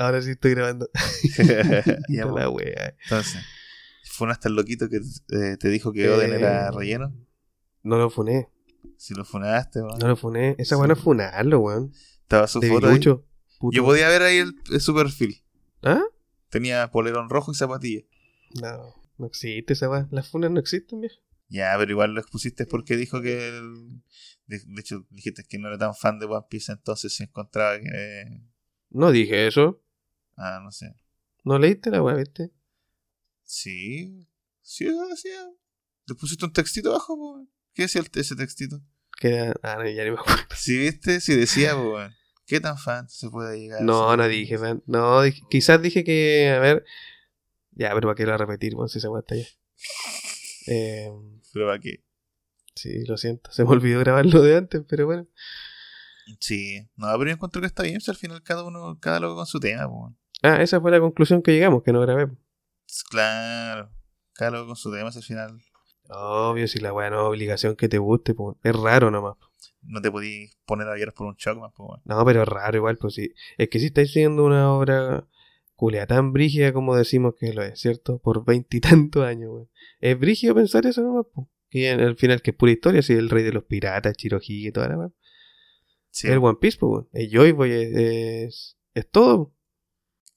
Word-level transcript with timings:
Ahora 0.00 0.22
sí 0.22 0.30
estoy 0.30 0.52
grabando. 0.52 0.88
Ya, 2.08 2.24
la 2.24 2.48
wea. 2.48 2.96
Entonces, 3.04 3.42
¿fue 4.04 4.30
hasta 4.30 4.48
el 4.48 4.54
loquito 4.54 4.88
que 4.88 4.96
eh, 4.96 5.56
te 5.58 5.68
dijo 5.68 5.92
que 5.92 6.08
Oden 6.08 6.32
Eh, 6.32 6.36
era 6.36 6.70
relleno? 6.70 7.14
No 7.82 7.98
lo 7.98 8.08
funé. 8.10 8.48
Si 8.96 9.14
lo 9.14 9.24
funaste, 9.24 9.80
weón. 9.82 9.98
No 9.98 10.08
lo 10.08 10.16
funé. 10.16 10.54
Esa 10.58 10.74
Sí. 10.76 10.78
weá 10.80 10.88
no 10.88 10.94
es 10.94 11.00
funarlo, 11.00 11.60
weón. 11.60 11.92
Estaba 12.22 12.46
su 12.46 12.60
De 12.60 12.68
foto 12.68 12.88
ahí. 12.88 12.98
Yo 13.00 13.84
podía 13.84 14.08
ver 14.08 14.22
ahí 14.22 14.38
el, 14.38 14.54
el- 14.72 14.80
su 14.80 14.94
perfil. 14.94 15.42
¿Ah? 15.82 16.02
Tenía 16.48 16.90
polerón 16.90 17.28
rojo 17.28 17.52
y 17.52 17.54
zapatilla. 17.54 18.02
No. 18.60 18.94
No 19.18 19.26
existe 19.26 19.74
esa 19.74 19.90
weá. 19.90 20.08
Las 20.10 20.28
funas 20.30 20.50
no 20.50 20.60
existen, 20.60 21.00
viejo. 21.02 21.16
Ya, 21.48 21.74
pero 21.78 21.90
igual 21.90 22.14
lo 22.14 22.20
expusiste 22.20 22.64
porque 22.64 22.96
dijo 22.96 23.20
que. 23.20 23.48
el- 23.48 24.02
de, 24.46 24.60
de 24.64 24.80
hecho, 24.80 25.06
dijiste 25.10 25.44
que 25.48 25.58
no 25.58 25.68
era 25.68 25.76
tan 25.78 25.94
fan 25.94 26.18
de 26.18 26.24
One 26.26 26.46
Piece, 26.48 26.72
entonces 26.72 27.14
se 27.14 27.24
encontraba 27.24 27.78
que. 27.78 27.86
eh, 27.92 28.42
No 28.90 29.10
dije 29.12 29.46
eso. 29.46 29.82
Ah, 30.40 30.60
no 30.62 30.70
sé. 30.72 30.94
No 31.44 31.58
leíste 31.58 31.90
la 31.90 32.02
weá, 32.02 32.14
¿viste? 32.16 32.50
Sí. 33.44 34.26
Sí, 34.62 34.86
eso 34.86 35.06
decía. 35.08 35.48
Le 36.06 36.14
pusiste 36.14 36.44
un 36.44 36.52
textito 36.52 36.90
abajo, 36.90 37.16
po, 37.16 37.32
weón. 37.34 37.50
¿Qué 37.74 37.82
decía 37.82 38.02
ese 38.14 38.36
textito? 38.36 38.80
Que. 39.18 39.52
Ah, 39.62 39.76
no, 39.76 39.88
ya 39.88 40.04
ni 40.04 40.10
me 40.10 40.16
acuerdo. 40.18 40.42
Si 40.56 40.76
viste, 40.78 41.20
si 41.20 41.34
decía, 41.34 41.74
po, 41.74 41.94
weón. 41.94 42.14
¿Qué 42.46 42.60
tan 42.60 42.76
fan 42.78 43.08
se 43.08 43.30
puede 43.30 43.58
llegar? 43.60 43.82
No, 43.82 44.10
Sí. 44.10 44.16
no 44.16 44.28
dije, 44.28 44.58
man. 44.58 44.82
No, 44.86 45.22
dije- 45.22 45.42
quizás 45.50 45.80
dije 45.80 46.02
que, 46.04 46.50
a 46.50 46.58
ver. 46.58 46.84
Ya, 47.72 47.90
pero 47.94 48.08
para 48.08 48.14
qué 48.16 48.26
lo 48.26 48.36
repetir, 48.36 48.74
weón, 48.74 48.88
si 48.88 48.98
weá 49.06 49.20
está 49.20 49.36
ya. 49.36 49.46
Eh, 50.66 51.10
Pero 51.52 51.66
para 51.66 51.78
qué. 51.80 52.04
sí, 52.74 53.04
lo 53.06 53.16
siento. 53.16 53.50
Se 53.52 53.64
me 53.64 53.70
olvidó 53.70 54.00
grabarlo 54.00 54.42
de 54.42 54.56
antes, 54.56 54.82
pero 54.88 55.06
bueno. 55.06 55.26
Sí. 56.40 56.80
No, 56.96 57.06
pero 57.18 57.26
yo 57.26 57.34
encuentro 57.34 57.60
que 57.60 57.66
está 57.66 57.82
bien. 57.82 58.00
Si 58.00 58.10
al 58.10 58.16
final 58.16 58.42
cada 58.42 58.64
uno, 58.64 58.98
cada 59.00 59.20
loco 59.20 59.36
con 59.36 59.46
su 59.46 59.58
tema, 59.60 59.86
po, 59.88 59.94
weón. 60.02 60.18
Ah, 60.42 60.62
esa 60.62 60.80
fue 60.80 60.90
la 60.90 61.00
conclusión 61.00 61.42
que 61.42 61.52
llegamos, 61.52 61.82
que 61.82 61.92
no 61.92 62.00
grabé. 62.00 62.28
Claro. 63.10 63.90
Loco 64.38 64.66
con 64.68 64.76
su 64.76 64.90
tema, 64.90 65.10
al 65.14 65.22
final 65.22 65.60
Obvio, 66.08 66.66
si 66.66 66.80
la 66.80 66.92
weá 66.92 67.10
no 67.10 67.20
es 67.20 67.28
obligación 67.28 67.76
que 67.76 67.88
te 67.88 67.98
guste, 67.98 68.34
pues. 68.34 68.56
Es 68.64 68.74
raro 68.74 69.10
nomás. 69.10 69.36
no 69.82 70.00
te 70.00 70.10
podías 70.10 70.56
poner 70.66 70.88
a 70.88 71.12
por 71.12 71.26
un 71.28 71.34
shock 71.36 71.58
más, 71.58 71.72
po. 71.72 72.00
No, 72.04 72.24
pero 72.24 72.42
es 72.42 72.48
raro 72.48 72.76
igual, 72.78 72.96
pues 72.98 73.14
sí. 73.14 73.32
Es 73.58 73.68
que 73.68 73.78
si 73.78 73.86
estáis 73.86 74.12
siguiendo 74.12 74.44
una 74.44 74.72
obra 74.72 75.28
culia 75.76 76.06
tan 76.06 76.32
brígida 76.32 76.72
como 76.72 76.96
decimos 76.96 77.34
que 77.38 77.52
lo 77.54 77.62
es, 77.62 77.78
¿cierto? 77.80 78.18
Por 78.18 78.44
veintitantos 78.44 79.24
años, 79.24 79.50
weón. 79.52 79.70
Es 80.00 80.18
brígido 80.18 80.54
pensar 80.54 80.84
eso 80.86 81.02
nomás, 81.02 81.26
pues. 81.32 81.46
Que 81.68 81.90
en- 81.90 82.00
al 82.00 82.16
final 82.16 82.42
que 82.42 82.50
es 82.50 82.56
pura 82.56 82.72
historia, 82.72 83.02
si 83.02 83.12
el 83.12 83.30
rey 83.30 83.44
de 83.44 83.52
los 83.52 83.64
piratas, 83.64 84.16
Chirohige 84.16 84.68
y 84.68 84.72
toda 84.72 84.88
la 84.88 84.98
weá. 84.98 85.10
Sí, 86.10 86.26
El 86.26 86.38
One 86.38 86.58
Piece, 86.60 86.76
pues, 86.78 86.90
weón. 86.90 87.08
El 87.12 87.30
Joy 87.30 87.52
Boy 87.52 87.70
es, 87.70 87.94
es, 87.94 88.78
es 88.94 89.10
todo. 89.10 89.54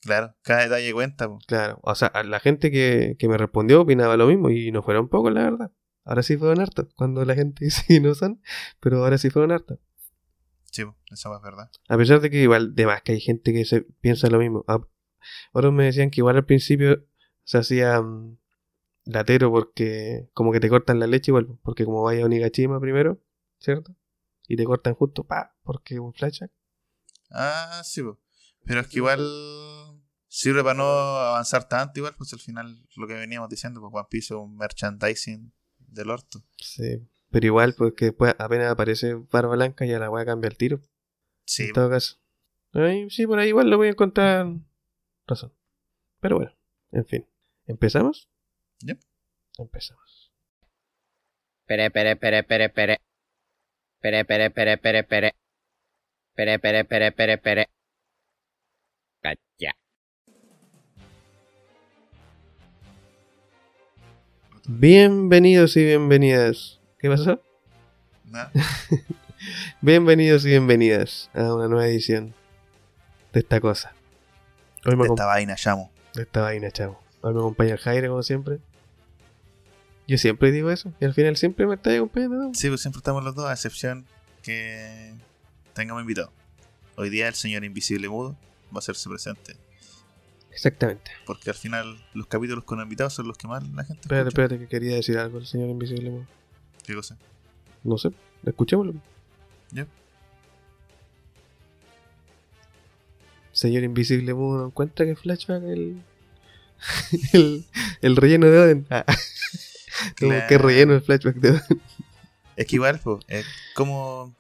Claro. 0.03 0.35
Cada 0.41 0.63
detalle 0.63 0.93
cuenta, 0.93 1.27
po. 1.27 1.39
Claro. 1.47 1.79
O 1.83 1.95
sea, 1.95 2.11
la 2.23 2.39
gente 2.39 2.71
que, 2.71 3.15
que 3.17 3.27
me 3.27 3.37
respondió 3.37 3.81
opinaba 3.81 4.17
lo 4.17 4.27
mismo 4.27 4.49
y 4.49 4.71
no 4.71 4.83
fueron 4.83 5.09
pocos, 5.09 5.33
la 5.33 5.43
verdad. 5.43 5.71
Ahora 6.05 6.23
sí 6.23 6.37
fueron 6.37 6.59
hartos. 6.59 6.87
Cuando 6.95 7.23
la 7.25 7.35
gente 7.35 7.65
dice 7.65 7.83
que 7.87 7.99
no 7.99 8.13
son, 8.15 8.41
pero 8.79 9.03
ahora 9.03 9.17
sí 9.17 9.29
fueron 9.29 9.51
hartos. 9.51 9.79
Sí, 10.71 10.83
eso 11.11 11.35
es 11.35 11.41
verdad. 11.43 11.69
A 11.87 11.97
pesar 11.97 12.19
de 12.19 12.31
que 12.31 12.41
igual, 12.41 12.73
de 12.73 12.87
más 12.87 13.03
que 13.03 13.11
hay 13.11 13.19
gente 13.19 13.53
que 13.53 13.63
se 13.63 13.81
piensa 14.01 14.27
lo 14.29 14.39
mismo. 14.39 14.65
Ah, 14.67 14.79
Otros 15.51 15.71
me 15.71 15.85
decían 15.85 16.09
que 16.09 16.21
igual 16.21 16.35
al 16.35 16.45
principio 16.45 17.05
se 17.43 17.59
hacía 17.59 18.01
mm, 18.01 18.39
latero 19.05 19.51
porque 19.51 20.29
como 20.33 20.51
que 20.51 20.59
te 20.59 20.69
cortan 20.69 20.99
la 20.99 21.05
leche 21.05 21.29
igual, 21.29 21.59
porque 21.61 21.85
como 21.85 22.01
vaya 22.01 22.23
a 22.23 22.25
Onigashima 22.25 22.79
primero, 22.79 23.21
¿cierto? 23.59 23.95
Y 24.47 24.55
te 24.55 24.63
cortan 24.63 24.95
justo, 24.95 25.25
pa, 25.25 25.55
porque 25.61 25.99
un 25.99 26.13
flashback. 26.13 26.51
Ah, 27.29 27.81
sí, 27.83 28.01
po. 28.01 28.19
Pero 28.65 28.79
es 28.79 28.88
que 28.88 28.97
igual 28.97 29.92
sirve 30.33 30.63
para 30.63 30.73
no 30.73 30.83
avanzar 30.83 31.69
tanto, 31.69 31.99
igual, 31.99 32.15
pues 32.17 32.33
al 32.33 32.39
final 32.39 32.83
lo 32.95 33.07
que 33.07 33.13
veníamos 33.13 33.49
diciendo, 33.49 33.79
pues 33.79 33.93
One 33.93 34.07
Piece 34.09 34.33
es 34.33 34.39
un 34.39 34.57
merchandising 34.57 35.53
del 35.77 36.09
orto. 36.09 36.43
Sí. 36.57 37.07
Pero 37.29 37.45
igual, 37.45 37.75
pues 37.77 37.94
que 37.94 38.05
después 38.05 38.35
apenas 38.39 38.72
aparece 38.72 39.13
Barba 39.13 39.53
Blanca 39.53 39.85
ya 39.85 39.99
la 39.99 40.09
voy 40.09 40.23
a 40.23 40.25
cambiar 40.25 40.53
el 40.53 40.57
tiro. 40.57 40.81
Sí, 41.45 41.66
En 41.66 41.73
todo 41.73 41.89
caso. 41.89 42.17
Ahí, 42.73 43.07
sí, 43.11 43.27
por 43.27 43.38
ahí 43.38 43.49
igual 43.49 43.69
lo 43.69 43.77
voy 43.77 43.88
a 43.88 43.91
encontrar 43.91 44.47
razón. 45.27 45.53
Pero 46.19 46.38
bueno, 46.38 46.51
en 46.91 47.05
fin. 47.05 47.27
¿Empezamos? 47.67 48.27
Yep. 48.79 48.99
Empezamos. 49.59 50.33
Pere, 51.67 51.91
pere, 51.91 52.16
pere, 52.16 52.43
pere, 52.43 52.69
pere. 52.69 52.97
Pere, 54.01 54.25
pere, 54.25 54.49
pere, 54.49 54.77
pere, 54.79 55.03
pere. 55.03 55.35
Pere, 56.33 56.59
pere, 56.59 56.85
pere, 56.85 57.11
pere, 57.11 57.38
pere. 57.38 57.69
Cacha. 59.22 59.82
Bienvenidos 64.66 65.75
y 65.75 65.84
bienvenidas. 65.84 66.79
¿Qué 66.97 67.09
pasó? 67.09 67.41
nada. 68.24 68.50
Bienvenidos 69.81 70.46
y 70.46 70.50
bienvenidas 70.51 71.29
a 71.34 71.53
una 71.53 71.68
nueva 71.68 71.85
edición 71.85 72.34
de 73.34 73.41
esta 73.41 73.59
cosa. 73.59 73.94
Hoy 74.85 74.96
me 74.96 75.03
de 75.03 75.09
esta 75.09 75.25
vaina, 75.25 75.56
llamo. 75.62 75.91
de 76.13 76.22
esta 76.22 76.41
vaina, 76.44 76.72
chavo. 76.72 76.97
Hoy 77.19 77.34
me 77.34 77.41
acompaña 77.41 77.73
el 77.73 77.78
Jaire, 77.78 78.07
como 78.07 78.23
siempre. 78.23 78.59
Yo 80.07 80.18
siempre 80.18 80.53
digo 80.53 80.72
eso, 80.72 80.94
y 81.02 81.03
al 81.03 81.13
final 81.13 81.35
siempre 81.35 81.68
me 81.68 81.75
está 81.75 81.94
acompañando. 81.94 82.52
Sí, 82.53 82.69
pues 82.69 82.79
siempre 82.79 83.00
estamos 83.00 83.22
los 83.25 83.35
dos, 83.35 83.47
a 83.47 83.52
excepción 83.52 84.06
que 84.44 85.13
tengamos 85.73 86.03
invitado. 86.03 86.31
Hoy 86.96 87.09
día 87.09 87.28
el 87.28 87.34
señor 87.34 87.66
invisible 87.66 88.07
mudo 88.07 88.38
va 88.73 88.78
a 88.78 88.79
hacerse 88.79 89.09
presente. 89.09 89.57
Exactamente. 90.53 91.12
Porque 91.25 91.50
al 91.50 91.56
final 91.56 91.97
los 92.14 92.28
capítulos 92.28 92.64
con 92.64 92.80
invitados 92.80 93.14
son 93.14 93.28
los 93.28 93.38
que 93.38 93.47
más 93.47 93.64
la 93.69 93.84
gente 93.84 94.02
Espérate, 94.02 94.30
escucha. 94.30 94.44
espérate, 94.44 94.59
que 94.59 94.68
quería 94.68 94.96
decir 94.96 95.18
algo 95.18 95.40
el 95.40 95.46
señor 95.47 95.69
Invisible. 95.69 96.09
Mudo. 96.12 96.28
¿Qué 96.86 96.94
cosa? 96.94 97.18
No 97.84 97.97
sé, 97.97 98.12
escuchémoslo. 98.46 98.94
Ya. 99.72 99.88
Señor 103.52 103.84
Invisible 103.84 104.34
Mudo 104.34 104.59
no 104.62 104.66
encuentra 104.68 105.06
que 105.06 105.16
flashback 105.16 105.64
el, 105.64 106.02
el, 107.34 107.66
el 108.02 108.16
relleno 108.16 108.47
de 108.47 108.59
Oden. 108.59 108.88
Ah. 108.90 109.06
Como 110.20 110.34
que 110.47 110.58
relleno 110.58 110.94
el 110.94 111.02
flashback 111.02 111.35
de 111.38 111.50
Oden. 111.52 111.81
Es 112.56 112.68
que 112.68 112.75
igual, 112.75 113.00
pues, 113.03 113.24
es 113.28 113.46
como 113.74 114.35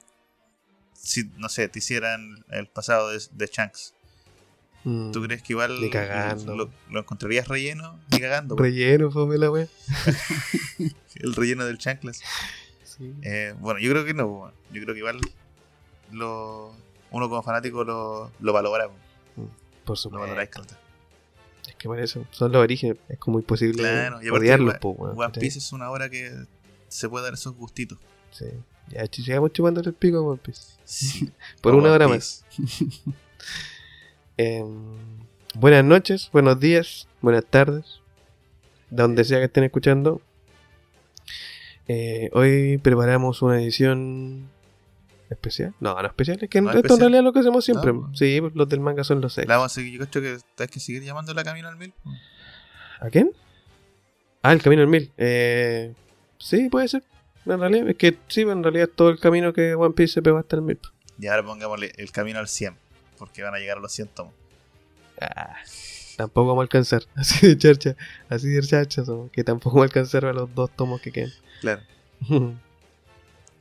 si, 0.93 1.23
no 1.37 1.49
sé, 1.49 1.67
te 1.67 1.79
hicieran 1.79 2.45
el 2.51 2.67
pasado 2.67 3.09
de, 3.09 3.19
de 3.31 3.47
Shanks. 3.51 3.93
Mm. 4.83 5.11
¿Tú 5.11 5.21
crees 5.23 5.41
que 5.41 5.53
igual. 5.53 5.79
Lo, 6.45 6.69
lo 6.89 6.99
encontrarías 6.99 7.47
relleno? 7.47 7.99
Ni 8.11 8.19
cagando. 8.19 8.55
po. 8.55 8.63
Relleno, 8.63 9.11
fome 9.11 9.37
la 9.37 9.49
wea. 9.49 9.67
el 11.15 11.33
relleno 11.35 11.65
del 11.65 11.77
Chanclas. 11.77 12.21
Sí. 12.83 13.13
Eh, 13.21 13.53
bueno, 13.59 13.79
yo 13.79 13.89
creo 13.91 14.05
que 14.05 14.13
no. 14.13 14.51
Yo 14.71 14.81
creo 14.83 14.93
que 14.93 14.99
igual 14.99 15.19
lo, 16.11 16.75
uno 17.11 17.29
como 17.29 17.41
fanático 17.43 17.83
lo, 17.83 18.31
lo 18.39 18.53
valora. 18.53 18.87
po. 18.87 18.93
Por 19.85 19.97
Lo 20.11 20.19
valoráis, 20.19 20.49
supuesto. 20.49 20.75
caleta. 20.75 20.79
Es 21.67 21.75
que 21.75 21.87
por 21.87 21.99
eso, 21.99 22.25
son 22.31 22.51
los 22.51 22.61
orígenes. 22.61 22.97
Es 23.09 23.17
como 23.19 23.39
imposible 23.39 23.79
Claro, 23.81 24.21
y 24.21 24.29
odiarlos, 24.29 24.75
One-. 24.81 25.39
Piece 25.39 25.59
es 25.59 25.71
una 25.73 25.89
obra 25.91 26.09
que 26.09 26.31
se 26.87 27.09
puede 27.09 27.25
dar 27.25 27.33
esos 27.33 27.53
gustitos. 27.55 27.97
Sí. 28.31 28.45
Ya, 28.89 29.05
sigamos 29.11 29.51
chupando 29.53 29.81
el 29.81 29.93
pico 29.93 30.17
a 30.17 30.21
One 30.21 30.41
Piece. 30.43 30.61
Sí. 30.83 31.31
Por 31.61 31.73
una 31.75 31.85
One 31.93 31.95
hora 32.05 32.07
Piece. 32.09 32.43
más. 32.57 32.79
Em, 34.37 34.95
buenas 35.55 35.83
noches, 35.85 36.29
buenos 36.31 36.59
días, 36.59 37.07
buenas 37.21 37.45
tardes. 37.45 38.01
Donde 38.89 39.23
sea 39.23 39.39
que 39.39 39.45
estén 39.45 39.63
escuchando. 39.63 40.21
Eh, 41.87 42.29
hoy 42.33 42.77
preparamos 42.77 43.41
una 43.41 43.61
edición 43.61 44.49
especial. 45.29 45.73
No, 45.79 45.99
no 45.99 46.07
especial, 46.07 46.37
es 46.41 46.49
que 46.49 46.61
No 46.61 46.71
esto 46.71 46.93
en 46.93 46.99
realidad 46.99 47.19
es 47.19 47.25
lo 47.25 47.33
que 47.33 47.39
hacemos 47.39 47.65
siempre. 47.65 47.91
No, 47.93 48.07
pues. 48.07 48.19
Sí, 48.19 48.39
pues 48.39 48.55
los 48.55 48.69
del 48.69 48.79
manga 48.79 49.03
son 49.03 49.21
los 49.21 49.33
seis. 49.33 49.47
La 49.47 49.57
vamos 49.57 49.71
a 49.71 49.75
seguir, 49.75 49.99
yo 49.99 50.09
creo 50.09 50.23
que 50.23 50.63
hay 50.63 50.67
que 50.67 50.79
seguir 50.79 51.03
llamándola 51.03 51.43
Camino 51.43 51.67
al 51.67 51.77
Mil. 51.77 51.91
po. 52.03 52.11
¿A 52.99 53.09
quién? 53.09 53.31
Ah, 54.41 54.53
el 54.53 54.61
camino 54.61 54.81
al 54.81 54.87
mil. 54.87 55.11
Eh, 55.17 55.93
sí, 56.37 56.69
puede 56.69 56.87
ser. 56.87 57.03
En 57.45 57.59
realidad, 57.59 57.89
es 57.89 57.97
que 57.97 58.17
sí, 58.27 58.41
en 58.41 58.63
realidad 58.63 58.89
todo 58.93 59.09
el 59.09 59.19
camino 59.19 59.53
que 59.53 59.73
One 59.75 59.93
Piece 59.93 60.13
se 60.13 60.21
pegó 60.21 60.37
hasta 60.37 60.55
el 60.55 60.61
mil. 60.61 60.79
Y 61.19 61.27
ahora 61.27 61.43
pongámosle 61.43 61.93
el 61.97 62.11
camino 62.11 62.39
al 62.39 62.47
100. 62.47 62.75
Porque 63.23 63.41
van 63.41 63.55
a 63.55 63.57
llegar 63.59 63.77
a 63.77 63.79
los 63.81 63.91
100 63.93 64.09
tomos. 64.09 64.33
Ah, 65.21 65.55
tampoco 66.17 66.47
vamos 66.49 66.61
a 66.61 66.63
alcanzar. 66.63 67.03
Así 67.15 67.47
de 67.47 67.57
charcha, 67.57 67.95
así 68.27 68.49
de 68.49 68.61
charcha 68.61 69.05
somos, 69.05 69.31
que 69.31 69.43
tampoco 69.45 69.75
vamos 69.77 69.83
a 69.83 69.89
alcanzar 69.91 70.25
a 70.25 70.33
los 70.33 70.53
dos 70.53 70.69
tomos 70.75 70.99
que 71.01 71.11
quedan. 71.11 71.31
Claro. 71.61 71.81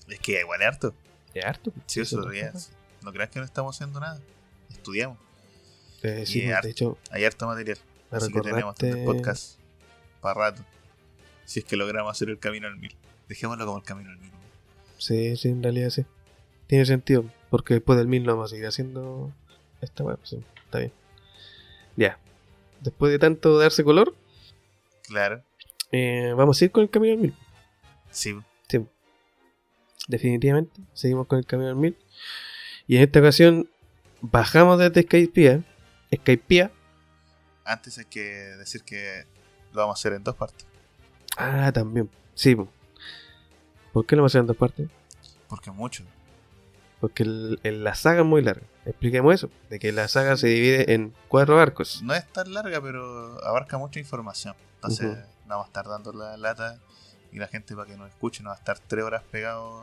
Es 0.08 0.18
que 0.18 0.40
igual 0.40 0.60
es 0.60 0.66
harto. 0.68 0.94
es 1.32 1.44
harto. 1.44 1.72
Sí, 1.86 2.00
eso 2.00 2.28
es- 2.32 2.70
No 3.02 3.12
creas 3.12 3.30
que 3.30 3.38
no 3.38 3.44
estamos 3.44 3.74
haciendo 3.76 3.98
nada. 4.00 4.20
Estudiamos. 4.70 5.16
Eh, 6.02 6.24
sí, 6.26 6.42
Y 6.42 6.50
harto. 6.50 6.66
de 6.66 6.72
hecho, 6.72 6.98
Hay 7.10 7.24
harto 7.24 7.46
material. 7.46 7.78
me 8.10 8.18
Así 8.18 8.32
que 8.32 8.40
tenemos 8.40 8.74
este 8.74 8.92
recordaste. 8.92 9.04
podcast 9.04 9.58
para 10.20 10.34
rato. 10.50 10.64
Si 11.44 11.60
es 11.60 11.64
que 11.64 11.76
logramos 11.76 12.10
hacer 12.10 12.28
el 12.28 12.38
camino 12.38 12.66
al 12.66 12.76
mil. 12.76 12.94
Dejémoslo 13.28 13.64
como 13.64 13.78
el 13.78 13.84
camino 13.84 14.10
al 14.10 14.18
mil. 14.18 14.30
Sí, 14.98 15.36
sí, 15.36 15.48
en 15.48 15.62
realidad 15.62 15.90
sí. 15.90 16.04
Tiene 16.66 16.84
sentido, 16.84 17.24
porque 17.48 17.74
después 17.74 17.96
del 17.98 18.08
mil 18.08 18.24
no 18.24 18.32
vamos 18.34 18.50
a 18.50 18.54
seguir 18.54 18.66
haciendo 18.66 19.32
esta 19.82 20.04
web. 20.04 20.18
Sí, 20.22 20.42
está 20.64 20.78
bien. 20.78 20.92
Ya. 21.96 22.18
Después 22.80 23.12
de 23.12 23.18
tanto 23.18 23.58
darse 23.58 23.84
color, 23.84 24.14
Claro. 25.06 25.42
eh, 25.92 26.32
vamos 26.36 26.60
a 26.60 26.64
ir 26.64 26.70
con 26.72 26.82
el 26.82 26.90
camino 26.90 27.12
al 27.14 27.18
mil. 27.20 27.34
Sí. 28.10 28.34
Sí. 28.68 28.84
Definitivamente, 30.08 30.80
seguimos 30.94 31.26
con 31.26 31.38
el 31.38 31.46
camino 31.46 31.68
al 31.70 31.76
mil. 31.76 31.96
Y 32.86 32.96
en 32.96 33.02
esta 33.02 33.20
ocasión 33.20 33.68
bajamos 34.20 34.78
desde 34.78 35.02
Skypiea. 35.02 35.62
Skypiea. 36.14 36.70
Antes 37.64 37.98
hay 37.98 38.06
que 38.06 38.20
decir 38.20 38.82
que 38.82 39.24
lo 39.72 39.82
vamos 39.82 39.96
a 39.96 40.00
hacer 40.00 40.12
en 40.14 40.24
dos 40.24 40.34
partes. 40.34 40.66
Ah, 41.36 41.70
también. 41.72 42.10
Sí. 42.34 42.54
po. 42.56 42.68
¿Por 43.92 44.04
qué 44.06 44.16
lo 44.16 44.22
vamos 44.22 44.30
a 44.30 44.38
hacer 44.38 44.40
en 44.40 44.46
dos 44.48 44.56
partes? 44.56 44.88
Porque 45.48 45.70
mucho. 45.70 46.04
Porque 47.02 47.24
el- 47.24 47.60
el- 47.64 47.84
la 47.84 47.94
saga 47.94 48.20
es 48.20 48.26
muy 48.26 48.40
larga. 48.42 48.62
Expliquemos 48.86 49.34
eso. 49.34 49.50
De 49.68 49.78
que 49.78 49.92
la 49.92 50.08
saga 50.08 50.36
se 50.38 50.46
divide 50.46 50.94
en 50.94 51.12
cuatro 51.28 51.58
arcos. 51.60 52.00
No 52.02 52.14
es 52.14 52.24
tan 52.32 52.54
larga, 52.54 52.80
pero 52.80 53.44
abarca 53.44 53.76
mucha 53.76 53.98
información. 54.00 54.54
Entonces, 54.76 55.06
Ujú. 55.06 55.16
no 55.16 55.48
vamos 55.48 55.66
a 55.66 55.68
estar 55.68 55.86
dando 55.86 56.12
la 56.14 56.36
lata 56.38 56.78
y 57.32 57.38
la 57.38 57.48
gente 57.48 57.74
para 57.76 57.86
que 57.90 57.96
nos 57.98 58.08
escuche 58.08 58.42
no 58.42 58.48
va 58.50 58.54
a 58.54 58.58
estar 58.58 58.78
tres 58.78 59.04
horas 59.04 59.22
pegado. 59.30 59.82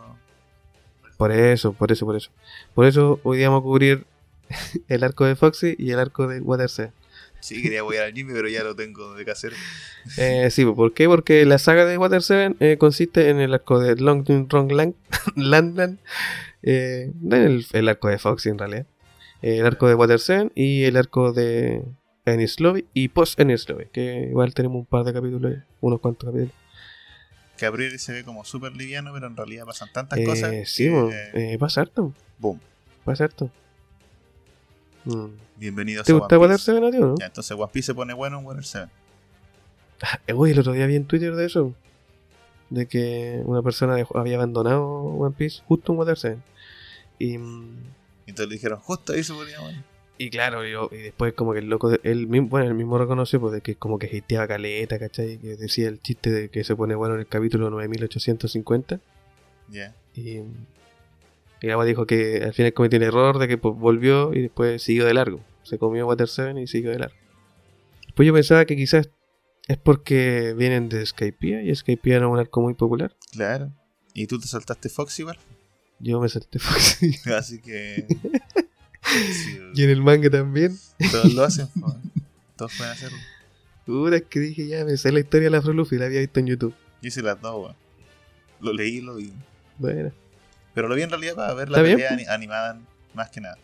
Por 1.18 1.32
eso, 1.32 1.74
por 1.74 1.92
eso, 1.92 2.06
por 2.06 2.16
eso. 2.16 2.32
Por 2.74 2.86
eso 2.86 3.20
hoy 3.24 3.38
día 3.38 3.50
vamos 3.50 3.62
a 3.62 3.64
cubrir 3.64 4.06
el 4.88 5.04
arco 5.04 5.26
de 5.26 5.36
Foxy 5.36 5.76
y 5.78 5.92
el 5.92 6.00
arco 6.00 6.26
de 6.28 6.40
Watersea. 6.40 6.94
Sí, 7.42 7.62
quería 7.62 7.84
voy 7.84 7.96
al 7.98 8.14
Jimmy, 8.14 8.34
pero 8.34 8.50
ya 8.50 8.64
lo 8.64 8.76
tengo 8.76 9.14
de 9.14 9.26
casero. 9.26 9.56
Eh, 10.18 10.50
sí, 10.50 10.66
¿por 10.66 10.94
qué? 10.94 11.08
Porque 11.08 11.46
la 11.46 11.58
saga 11.58 11.84
de 11.86 11.98
Water 11.98 12.22
7 12.24 12.78
consiste 12.78 13.30
en 13.30 13.40
el 13.42 13.54
arco 13.54 13.80
de 13.80 13.96
Long 13.98 14.26
Rong 14.50 14.72
Lang, 14.72 14.94
Landland, 15.36 16.00
eh, 16.64 17.12
el, 17.32 17.66
el 17.72 17.90
arco 17.90 18.08
de 18.10 18.18
Foxy 18.18 18.50
en 18.50 18.58
realidad, 18.60 18.86
el 19.42 19.66
arco 19.66 19.88
de 19.88 19.96
Water 19.96 20.20
7 20.20 20.52
y 20.56 20.84
el 20.84 20.98
arco 20.98 21.32
de 21.32 21.84
Ennis 22.26 22.60
Lobby 22.60 22.86
y 22.94 23.08
post 23.10 23.40
Ennis 23.40 23.68
Lobby, 23.70 23.86
que 23.92 24.28
igual 24.30 24.54
tenemos 24.54 24.78
un 24.80 24.86
par 24.86 25.04
de 25.06 25.14
capítulos, 25.14 25.58
unos 25.82 26.00
cuantos 26.00 26.28
capítulos. 26.30 26.54
Que 27.58 27.66
a 27.66 27.72
priori 27.72 27.98
se 28.00 28.14
ve 28.14 28.24
como 28.24 28.46
súper 28.46 28.74
liviano, 28.76 29.12
pero 29.14 29.28
en 29.28 29.36
realidad 29.36 29.66
pasan 29.66 29.90
tantas 29.92 30.18
Eh, 30.20 30.24
cosas. 30.24 30.54
sí, 30.70 30.86
que, 31.34 31.54
eh, 31.54 31.58
pasa 31.60 31.82
harto, 31.82 32.14
boom. 32.38 32.60
pasa 33.04 33.26
harto. 33.26 33.50
Mm. 35.06 35.26
Bienvenidos 35.58 36.06
¿Te 36.06 36.12
a 36.12 36.16
gusta 36.16 36.38
Water 36.38 36.56
Piece. 36.56 36.72
7 36.72 36.88
a 36.88 36.92
ti 36.92 36.98
no? 37.00 37.16
Ya, 37.20 37.26
entonces 37.26 37.52
One 37.58 37.70
Piece 37.72 37.88
se 37.88 37.94
pone 37.96 38.14
bueno 38.14 38.40
en 38.40 38.46
Water 38.46 38.64
7. 38.64 38.90
Eh, 40.28 40.34
Uy, 40.34 40.52
el 40.52 40.60
otro 40.60 40.72
día 40.74 40.86
vi 40.88 40.96
en 40.96 41.06
Twitter 41.06 41.36
de 41.36 41.46
eso. 41.46 41.74
De 42.70 42.88
que 42.88 43.42
una 43.46 43.62
persona 43.64 43.96
dejó- 43.96 44.18
había 44.18 44.36
abandonado 44.36 44.86
One 44.86 45.36
Piece 45.38 45.62
justo 45.68 45.92
en 45.94 46.00
Water 46.00 46.18
7. 46.18 46.38
Y, 47.18 47.38
mm, 47.38 47.78
Y 48.28 48.30
entonces 48.30 48.48
le 48.50 48.56
dijeron, 48.56 48.80
justo 48.80 49.14
ahí 49.14 49.24
se 49.24 49.34
ponía 49.34 49.60
bueno. 49.60 49.84
y 50.18 50.30
claro, 50.30 50.66
y, 50.68 50.96
y 50.96 51.02
después 51.02 51.34
como 51.34 51.54
que 51.54 51.60
el 51.60 51.70
loco, 51.70 51.90
de- 51.90 52.00
él 52.04 52.28
mismo, 52.28 52.50
bueno, 52.50 52.68
él 52.68 52.76
mismo 52.76 52.98
reconoció 52.98 53.40
pues, 53.42 53.54
de 53.54 53.62
que 53.62 53.76
como 53.76 53.98
que 53.98 54.06
hateaba 54.18 54.48
caleta, 54.48 55.00
¿cachai? 55.00 55.38
Que 55.40 55.56
decía 55.56 55.88
el 55.88 56.00
chiste 56.02 56.30
de 56.30 56.50
que 56.50 56.64
se 56.64 56.76
pone 56.76 56.94
bueno 56.96 57.16
en 57.16 57.22
el 57.22 57.28
capítulo 57.28 57.70
9850. 57.72 59.00
Ya. 59.70 59.96
Y, 60.16 60.40
y 61.62 61.68
la 61.68 61.78
wea 61.78 61.86
dijo 61.88 62.06
que 62.06 62.42
al 62.44 62.54
final 62.54 62.74
cometió 62.74 62.98
el 62.98 63.04
error 63.04 63.40
de 63.40 63.48
que 63.48 63.58
pues, 63.58 63.76
volvió 63.76 64.34
y 64.34 64.42
después 64.44 64.82
siguió 64.84 65.06
de 65.06 65.14
largo. 65.14 65.40
Se 65.64 65.78
comió 65.78 66.08
Water 66.08 66.28
7 66.28 66.62
y 66.62 66.68
siguió 66.68 66.92
de 66.92 67.00
largo. 67.00 67.16
Después 68.06 68.28
yo 68.28 68.34
pensaba 68.34 68.66
que 68.66 68.76
quizás 68.76 69.10
es 69.70 69.78
porque 69.78 70.54
vienen 70.58 70.90
de 70.90 71.06
Skypiea 71.06 71.62
y 71.62 71.74
Skypiea 71.74 72.18
era 72.18 72.28
un 72.28 72.38
arco 72.40 72.60
muy 72.62 72.74
popular. 72.74 73.16
Claro. 73.32 73.72
Y 74.14 74.28
tú 74.28 74.38
te 74.40 74.48
saltaste 74.48 74.90
Fox 74.90 75.18
igual. 75.20 75.38
Yo 76.00 76.20
me 76.20 76.28
salté 76.28 76.60
Foxy. 76.60 77.16
Así 77.38 77.62
que. 77.62 78.06
sí, 79.04 79.60
y 79.76 79.84
en 79.84 79.90
el 79.90 80.02
manga 80.02 80.30
también. 80.30 80.78
todos 81.12 81.34
lo 81.34 81.44
hacen. 81.44 81.68
Todos 82.58 82.74
pueden 82.78 82.92
hacerlo. 82.92 83.18
Puta, 83.86 84.18
es 84.18 84.24
que 84.24 84.40
dije 84.42 84.68
ya, 84.68 84.84
me 84.84 84.98
sé 84.98 85.12
la 85.14 85.22
historia 85.22 85.46
de 85.46 85.52
la 85.52 85.60
Afro 85.60 85.72
Luffy, 85.72 85.98
la 85.98 86.06
había 86.08 86.20
visto 86.20 86.42
en 86.42 86.48
YouTube. 86.48 86.74
Yo 87.02 87.08
hice 87.08 87.22
las 87.22 87.40
dos, 87.40 87.56
weón. 87.64 87.76
Lo 88.60 88.74
leí 88.74 88.98
y 88.98 89.02
lo 89.02 89.16
vi. 89.16 89.32
Bueno. 89.78 90.12
Pero 90.74 90.90
lo 90.90 90.96
vi 90.96 91.04
en 91.04 91.10
realidad 91.10 91.36
para 91.36 91.54
ver 91.54 91.70
la 91.70 91.82
bien, 91.82 91.96
pelea 91.96 92.12
ani- 92.12 92.26
animada 92.28 92.82
más 93.14 93.30
que 93.30 93.40
nada. 93.40 93.58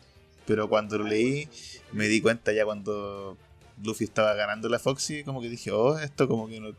Pero 0.47 0.69
cuando 0.69 0.97
lo 0.97 1.03
leí, 1.05 1.49
me 1.91 2.07
di 2.07 2.21
cuenta 2.21 2.53
ya 2.53 2.63
cuando 2.63 3.37
Luffy 3.83 4.05
estaba 4.05 4.33
ganando 4.33 4.69
la 4.69 4.79
Foxy, 4.79 5.23
como 5.23 5.41
que 5.41 5.49
dije, 5.49 5.71
oh, 5.71 5.97
esto 5.99 6.27
como 6.27 6.47
que 6.47 6.59
no. 6.59 6.69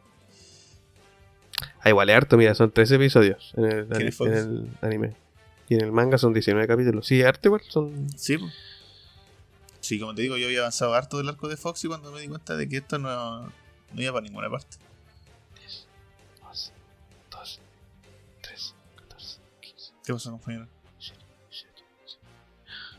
Ah, 1.81 1.89
igual 1.91 2.11
es 2.11 2.17
harto, 2.17 2.37
mira, 2.37 2.55
son 2.55 2.71
13 2.71 2.97
episodios 2.97 3.53
en 3.57 3.65
el, 3.65 3.87
¿Quién 3.89 4.03
ani- 4.09 4.17
en 4.27 4.35
el 4.35 4.71
anime. 4.83 5.17
Y 5.69 5.75
en 5.75 5.81
el 5.83 5.93
manga 5.93 6.17
son 6.19 6.33
19 6.33 6.67
capítulos. 6.69 7.07
Sí, 7.07 7.23
arte 7.23 7.49
igual, 7.49 7.63
son... 7.69 8.09
Sí, 8.17 8.39
pues. 8.39 8.53
Sí, 9.81 9.99
como 10.01 10.15
te 10.15 10.23
digo, 10.23 10.37
yo 10.37 10.47
había 10.47 10.61
avanzado 10.61 10.95
harto 10.95 11.17
del 11.19 11.29
arco 11.29 11.49
de 11.49 11.57
Foxy 11.57 11.89
cuando 11.89 12.11
me 12.13 12.21
di 12.21 12.29
cuenta 12.29 12.57
de 12.57 12.69
que 12.69 12.79
esto 12.79 12.99
no, 12.99 13.43
no 13.47 13.51
iba 14.03 14.13
para 14.13 14.25
ninguna 14.25 14.49
parte. 14.51 14.77
2, 16.43 16.73
2, 17.31 17.61
3, 18.43 18.75
14, 19.09 19.41
15, 19.61 19.93
¿Qué 20.05 20.13
pasó, 20.13 20.31
compañero? 20.33 20.67
17, 20.99 21.25
18. 22.01 22.19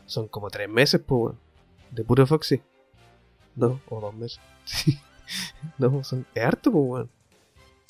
Son 0.06 0.28
como 0.28 0.50
3 0.50 0.68
meses, 0.68 1.00
pues. 1.06 1.34
De 1.90 2.04
puro 2.04 2.26
Foxy. 2.26 2.60
No, 3.58 3.80
o 3.88 4.00
2 4.00 4.14
meses. 4.14 4.40
Sí. 4.64 4.98
No, 5.76 6.02
son... 6.04 6.26
es 6.34 6.42
harto, 6.42 6.72
pues, 6.72 6.84
weón. 6.86 7.10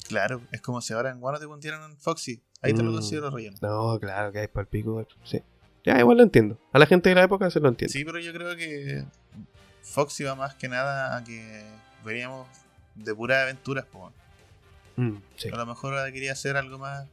Claro, 0.09 0.41
es 0.51 0.61
como 0.61 0.81
si 0.81 0.93
ahora 0.93 1.11
en 1.11 1.21
Guano 1.21 1.39
te 1.39 1.47
pusieran 1.47 1.89
en 1.91 1.97
Foxy. 1.97 2.43
Ahí 2.63 2.73
te 2.75 2.83
lo 2.83 2.91
Mm. 2.91 2.95
considero 2.95 3.31
relleno. 3.31 3.57
No, 3.61 3.99
claro, 4.01 4.33
que 4.33 4.41
hay 4.41 4.49
para 4.49 4.63
el 4.63 4.69
pico. 4.69 5.07
Sí. 5.25 5.41
Ya, 5.85 5.99
igual 6.01 6.17
lo 6.17 6.23
entiendo. 6.25 6.59
A 6.73 6.79
la 6.81 6.87
gente 6.87 7.09
de 7.11 7.15
la 7.15 7.23
época 7.23 7.49
se 7.51 7.61
lo 7.61 7.69
entiende. 7.69 7.93
Sí, 7.93 8.05
pero 8.05 8.19
yo 8.19 8.33
creo 8.33 8.57
que 8.57 9.05
Foxy 9.83 10.25
va 10.25 10.35
más 10.35 10.55
que 10.57 10.69
nada 10.69 11.17
a 11.17 11.23
que 11.25 11.65
veríamos 12.05 12.49
de 12.97 13.15
puras 13.15 13.43
aventuras, 13.45 13.85
pues. 13.93 14.13
Mm, 14.97 15.17
sí. 15.37 15.49
A 15.53 15.57
lo 15.57 15.67
mejor 15.67 15.95
ahora 15.97 16.11
quería 16.11 16.33
hacer 16.33 16.57
algo 16.57 16.79
más. 16.79 17.07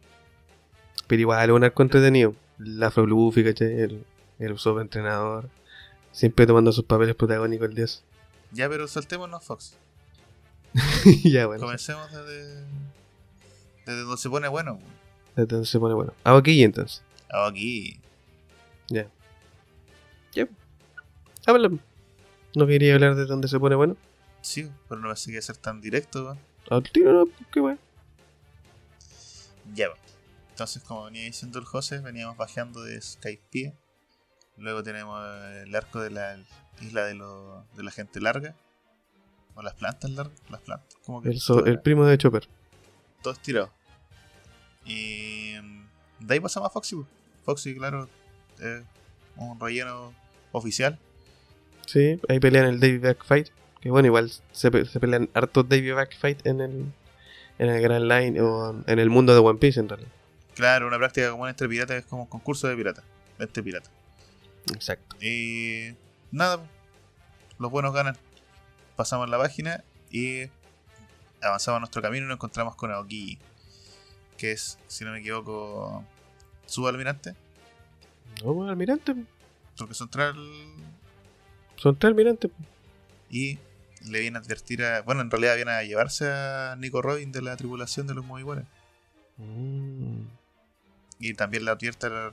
Pero 1.07 1.21
igual 1.21 1.51
un 1.51 1.63
arco 1.63 1.83
entretenido. 1.83 2.33
La 2.57 2.91
Luffy, 2.95 3.43
¿cachai? 3.43 3.79
El, 3.81 4.05
el 4.39 4.57
subentrenador. 4.57 5.49
Siempre 6.11 6.47
tomando 6.47 6.71
sus 6.71 6.85
papeles 6.85 7.13
protagónicos 7.15 7.67
el 7.69 7.75
dios. 7.75 8.03
Ya, 8.55 8.69
pero 8.69 8.87
soltémonos 8.87 9.43
Fox. 9.43 9.75
ya, 11.23 11.45
bueno. 11.45 11.61
Comencemos 11.61 12.09
desde. 12.11 12.65
Desde 13.85 14.01
donde 14.01 14.17
se 14.17 14.29
pone 14.29 14.47
bueno. 14.47 14.79
pues. 14.79 14.91
Entonces 15.37 15.69
se 15.69 15.77
pone 15.79 15.93
bueno. 15.93 16.13
Hago 16.23 16.37
aquí 16.37 16.63
entonces. 16.63 17.03
Ah, 17.29 17.47
Aquí. 17.47 17.99
Ya. 18.87 19.07
Ya. 20.33 20.47
Habla. 21.45 21.69
No 22.55 22.65
quería 22.67 22.93
hablar 22.93 23.15
de 23.15 23.25
dónde 23.25 23.49
se 23.49 23.59
pone 23.59 23.75
bueno. 23.75 23.97
Sí, 24.41 24.71
pero 24.87 25.01
no 25.01 25.09
pensé 25.09 25.31
que 25.33 25.41
ser 25.41 25.57
tan 25.57 25.81
directo. 25.81 26.23
weón. 26.23 26.39
Al 26.69 26.83
tiro, 26.83 27.11
no, 27.11 27.25
qué 27.51 27.59
bueno. 27.59 27.77
Ya, 29.73 29.89
va. 29.89 29.95
Entonces, 30.51 30.81
como 30.83 31.03
venía 31.03 31.23
diciendo 31.23 31.59
el 31.59 31.65
José, 31.65 31.99
veníamos 31.99 32.37
bajando 32.37 32.81
de 32.83 33.01
Skypiea. 33.01 33.73
Luego 34.57 34.83
tenemos 34.83 35.21
el 35.65 35.75
arco 35.75 35.99
de 36.01 36.09
la 36.11 36.37
isla 36.81 37.05
de, 37.05 37.13
lo- 37.15 37.63
de 37.75 37.83
la 37.83 37.91
gente 37.91 38.19
larga. 38.21 38.55
O 39.55 39.61
las 39.61 39.73
plantas 39.73 40.11
largas. 40.11 40.37
Las 40.49 40.61
plantas. 40.61 40.95
Como 41.05 41.21
que 41.21 41.29
El, 41.29 41.39
so- 41.39 41.65
el 41.65 41.79
primo 41.81 42.05
de 42.05 42.17
Chopper. 42.17 42.47
todo 43.21 43.33
estirado. 43.33 43.71
Y 44.85 45.53
mm, 45.61 45.85
de 46.27 46.33
ahí 46.33 46.39
pasamos 46.39 46.67
a 46.67 46.69
Foxy. 46.71 46.97
Foxy, 47.43 47.75
claro, 47.75 48.09
es 48.59 48.83
un 49.35 49.59
relleno 49.59 50.13
oficial. 50.51 50.97
Sí, 51.85 52.19
ahí 52.29 52.39
pelean 52.39 52.65
el 52.65 52.79
Davy 52.79 52.97
Back 52.97 53.23
Fight. 53.25 53.49
Que 53.81 53.91
bueno, 53.91 54.07
igual 54.07 54.31
se, 54.51 54.71
pe- 54.71 54.85
se 54.85 54.99
pelean 54.99 55.29
hartos 55.33 55.67
Davy 55.69 55.91
Back 55.91 56.17
Fight 56.17 56.45
en 56.45 56.61
el, 56.61 56.85
en 57.59 57.69
el 57.69 57.81
Grand 57.81 58.05
Line 58.11 58.41
o 58.41 58.75
en 58.87 58.99
el 58.99 59.09
mundo 59.09 59.33
de 59.33 59.39
One 59.39 59.59
Piece 59.59 59.79
en 59.79 59.89
realidad. 59.89 60.09
Claro, 60.55 60.87
una 60.87 60.97
práctica 60.97 61.29
común 61.31 61.49
entre 61.49 61.67
piratas 61.67 61.97
es 61.97 62.05
como 62.05 62.23
un 62.23 62.27
concurso 62.29 62.67
de 62.67 62.75
piratas. 62.75 63.03
Entre 63.37 63.61
piratas. 63.61 63.91
Exacto. 64.73 65.15
Y 65.21 65.95
nada, 66.31 66.59
los 67.59 67.71
buenos 67.71 67.93
ganan. 67.93 68.17
Pasamos 68.95 69.29
la 69.29 69.37
página 69.37 69.83
y 70.09 70.43
avanzamos 71.41 71.81
nuestro 71.81 72.01
camino 72.01 72.25
y 72.25 72.29
nos 72.29 72.35
encontramos 72.35 72.75
con 72.75 72.91
Aoki, 72.91 73.37
que 74.37 74.51
es, 74.53 74.79
si 74.87 75.03
no 75.03 75.11
me 75.11 75.19
equivoco, 75.19 76.03
subalmirante, 76.65 77.35
No, 78.43 78.67
almirante. 78.67 79.15
porque 79.77 79.93
central 79.93 80.35
Son 81.75 81.95
tres 81.97 82.09
almirantes. 82.09 82.49
pues. 82.55 82.69
y 83.29 83.59
le 84.09 84.19
viene 84.21 84.37
a 84.37 84.41
advertir 84.41 84.83
a. 84.83 85.01
Bueno, 85.01 85.21
en 85.21 85.29
realidad 85.31 85.55
viene 85.55 85.71
a 85.71 85.83
llevarse 85.83 86.31
a 86.31 86.75
Nico 86.77 87.01
Robin 87.01 87.31
de 87.31 87.41
la 87.41 87.57
tripulación 87.57 88.07
de 88.07 88.13
los 88.13 88.23
Moviguares. 88.25 88.65
Mm. 89.37 90.21
Y 91.19 91.33
también 91.33 91.65
le 91.65 91.71
advierte 91.71 92.07
a 92.07 92.09
la, 92.09 92.31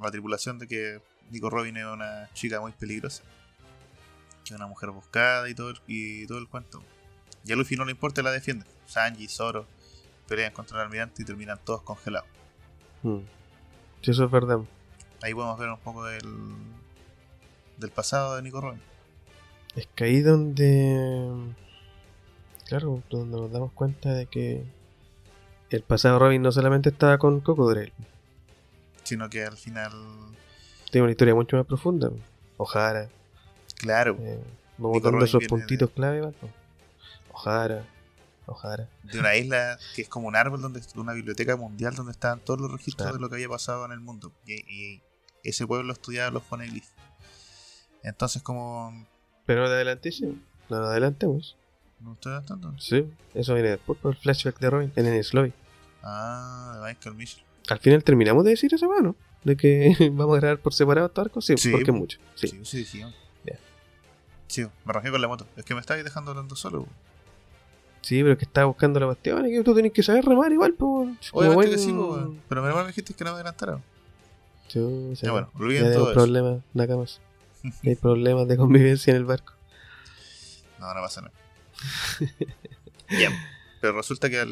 la 0.00 0.10
tripulación 0.10 0.58
de 0.58 0.68
que 0.68 1.00
Nico 1.30 1.50
Robin 1.50 1.76
es 1.76 1.84
una 1.86 2.28
chica 2.34 2.60
muy 2.60 2.72
peligrosa. 2.72 3.22
Que 4.44 4.54
es 4.54 4.56
una 4.56 4.66
mujer 4.66 4.90
buscada 4.90 5.48
y 5.48 5.54
todo, 5.54 5.70
el- 5.70 5.80
y 5.86 6.26
todo 6.26 6.38
el 6.38 6.48
cuento. 6.48 6.82
Y 7.44 7.52
a 7.52 7.56
Luffy 7.56 7.76
no 7.76 7.84
le 7.84 7.92
importa 7.92 8.22
la 8.22 8.30
defiende. 8.30 8.64
Sanji, 8.86 9.26
Zoro 9.28 9.66
pelean 10.28 10.52
contra 10.52 10.78
el 10.78 10.84
almirante 10.84 11.22
y 11.22 11.24
terminan 11.24 11.58
todos 11.64 11.82
congelados. 11.82 12.28
Mm. 13.02 13.18
Sí, 14.02 14.10
eso 14.12 14.24
es 14.24 14.30
verdad. 14.30 14.60
Ahí 15.22 15.34
podemos 15.34 15.58
ver 15.58 15.68
un 15.68 15.78
poco 15.78 16.04
del, 16.04 16.22
del 17.78 17.90
pasado 17.90 18.36
de 18.36 18.42
Nico 18.42 18.60
Robin. 18.60 18.80
Es 19.74 19.86
que 19.94 20.04
ahí 20.04 20.20
donde. 20.20 21.32
Claro, 22.66 23.02
donde 23.10 23.36
nos 23.36 23.52
damos 23.52 23.72
cuenta 23.72 24.12
de 24.14 24.26
que 24.26 24.62
el 25.70 25.82
pasado 25.82 26.18
Robin 26.18 26.42
no 26.42 26.52
solamente 26.52 26.88
estaba 26.90 27.18
con 27.18 27.40
Cocodril, 27.40 27.92
Sino 29.12 29.28
que 29.28 29.44
al 29.44 29.58
final, 29.58 29.92
tiene 30.90 31.02
una 31.02 31.10
historia 31.10 31.34
mucho 31.34 31.58
más 31.58 31.66
profunda. 31.66 32.10
Ojara, 32.56 33.10
claro, 33.76 34.16
eh, 34.20 34.42
Robin 34.78 35.22
esos 35.22 35.44
puntitos 35.48 35.90
clave, 35.90 36.22
¿vale? 36.22 36.34
Ojara, 37.30 37.84
Ojara. 38.46 38.88
de 39.02 39.18
una 39.20 39.36
isla 39.36 39.78
que 39.94 40.00
es 40.00 40.08
como 40.08 40.28
un 40.28 40.34
árbol, 40.36 40.62
donde 40.62 40.80
una 40.94 41.12
biblioteca 41.12 41.56
mundial 41.56 41.94
donde 41.94 42.12
estaban 42.12 42.40
todos 42.40 42.58
los 42.58 42.70
registros 42.72 43.04
Claro. 43.04 43.16
de 43.16 43.20
lo 43.20 43.28
que 43.28 43.34
había 43.34 43.50
pasado 43.50 43.84
en 43.84 43.92
el 43.92 44.00
mundo. 44.00 44.32
Y, 44.46 44.54
y 44.94 45.02
ese 45.44 45.66
pueblo 45.66 45.92
estudiaba 45.92 46.30
los 46.30 46.42
poneglyphs. 46.44 46.94
Entonces, 48.02 48.40
como. 48.40 49.06
Pero 49.44 49.60
no 49.60 49.68
adelantísimo. 49.74 50.36
No 50.70 50.80
lo 50.80 50.86
adelantemos. 50.86 51.54
¿No 52.00 52.14
estoy 52.14 52.32
adaptando? 52.32 52.74
Sí, 52.78 53.12
eso 53.34 53.52
viene 53.52 53.68
después 53.72 53.98
por 53.98 54.12
el 54.14 54.18
flashback 54.18 54.58
de 54.58 54.70
Robin 54.70 54.92
en 54.96 55.04
el 55.06 55.22
Sloy. 55.22 55.52
Ah, 56.02 56.76
de 56.76 56.88
Michael 56.94 57.14
Mitchell. 57.14 57.44
Al 57.68 57.78
final 57.78 58.02
terminamos 58.04 58.44
de 58.44 58.50
decir 58.50 58.72
eso, 58.74 58.88
mano. 58.88 59.14
De 59.44 59.56
que 59.56 59.94
vamos 60.12 60.36
a 60.36 60.40
grabar 60.40 60.58
por 60.60 60.72
separado 60.74 61.06
estos 61.08 61.24
arcos. 61.26 61.44
Sí, 61.44 61.56
Sí, 61.56 61.70
porque 61.70 61.92
po. 61.92 61.98
mucho. 61.98 62.18
Sí. 62.34 62.48
Sí, 62.64 62.84
sí. 62.84 63.02
Sí, 64.48 64.62
me 64.62 64.90
arranqué 64.90 65.10
con 65.10 65.20
la 65.22 65.28
moto. 65.28 65.46
Es 65.56 65.64
que 65.64 65.74
me 65.74 65.80
estabas 65.80 66.04
dejando 66.04 66.30
hablando 66.32 66.54
solo. 66.56 66.86
Sí, 68.02 68.20
pero 68.20 68.32
es 68.32 68.38
que 68.38 68.44
estaba 68.44 68.66
buscando 68.66 69.00
la 69.00 69.06
cuestión 69.06 69.46
y 69.46 69.50
que 69.50 69.62
tú 69.62 69.74
tenés 69.74 69.92
que 69.92 70.02
saber 70.02 70.24
remar 70.26 70.52
igual, 70.52 70.74
pues. 70.74 71.08
Obviamente 71.32 71.70
que 71.70 71.78
sí, 71.78 71.90
po, 71.92 72.34
pero 72.50 72.60
menos 72.60 72.74
mal 72.76 72.84
me 72.84 72.88
dijiste 72.88 73.14
que 73.14 73.24
no 73.24 73.30
me 73.30 73.36
adelantara. 73.36 73.80
Chucha, 74.68 75.22
Ya 75.26 75.32
bueno, 75.32 75.50
olviden 75.58 75.92
todo 75.94 76.04
eso. 76.10 76.12
problemas, 76.14 76.60
Nakamas. 76.74 77.20
Hay 77.84 77.94
problemas 77.96 78.46
de 78.46 78.56
convivencia 78.58 79.12
en 79.12 79.16
el 79.18 79.24
barco. 79.24 79.54
No, 80.78 80.92
no 80.92 81.00
pasa 81.00 81.22
nada. 81.22 81.32
Ya, 83.08 83.30
Pero 83.80 83.94
resulta 83.94 84.28
que 84.30 84.38
al 84.40 84.50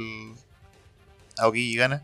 Aokiji 1.39 1.77
gana 1.77 2.03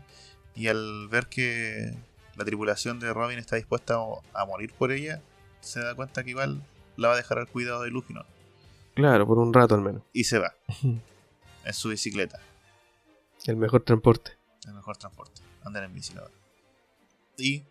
y 0.57 0.67
al 0.67 1.07
ver 1.09 1.27
que 1.27 1.93
la 2.35 2.43
tripulación 2.45 2.99
de 2.99 3.13
Robin 3.13 3.39
está 3.39 3.55
dispuesta 3.55 3.97
a, 4.33 4.45
morir 4.45 4.73
por 4.73 4.91
ella, 4.91 5.21
se 5.61 5.79
da 5.79 5.95
cuenta 5.95 6.23
que 6.23 6.31
igual 6.31 6.61
la 6.97 7.07
va 7.09 7.13
a 7.13 7.17
dejar 7.17 7.39
al 7.39 7.47
cuidado 7.47 7.83
de 7.83 7.89
Luffy, 7.91 8.13
¿no? 8.13 8.25
Claro, 8.95 9.25
por 9.27 9.37
un 9.37 9.53
rato 9.53 9.75
al 9.75 9.81
menos. 9.81 10.01
Y 10.13 10.23
se 10.23 10.39
va 10.39 10.53
en 10.83 11.73
su 11.73 11.89
bicicleta, 11.89 12.39
El 13.45 13.55
mejor 13.57 13.83
transporte. 13.83 14.31
el 14.67 14.73
mejor 14.73 14.97
transporte, 14.97 15.41
andar 15.63 15.83
en 15.83 15.93
bici 15.93 16.17
ahora. 16.17 16.33
Y 17.37 17.63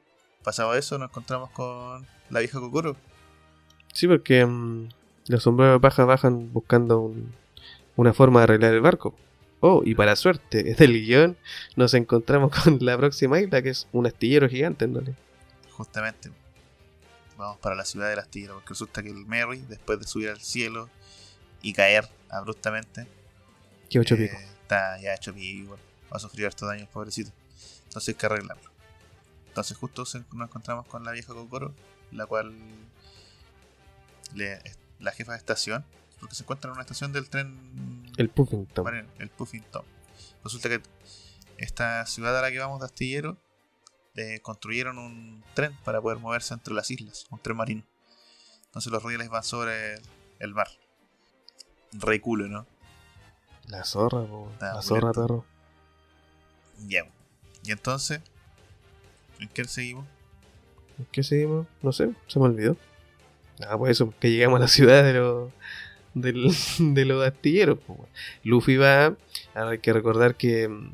pasado 0.44 0.74
eso 0.74 0.96
nos 0.98 1.10
encontramos 1.10 1.50
con 1.50 2.06
la 2.30 2.40
vieja 2.40 2.60
Kokoro. 2.60 2.96
Sí, 3.92 4.06
porque 4.06 4.44
mm, 4.46 4.88
los 5.28 5.42
sombreros 5.42 5.76
de 5.76 5.80
paja 5.80 6.04
bajan 6.04 6.52
buscando 6.52 7.00
un- 7.00 7.34
una 7.96 8.12
forma 8.12 8.40
de 8.40 8.44
arreglar 8.44 8.74
el 8.74 8.80
barco. 8.80 9.14
Oh, 9.68 9.82
y 9.84 9.96
para 9.96 10.14
suerte 10.14 10.62
del 10.78 10.92
guion, 10.92 11.36
nos 11.74 11.92
encontramos 11.94 12.52
con 12.52 12.78
la 12.82 12.96
próxima 12.96 13.40
isla, 13.40 13.62
que 13.62 13.70
es 13.70 13.88
un 13.90 14.06
astillero 14.06 14.48
gigante, 14.48 14.86
¿no? 14.86 15.00
Justamente 15.72 16.30
vamos 17.36 17.58
para 17.58 17.74
la 17.74 17.84
ciudad 17.84 18.08
del 18.08 18.20
astillero, 18.20 18.54
porque 18.54 18.70
resulta 18.70 19.02
que 19.02 19.10
el 19.10 19.26
Merry, 19.26 19.58
después 19.68 19.98
de 19.98 20.06
subir 20.06 20.28
al 20.28 20.40
cielo 20.40 20.88
y 21.62 21.72
caer 21.72 22.08
abruptamente, 22.30 23.08
Que 23.90 23.98
ocho 23.98 24.14
Eh. 24.14 24.30
Está 24.62 25.00
ya 25.00 25.14
hecho 25.14 25.34
pico. 25.34 25.76
Va 26.12 26.16
a 26.16 26.18
sufrir 26.20 26.46
harto 26.46 26.64
daño 26.64 26.82
el 26.82 26.88
pobrecito. 26.88 27.32
Entonces 27.84 28.08
hay 28.08 28.14
que 28.14 28.26
arreglarlo. 28.26 28.70
Entonces 29.48 29.76
justo 29.76 30.02
nos 30.02 30.48
encontramos 30.48 30.86
con 30.86 31.02
la 31.02 31.10
vieja 31.10 31.34
Kokoro, 31.34 31.74
la 32.12 32.26
cual 32.26 32.54
le, 34.34 34.60
la 35.00 35.10
jefa 35.10 35.32
de 35.32 35.38
estación, 35.38 35.84
porque 36.26 36.34
se 36.34 36.42
encuentra 36.42 36.68
en 36.68 36.72
una 36.72 36.82
estación 36.82 37.12
del 37.12 37.30
tren 37.30 38.12
El 38.16 38.28
Puffington. 38.30 38.84
Marin- 38.84 39.08
el 39.18 39.30
Puffington. 39.30 39.84
Resulta 40.42 40.68
que 40.68 40.82
esta 41.58 42.04
ciudad 42.06 42.36
a 42.36 42.42
la 42.42 42.50
que 42.50 42.58
vamos 42.58 42.80
de 42.80 42.86
astillero 42.86 43.36
eh, 44.16 44.40
construyeron 44.42 44.98
un 44.98 45.44
tren 45.54 45.72
para 45.84 46.00
poder 46.00 46.18
moverse 46.18 46.52
entre 46.52 46.74
las 46.74 46.90
islas, 46.90 47.26
un 47.30 47.38
tren 47.38 47.56
marino. 47.56 47.84
Entonces 48.66 48.90
los 48.90 49.02
rieles 49.04 49.28
van 49.28 49.44
sobre 49.44 49.94
el, 49.94 50.02
el 50.40 50.52
mar. 50.54 50.68
Re 51.92 52.20
culo, 52.20 52.48
¿no? 52.48 52.66
La 53.68 53.84
zorra, 53.84 54.24
po. 54.26 54.50
Ah, 54.60 54.72
La 54.74 54.82
zorra, 54.82 55.12
pulento. 55.12 55.20
perro. 55.26 55.44
Ya. 56.88 57.02
Y 57.64 57.72
entonces, 57.72 58.20
¿en 59.38 59.48
qué 59.48 59.64
seguimos? 59.64 60.06
¿En 60.98 61.06
¿Qué 61.12 61.22
seguimos? 61.22 61.66
No 61.82 61.92
sé, 61.92 62.12
se 62.26 62.38
me 62.38 62.46
olvidó. 62.46 62.76
Ah, 63.66 63.76
pues 63.78 63.92
eso, 63.92 64.12
que 64.20 64.30
llegamos 64.30 64.58
a 64.58 64.60
la 64.62 64.68
ciudad 64.68 65.02
de 65.02 65.14
los 65.14 65.50
del- 66.20 66.50
de 66.94 67.04
los 67.04 67.24
astilleros. 67.26 67.78
Luffy 68.42 68.76
va. 68.76 69.16
Hay 69.54 69.78
que 69.78 69.92
recordar 69.92 70.34
que 70.36 70.68
mm, 70.68 70.92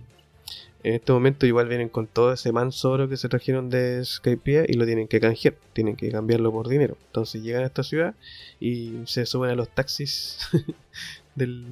en 0.85 0.95
este 0.95 1.13
momento 1.13 1.47
igual 1.47 1.69
vienen 1.69 1.89
con 1.89 2.07
todo 2.07 2.33
ese 2.33 2.51
manso 2.53 2.91
oro 2.91 3.09
que 3.09 3.17
se 3.17 3.29
trajeron 3.29 3.71
de 3.71 4.05
Skypiea 4.05 4.65
y 4.69 4.75
lo 4.75 4.85
tienen 4.85 5.07
que 5.09 5.21
canjear, 5.21 5.55
tienen 5.73 5.97
que 5.97 6.11
cambiarlo 6.11 6.51
por 6.53 6.69
dinero. 6.69 6.97
Entonces 7.07 7.43
llegan 7.43 7.63
a 7.63 7.67
esta 7.67 7.83
ciudad 7.85 8.15
y 8.61 8.95
se 9.07 9.25
suben 9.27 9.51
a 9.51 9.55
los 9.55 9.69
taxis 9.69 10.39
del, 11.35 11.67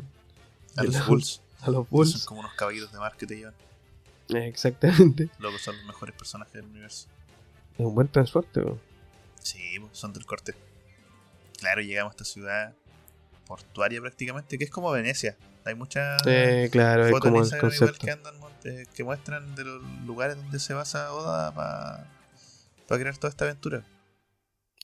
A 0.76 0.82
de 0.82 0.88
los 0.88 1.06
Bulls. 1.06 1.42
a 1.60 1.70
los 1.70 1.86
Son 1.90 2.20
como 2.26 2.40
unos 2.40 2.54
caballitos 2.54 2.92
de 2.92 2.98
mar 2.98 3.14
que 3.18 3.26
te 3.26 3.36
llevan. 3.36 3.54
Exactamente. 4.28 5.28
Locos 5.40 5.60
son 5.60 5.76
los 5.76 5.84
mejores 5.86 6.14
personajes 6.14 6.54
del 6.54 6.66
universo. 6.66 7.08
Es 7.74 7.84
un 7.84 7.94
buen 7.94 8.06
transporte. 8.08 8.60
weón. 8.60 8.80
Sí, 9.42 9.58
son 9.92 10.12
del 10.12 10.24
corte. 10.24 10.54
Claro, 11.58 11.82
llegamos 11.82 12.12
a 12.12 12.14
esta 12.14 12.24
ciudad 12.24 12.74
portuaria 13.50 14.00
prácticamente, 14.00 14.56
que 14.58 14.64
es 14.64 14.70
como 14.70 14.90
Venecia. 14.92 15.36
Hay 15.64 15.74
muchas 15.74 16.22
Eh, 16.26 16.68
claro, 16.72 17.04
fotos 17.08 17.20
como 17.20 17.42
el 17.44 17.58
concepto. 17.58 17.98
que 18.06 18.10
andan 18.12 18.34
eh, 18.64 18.86
que 18.94 19.04
muestran 19.04 19.54
de 19.56 19.64
los 19.64 19.82
lugares 20.06 20.36
donde 20.36 20.58
se 20.60 20.72
basa 20.72 21.12
Oda 21.12 21.52
para 21.54 22.06
crear 23.00 23.16
toda 23.16 23.28
esta 23.30 23.44
aventura. 23.44 23.84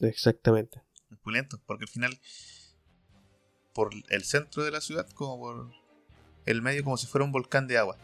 Exactamente. 0.00 0.82
Es 1.10 1.16
pulento, 1.18 1.60
porque 1.66 1.84
al 1.84 1.88
final, 1.88 2.18
por 3.72 3.90
el 4.08 4.24
centro 4.24 4.64
de 4.64 4.70
la 4.72 4.80
ciudad, 4.80 5.08
como 5.10 5.38
por 5.38 5.70
el 6.44 6.60
medio, 6.62 6.82
como 6.84 6.96
si 6.96 7.06
fuera 7.06 7.24
un 7.24 7.32
volcán 7.32 7.66
de 7.68 7.78
agua, 7.78 7.96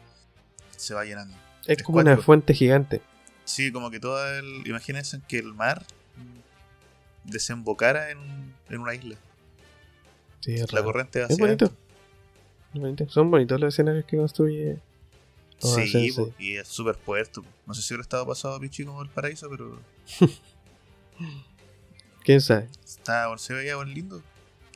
se 0.76 0.94
va 0.94 1.04
llenando. 1.04 1.36
Es 1.66 1.78
Es 1.78 1.82
como 1.82 1.98
una 1.98 2.16
fuente 2.16 2.54
gigante. 2.54 3.02
Sí, 3.44 3.72
como 3.72 3.90
que 3.90 3.98
todo 4.00 4.24
el. 4.38 4.66
Imagínense 4.66 5.20
que 5.28 5.38
el 5.38 5.52
mar 5.52 5.84
desembocara 7.24 8.10
en, 8.10 8.54
en 8.68 8.80
una 8.80 8.94
isla. 8.94 9.16
Sí, 10.42 10.54
es 10.54 10.72
La 10.72 10.82
corriente 10.82 11.20
Es 11.20 11.30
hacia 11.30 11.44
bonito. 11.44 11.64
Es 12.74 12.80
bonito. 12.80 13.08
Son 13.08 13.30
bonitos 13.30 13.58
los 13.60 13.72
escenarios 13.74 14.04
que 14.04 14.16
construye. 14.16 14.78
Sí, 15.58 16.10
po, 16.16 16.32
y 16.38 16.56
es 16.56 16.66
súper 16.66 16.96
puerto. 16.96 17.44
No 17.66 17.72
sé 17.74 17.82
si 17.82 17.94
hubiera 17.94 18.02
estado 18.02 18.26
pasado 18.26 18.58
Pichi 18.58 18.84
como 18.84 19.00
el 19.02 19.08
paraíso, 19.08 19.48
pero 19.48 19.78
¿Quién 22.24 22.40
sabe? 22.40 22.68
está, 22.84 23.26
se 23.38 23.54
veía 23.54 23.76
buen 23.76 23.92
lindo. 23.94 24.16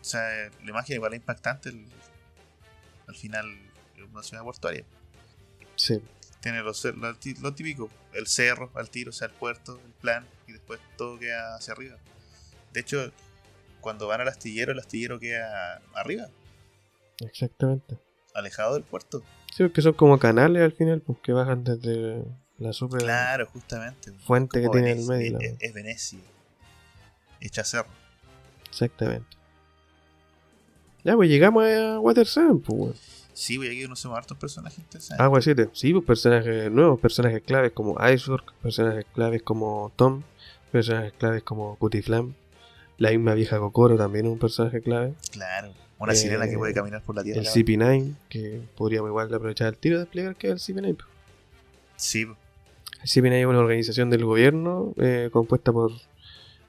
O 0.01 0.05
sea, 0.05 0.21
la 0.63 0.71
imagen 0.71 0.97
igual 0.97 1.13
es 1.15 1.19
impactante. 1.21 1.71
el- 1.71 1.87
al 3.09 3.15
final, 3.15 3.47
es 3.97 4.03
una 4.13 4.23
ciudad 4.23 4.43
portuaria. 4.43 4.85
Sí. 5.77 6.01
Tiene 6.41 6.61
lo, 6.63 6.73
lo 7.41 7.55
típico: 7.55 7.89
el 8.13 8.27
cerro 8.27 8.71
al 8.75 8.91
tiro, 8.91 9.11
o 9.11 9.13
sea, 9.13 9.29
el 9.29 9.35
puerto, 9.35 9.81
el 9.85 9.93
plan, 9.93 10.25
y 10.47 10.53
después 10.53 10.81
todo 10.97 11.19
queda 11.19 11.57
hacia 11.57 11.73
arriba. 11.75 11.97
De 12.73 12.81
hecho, 12.81 13.13
cuando 13.87 14.09
van 14.09 14.21
al 14.21 14.27
astillero, 14.27 14.73
el 14.73 14.81
astillero 14.81 15.21
queda 15.21 15.81
arriba, 15.95 16.27
Exactamente. 17.21 17.97
alejado 18.35 18.75
del 18.75 18.83
puerto. 18.83 19.23
Sí, 19.55 19.63
porque 19.63 19.81
son 19.81 19.93
como 19.93 20.19
canales 20.19 20.61
al 20.63 20.73
final, 20.73 21.01
pues 21.03 21.19
que 21.23 21.33
bajan 21.33 21.63
desde 21.63 22.25
la 22.59 22.73
super 22.73 23.01
Claro, 23.01 23.47
justamente. 23.47 24.11
fuente 24.25 24.61
que 24.61 24.69
tiene 24.71 24.91
en 24.91 24.99
el 24.99 25.07
Venecia, 25.07 25.37
medio. 25.37 25.39
Es, 25.41 25.53
la- 25.53 25.59
es 25.69 25.73
Venecia. 25.75 26.19
Hecha 27.41 27.63
cerro. 27.63 27.89
Exactamente. 28.69 29.37
Ya, 31.05 31.15
pues 31.15 31.29
llegamos 31.29 31.65
a 31.65 32.01
Water 32.01 32.27
7, 32.27 32.55
pues, 32.67 32.79
weón. 32.79 32.95
Sí, 33.35 33.57
voy 33.59 33.69
aquí 33.69 33.83
conocemos 33.85 34.17
hartos 34.19 34.37
personajes 34.37 34.79
interesantes. 34.81 35.21
Agua 35.25 35.41
7. 35.41 35.69
Sí, 35.75 35.93
pues 35.93 36.05
personajes 36.07 36.71
nuevos, 36.73 36.99
personajes 36.99 37.43
claves 37.43 37.71
como 37.73 37.97
Iceberg, 38.05 38.45
personajes 38.63 39.05
claves 39.15 39.43
como 39.43 39.93
Tom, 39.95 40.23
personajes 40.73 41.13
claves 41.13 41.43
como 41.45 41.77
Cutiflam, 41.77 42.35
la 42.99 43.11
misma 43.11 43.35
vieja 43.35 43.59
Kokoro 43.59 43.97
también 43.97 44.27
es 44.27 44.33
un 44.33 44.39
personaje 44.39 44.81
clave. 44.81 45.15
Claro. 45.33 45.73
Una 45.99 46.13
Eh, 46.13 46.17
sirena 46.17 46.47
que 46.49 46.57
puede 46.59 46.75
caminar 46.75 47.03
por 47.03 47.15
la 47.17 47.23
tierra. 47.23 47.41
El 47.41 47.47
cabrón. 47.47 47.65
CP9, 47.65 48.15
que 48.29 48.61
podríamos 48.77 49.09
igual 49.09 49.33
aprovechar 49.33 49.69
el 49.69 49.77
tiro 49.79 49.97
de 49.99 50.05
explicar 50.05 50.37
que 50.37 50.51
es 50.51 50.69
el 50.69 50.77
CP9. 50.77 50.95
pues. 50.97 51.09
Sí. 51.97 52.23
El 52.23 53.09
CP9 53.09 53.41
es 53.41 53.47
una 53.47 53.59
organización 53.61 54.11
del 54.11 54.25
gobierno 54.25 54.93
eh, 54.99 55.31
compuesta 55.33 55.73
por 55.73 55.93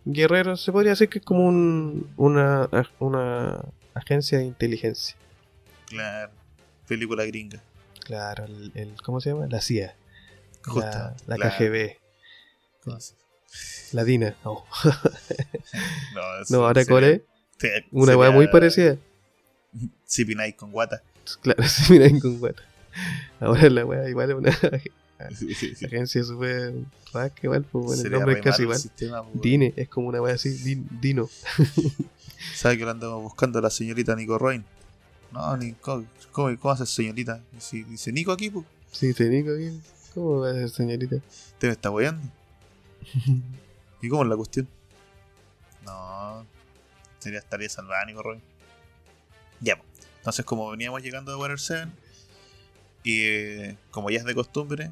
guerreros, 0.05 0.61
se 0.63 0.71
podría 0.71 0.91
decir 0.91 1.09
que 1.09 1.19
es 1.19 1.25
como 1.25 1.45
un, 1.45 2.09
una, 2.15 2.69
una 2.99 3.65
agencia 3.93 4.37
de 4.37 4.45
inteligencia. 4.45 5.15
claro. 5.87 6.31
Película 6.87 7.25
gringa. 7.25 7.61
Claro, 8.05 8.45
el, 8.45 8.71
el- 8.75 9.01
¿cómo 9.03 9.19
se 9.19 9.31
llama? 9.31 9.47
La 9.49 9.59
CIA, 9.59 9.87
la, 10.67 10.71
Justamente, 10.71 11.23
la 11.27 11.35
claro. 11.35 11.55
KGB, 11.57 11.97
¿Cómo 12.85 12.97
se- 13.47 13.95
la 13.95 14.03
DINA. 14.03 14.35
Oh. 14.43 14.65
No, 16.13 16.41
eso 16.41 16.55
No, 16.57 16.65
ahora 16.65 16.83
sería 16.83 16.95
Core, 16.95 17.25
Una 17.91 18.17
weá 18.17 18.31
muy 18.31 18.47
parecida. 18.47 18.97
CP9 20.07 20.55
con 20.55 20.71
guata. 20.71 21.01
Claro, 21.41 21.61
CP9 21.63 22.21
con 22.21 22.39
guata. 22.39 22.61
Ahora 23.39 23.69
la 23.69 23.85
weá 23.85 24.09
igual 24.09 24.31
es 24.31 24.35
una 24.37 24.49
agencia 25.85 26.23
super 26.23 26.73
rack 27.13 27.43
igual, 27.43 27.63
pues 27.63 27.85
bueno, 27.85 28.01
el 28.03 28.11
nombre 28.11 28.33
es 28.35 28.41
casi 28.41 28.61
igual. 28.63 28.77
Sistema, 28.79 29.23
pues, 29.23 29.41
Dine, 29.41 29.73
es 29.75 29.89
como 29.89 30.07
una 30.07 30.21
weá 30.21 30.35
así, 30.35 30.49
din, 30.49 30.87
Dino. 31.01 31.29
¿Sabe 32.55 32.77
que 32.77 32.85
lo 32.85 32.91
andamos 32.91 33.21
buscando 33.21 33.59
la 33.61 33.69
señorita 33.69 34.15
Nico 34.15 34.37
Roin? 34.37 34.63
No, 35.31 35.57
ni, 35.57 35.73
¿cómo, 35.73 36.05
cómo, 36.31 36.57
cómo 36.59 36.73
hace 36.73 36.85
señorita? 36.85 37.43
Dice, 37.51 37.83
dice 37.89 38.11
Nico 38.11 38.31
aquí, 38.31 38.49
pues. 38.49 38.65
Sí, 38.91 39.13
te 39.13 39.27
Nico 39.29 39.51
aquí. 39.53 39.79
¿Cómo 40.13 40.39
va 40.41 40.51
a 40.51 40.53
ser 40.53 40.69
señorita? 40.69 41.17
Te 41.59 41.67
me 41.67 41.73
está 41.73 41.89
weando. 41.91 42.21
¿Y 44.01 44.09
cómo 44.09 44.23
es 44.23 44.29
la 44.29 44.35
cuestión? 44.35 44.67
No, 45.85 46.45
sería 47.19 47.39
estaría 47.39 47.69
salvada 47.69 48.05
Nico 48.05 48.23
Roin. 48.23 48.41
Ya, 49.61 49.77
pues. 49.77 49.87
Entonces, 50.17 50.45
como 50.45 50.69
veníamos 50.69 51.01
llegando 51.01 51.31
de 51.31 51.37
Water 51.37 51.59
7, 51.59 51.89
y 53.03 53.23
eh, 53.23 53.77
como 53.91 54.09
ya 54.09 54.19
es 54.19 54.25
de 54.25 54.35
costumbre, 54.35 54.91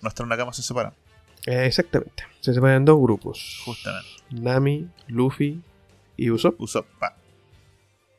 nuestras 0.00 0.28
nakamas 0.28 0.56
se 0.56 0.62
separan. 0.62 0.94
Eh, 1.46 1.66
exactamente. 1.66 2.24
Se 2.40 2.54
separan 2.54 2.78
en 2.78 2.84
dos 2.86 3.00
grupos. 3.00 3.60
Justamente. 3.64 4.08
Nami, 4.30 4.88
Luffy 5.08 5.60
y 6.16 6.30
Usopp. 6.30 6.60
Usopp, 6.60 6.86
pa. 6.98 7.16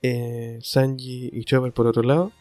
Eh, 0.04 0.60
Sanji 0.62 1.32
y 1.34 1.44
Chopper 1.46 1.74
por 1.74 1.88
otro 1.88 2.04
lado. 2.04 2.32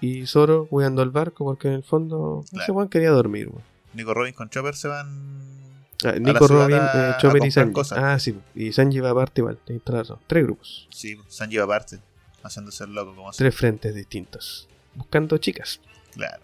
Y 0.00 0.26
Zoro 0.26 0.66
cuidando 0.66 1.02
el 1.02 1.10
barco 1.10 1.44
porque 1.44 1.66
en 1.66 1.74
el 1.74 1.82
fondo 1.82 2.44
ese 2.52 2.70
weón 2.70 2.88
quería 2.88 3.10
dormir. 3.10 3.50
Nico 3.94 4.14
Robin 4.14 4.32
con 4.32 4.48
Chopper 4.48 4.76
se 4.76 4.86
van. 4.86 5.67
Ah, 6.04 6.12
Nico 6.12 6.46
Robin, 6.46 6.76
a- 6.76 6.78
eh, 7.08 7.12
a 7.14 7.18
Chopper 7.18 7.44
y 7.44 7.50
Sanji. 7.50 7.72
cosas. 7.72 7.98
Ah, 7.98 8.18
sí. 8.18 8.36
Y 8.54 8.72
Sanji 8.72 9.00
va 9.00 9.10
aparte 9.10 9.40
igual. 9.40 9.58
La 9.66 9.98
razón. 9.98 10.18
Tres 10.26 10.44
grupos. 10.44 10.86
Sí, 10.90 11.16
Sanji 11.28 11.56
va 11.56 11.64
aparte, 11.64 11.98
haciéndose 12.42 12.84
el 12.84 12.94
loco, 12.94 13.14
como 13.16 13.30
Tres 13.32 13.54
frentes 13.54 13.94
distintos. 13.94 14.68
Buscando 14.94 15.36
chicas. 15.38 15.80
Claro. 16.12 16.42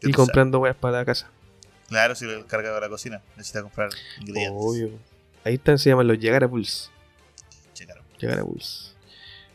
Y 0.00 0.12
comprando 0.12 0.60
weas 0.60 0.76
para 0.76 0.98
la 0.98 1.04
casa. 1.04 1.28
Claro, 1.88 2.14
si 2.14 2.24
el 2.26 2.46
cargado 2.46 2.76
de 2.76 2.80
la 2.82 2.88
cocina 2.88 3.20
necesita 3.36 3.62
comprar 3.62 3.90
ingredientes. 4.20 4.62
Obvio. 4.62 4.90
Ahí 5.44 5.54
están, 5.54 5.78
se 5.78 5.90
llaman 5.90 6.06
los 6.06 6.18
a 6.22 6.34
a 6.34 6.46
Bulls. 6.46 6.90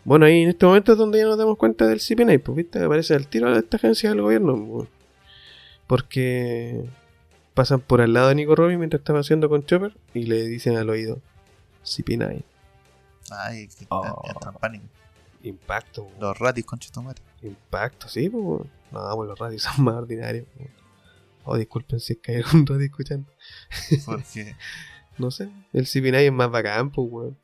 Bueno, 0.06 0.26
ahí 0.26 0.42
en 0.44 0.50
este 0.50 0.66
momento 0.66 0.92
es 0.94 0.98
donde 0.98 1.20
ya 1.20 1.26
nos 1.26 1.38
damos 1.38 1.58
cuenta 1.58 1.88
del 1.88 2.00
CPNI, 2.00 2.40
pues 2.40 2.58
viste, 2.58 2.84
aparece 2.84 3.14
al 3.14 3.28
tiro 3.28 3.52
de 3.52 3.60
esta 3.60 3.78
agencia 3.78 4.10
del 4.10 4.22
gobierno. 4.22 4.66
pues. 4.70 4.90
Porque 5.88 6.86
pasan 7.54 7.80
por 7.82 8.02
al 8.02 8.14
lado 8.14 8.30
de 8.30 8.36
Nico 8.36 8.56
Robin 8.56 8.78
mientras 8.80 9.00
estaba 9.02 9.20
haciendo 9.20 9.50
con 9.50 9.66
Chopper 9.66 9.96
y 10.14 10.24
le 10.26 10.44
dicen 10.46 10.78
al 10.78 10.90
oído 10.90 11.22
CP9. 11.86 12.44
Ay, 13.32 13.68
que 13.68 13.86
Oh. 13.90 14.22
Impacto, 15.44 16.06
pues. 16.06 16.20
Los 16.20 16.40
ratis, 16.40 16.66
conchetumare. 16.66 17.22
impacto, 17.42 18.08
sí, 18.08 18.30
pues. 18.30 18.62
No, 18.92 19.16
pues 19.16 19.30
los 19.30 19.38
radios 19.40 19.64
son 19.64 19.74
más 19.86 19.96
ordinarios. 19.96 20.46
pues. 20.58 20.70
Oh, 21.46 21.58
disculpen 21.58 22.00
si 22.00 22.14
es 22.14 22.20
que 22.20 22.32
hay 22.36 22.42
algún 22.42 22.66
radio 22.66 22.86
escuchando. 22.86 23.30
Porque. 24.06 24.56
No 25.18 25.30
sé, 25.32 25.50
el 25.74 25.86
CP9 25.86 26.26
es 26.26 26.32
más 26.32 26.50
bacán, 26.50 26.90
pues, 26.92 27.08
weón. 27.12 27.38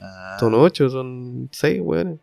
Ah, 0.00 0.36
Son 0.38 0.54
8, 0.54 0.90
son 0.90 1.48
6, 1.52 1.80
weón. 1.82 2.20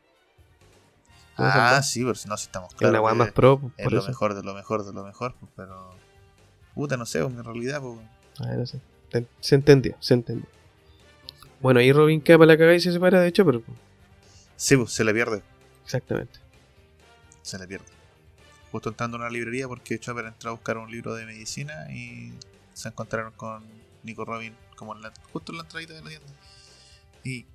ah, 1.38 1.82
sí, 1.84 2.02
pero 2.04 2.14
si 2.16 2.30
no, 2.30 2.38
si 2.38 2.46
estamos 2.46 2.70
Es 2.70 2.76
claros. 2.76 2.94
la 2.94 3.02
weá 3.02 3.14
que 3.14 3.18
más 3.18 3.32
pro, 3.32 3.60
pues, 3.60 3.74
es 3.78 3.92
lo 3.92 3.98
eso. 4.00 4.08
mejor 4.08 4.36
de 4.36 4.44
lo 4.44 4.54
mejor 4.54 4.86
de 4.86 4.94
lo 4.94 5.04
mejor, 5.04 5.36
pues, 5.40 5.52
pero. 5.56 5.96
Puta, 6.76 6.98
no 6.98 7.06
sé, 7.06 7.20
en 7.20 7.44
realidad, 7.44 7.82
pues. 7.82 8.00
Ah, 8.40 8.54
no 8.56 8.66
sé. 8.66 8.80
Se 9.42 9.56
entendió, 9.56 9.96
se 10.00 10.16
entendió. 10.16 10.48
Bueno, 11.62 11.80
ahí 11.80 11.92
Robin 11.94 12.20
queda 12.20 12.38
para 12.40 12.48
la 12.48 12.58
cagada 12.58 12.76
y 12.76 12.80
se 12.80 12.92
separa 12.92 13.22
de 13.22 13.28
hecho, 13.28 13.46
pero 13.46 13.62
Sí, 14.58 14.76
pues 14.76 14.92
se 14.92 15.04
le 15.04 15.14
pierde. 15.14 15.42
exactamente. 15.86 16.40
Se 17.44 17.58
le 17.60 17.68
pierde. 17.68 17.86
Justo 18.72 18.90
entrando 18.90 19.18
a 19.18 19.20
una 19.22 19.30
librería 19.30 19.68
porque 19.68 20.00
Chopper 20.00 20.26
entró 20.26 20.50
a 20.50 20.54
buscar 20.54 20.78
un 20.78 20.90
libro 20.90 21.14
de 21.14 21.26
medicina 21.28 21.92
y 21.92 22.34
se 22.74 22.88
encontraron 22.90 23.32
con 23.34 23.64
Nico 24.02 24.26
Robin 24.26 24.56
como 24.76 24.96
en 24.96 25.04
la- 25.04 25.14
justo 25.32 25.52
en 25.52 25.60
la 25.60 25.64
entradita 25.64 25.94
de 25.94 26.02
la 26.02 26.10
tienda. 26.10 26.28
Y 27.24 27.46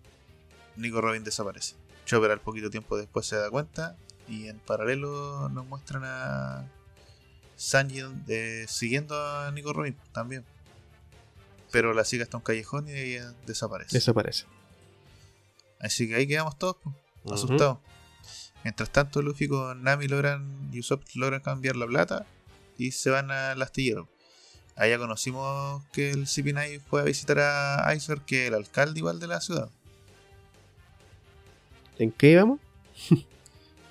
Nico 0.76 1.00
Robin 1.00 1.24
desaparece. 1.24 1.74
Chopper 2.06 2.30
al 2.30 2.40
poquito 2.40 2.70
tiempo 2.70 2.96
después 2.96 3.26
se 3.26 3.36
da 3.36 3.50
cuenta 3.50 3.96
y 4.28 4.46
en 4.46 4.58
paralelo 4.60 5.48
nos 5.48 5.66
muestran 5.66 6.04
a 6.04 6.64
Sanji 7.58 8.02
eh, 8.28 8.66
siguiendo 8.68 9.20
a 9.20 9.50
Nico 9.50 9.72
Robin 9.72 9.96
también. 10.12 10.44
Pero 11.72 11.92
la 11.92 12.04
sigue 12.04 12.22
hasta 12.22 12.36
un 12.36 12.42
callejón 12.42 12.88
y 12.88 12.92
ella 12.92 13.34
desaparece. 13.46 13.96
Desaparece. 13.96 14.46
Así 15.80 16.08
que 16.08 16.14
ahí 16.14 16.26
quedamos 16.26 16.56
todos 16.56 16.76
pues, 17.24 17.42
asustados. 17.42 17.78
Mientras 18.62 18.90
tanto, 18.90 19.22
Luffy 19.22 19.48
con 19.48 19.82
Nami 19.82 20.06
logran 20.06 20.70
y 20.72 20.80
Usopp 20.80 21.02
logran 21.14 21.40
cambiar 21.40 21.76
la 21.76 21.86
plata 21.86 22.26
y 22.78 22.92
se 22.92 23.10
van 23.10 23.30
al 23.30 23.60
astillero. 23.60 24.08
Allá 24.76 24.96
conocimos 24.96 25.84
que 25.92 26.10
el 26.10 26.26
CP9 26.26 26.80
fue 26.80 27.00
a 27.00 27.04
visitar 27.04 27.40
a 27.40 27.92
Iceberg, 27.94 28.24
que 28.24 28.42
es 28.42 28.48
el 28.48 28.54
alcalde 28.54 29.00
igual 29.00 29.18
de 29.18 29.26
la 29.26 29.40
ciudad. 29.40 29.68
¿En 31.98 32.12
qué 32.12 32.30
íbamos? 32.30 32.60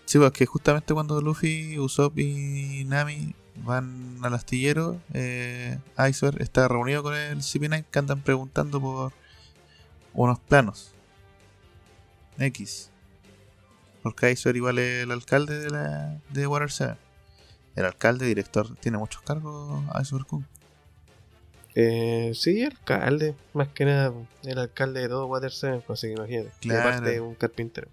Sí, 0.05 0.19
porque 0.19 0.45
justamente 0.45 0.93
cuando 0.93 1.19
Luffy, 1.19 1.77
Usopp 1.77 2.17
y 2.17 2.85
Nami 2.85 3.35
van 3.63 4.19
al 4.23 4.33
astillero, 4.33 4.99
eh, 5.13 5.79
Iceberg 5.97 6.41
está 6.41 6.67
reunido 6.67 7.03
con 7.03 7.15
el 7.15 7.39
CP9 7.39 7.85
que 7.89 7.99
andan 7.99 8.21
preguntando 8.21 8.81
por 8.81 9.13
unos 10.13 10.39
planos. 10.39 10.91
X. 12.39 12.89
Porque 14.03 14.31
Iceberg 14.31 14.57
igual 14.57 14.79
es 14.79 15.03
el 15.03 15.11
alcalde 15.11 15.59
de, 15.59 15.69
la, 15.69 16.19
de 16.29 16.47
Water 16.47 16.71
7. 16.71 16.95
El 17.75 17.85
alcalde, 17.85 18.25
director, 18.25 18.75
tiene 18.77 18.97
muchos 18.97 19.21
cargos 19.21 19.83
Iceberg 20.01 20.25
Kun. 20.25 20.47
Eh, 21.75 22.31
sí, 22.33 22.61
el 22.61 22.71
alcalde. 22.71 23.35
Más 23.53 23.67
que 23.69 23.85
nada, 23.85 24.13
el 24.43 24.57
alcalde 24.57 25.01
de 25.01 25.09
todo 25.09 25.27
Water 25.27 25.51
7, 25.51 25.83
pues 25.85 25.99
así 25.99 26.07
que 26.07 26.13
imagínate. 26.13 26.51
Claro. 26.59 26.89
aparte 26.89 27.21
un 27.21 27.35
carpintero. 27.35 27.89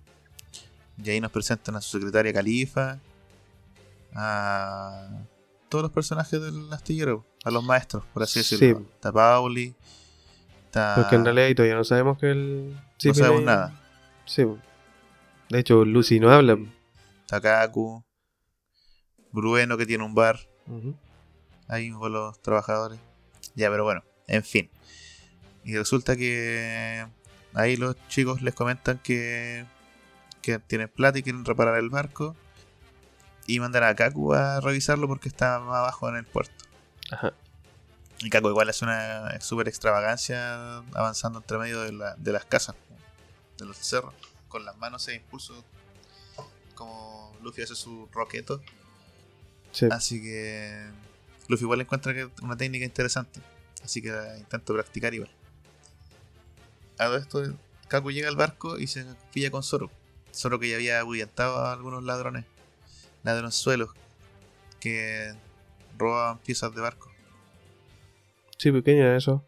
Y 1.03 1.11
ahí 1.11 1.21
nos 1.21 1.33
presentan 1.33 1.77
a 1.77 1.81
su 1.81 1.99
secretaria 1.99 2.33
Califa, 2.33 2.99
a 4.15 5.09
todos 5.75 5.83
los 5.83 5.91
personajes 5.93 6.41
del 6.41 6.73
astillero, 6.73 7.27
a 7.43 7.51
los 7.51 7.65
maestros, 7.65 8.05
por 8.15 8.23
así 8.23 8.45
Sí. 8.45 8.55
decirlo. 8.55 8.87
Está 8.95 9.11
Pauli, 9.11 9.75
está... 10.67 10.95
Porque 10.95 11.17
en 11.17 11.25
realidad 11.25 11.53
todavía 11.57 11.75
no 11.75 11.83
sabemos 11.83 12.17
que 12.17 12.31
el... 12.31 12.75
no 12.75 12.81
CP9 13.01 13.15
sabemos 13.15 13.43
nada. 13.43 13.83
Sí. 14.25 14.45
De 15.49 15.59
hecho, 15.59 15.85
Lucy 15.85 16.21
no 16.21 16.31
habla. 16.31 16.57
Está 17.23 17.41
Kaku, 17.41 18.05
Brueno 19.33 19.77
que 19.77 19.85
tiene 19.85 20.05
un 20.05 20.15
bar 20.15 20.39
Ujú. 20.69 20.95
ahí 21.67 21.91
con 21.91 22.13
los 22.13 22.41
trabajadores. 22.41 23.01
Ya, 23.57 23.69
pero 23.69 23.83
bueno, 23.83 24.05
en 24.29 24.45
fin. 24.45 24.71
Y 25.65 25.77
resulta 25.77 26.15
que 26.15 27.05
ahí 27.53 27.77
los 27.77 27.97
chicos 28.07 28.43
les 28.43 28.55
comentan 28.55 28.99
que, 29.03 29.65
que 30.41 30.61
tienen 30.61 30.89
plata 30.89 31.19
y 31.19 31.25
quieren 31.25 31.45
reparar 31.45 31.79
el 31.79 31.91
barco. 31.91 32.37
Y 33.47 33.61
mandan 33.61 33.85
a 33.85 33.95
Kaku 33.95 34.33
a 34.35 34.61
revisarlo 34.61 35.07
porque 35.07 35.29
está 35.29 35.59
más 35.61 35.77
abajo 35.79 36.09
en 36.09 36.17
el 36.17 36.25
puerto. 36.25 36.55
Ajá. 37.11 37.33
Y 38.21 38.31
Kaku 38.31 38.49
igual 38.49 38.69
hace 38.71 38.85
una 38.85 39.39
super 39.41 39.69
extravagancia 39.69 40.77
avanzando 40.95 41.41
entre 41.41 41.59
medio 41.59 41.81
de, 41.83 41.93
la- 41.93 42.15
de 42.17 42.33
las 42.33 42.45
casas, 42.47 42.75
de 43.59 43.67
los 43.67 43.77
cerros, 43.77 44.15
con 44.49 44.65
las 44.65 44.77
manos 44.79 45.07
e 45.09 45.15
impulso, 45.17 45.63
como 46.75 47.37
Luffy 47.43 47.63
hace 47.63 47.75
su 47.75 48.09
roqueto. 48.13 48.63
Sí. 49.73 49.89
Así 49.91 50.23
que 50.23 50.87
Luffy 51.49 51.65
igual 51.65 51.81
encuentra 51.83 52.15
que 52.15 52.23
es 52.23 52.29
una 52.41 52.57
técnica 52.57 52.85
interesante. 52.87 53.41
Así 53.85 54.01
que 54.01 54.11
la 54.11 54.39
intento 54.39 54.73
practicar 54.73 55.13
igual. 55.13 55.31
A 56.99 57.07
todo 57.07 57.17
esto, 57.19 57.43
Kaku 57.89 58.11
llega 58.13 58.29
al 58.29 58.37
barco 58.37 58.79
y 58.79 58.87
se 58.87 59.05
pilla 59.33 59.51
con 59.51 59.63
Zoro. 59.63 59.91
Zoro 60.33 60.59
que 60.59 60.71
ya 60.71 60.77
había 60.77 61.01
ahuyentado 61.01 61.59
a 61.59 61.73
algunos 61.73 62.03
ladrones, 62.05 62.45
ladronzuelos, 63.25 63.91
que 64.81 65.35
robaban 65.99 66.39
piezas 66.39 66.73
de 66.75 66.81
barco. 66.81 67.11
Sí, 68.59 68.71
pequeño 68.71 69.03
era 69.03 69.17
eso. 69.17 69.45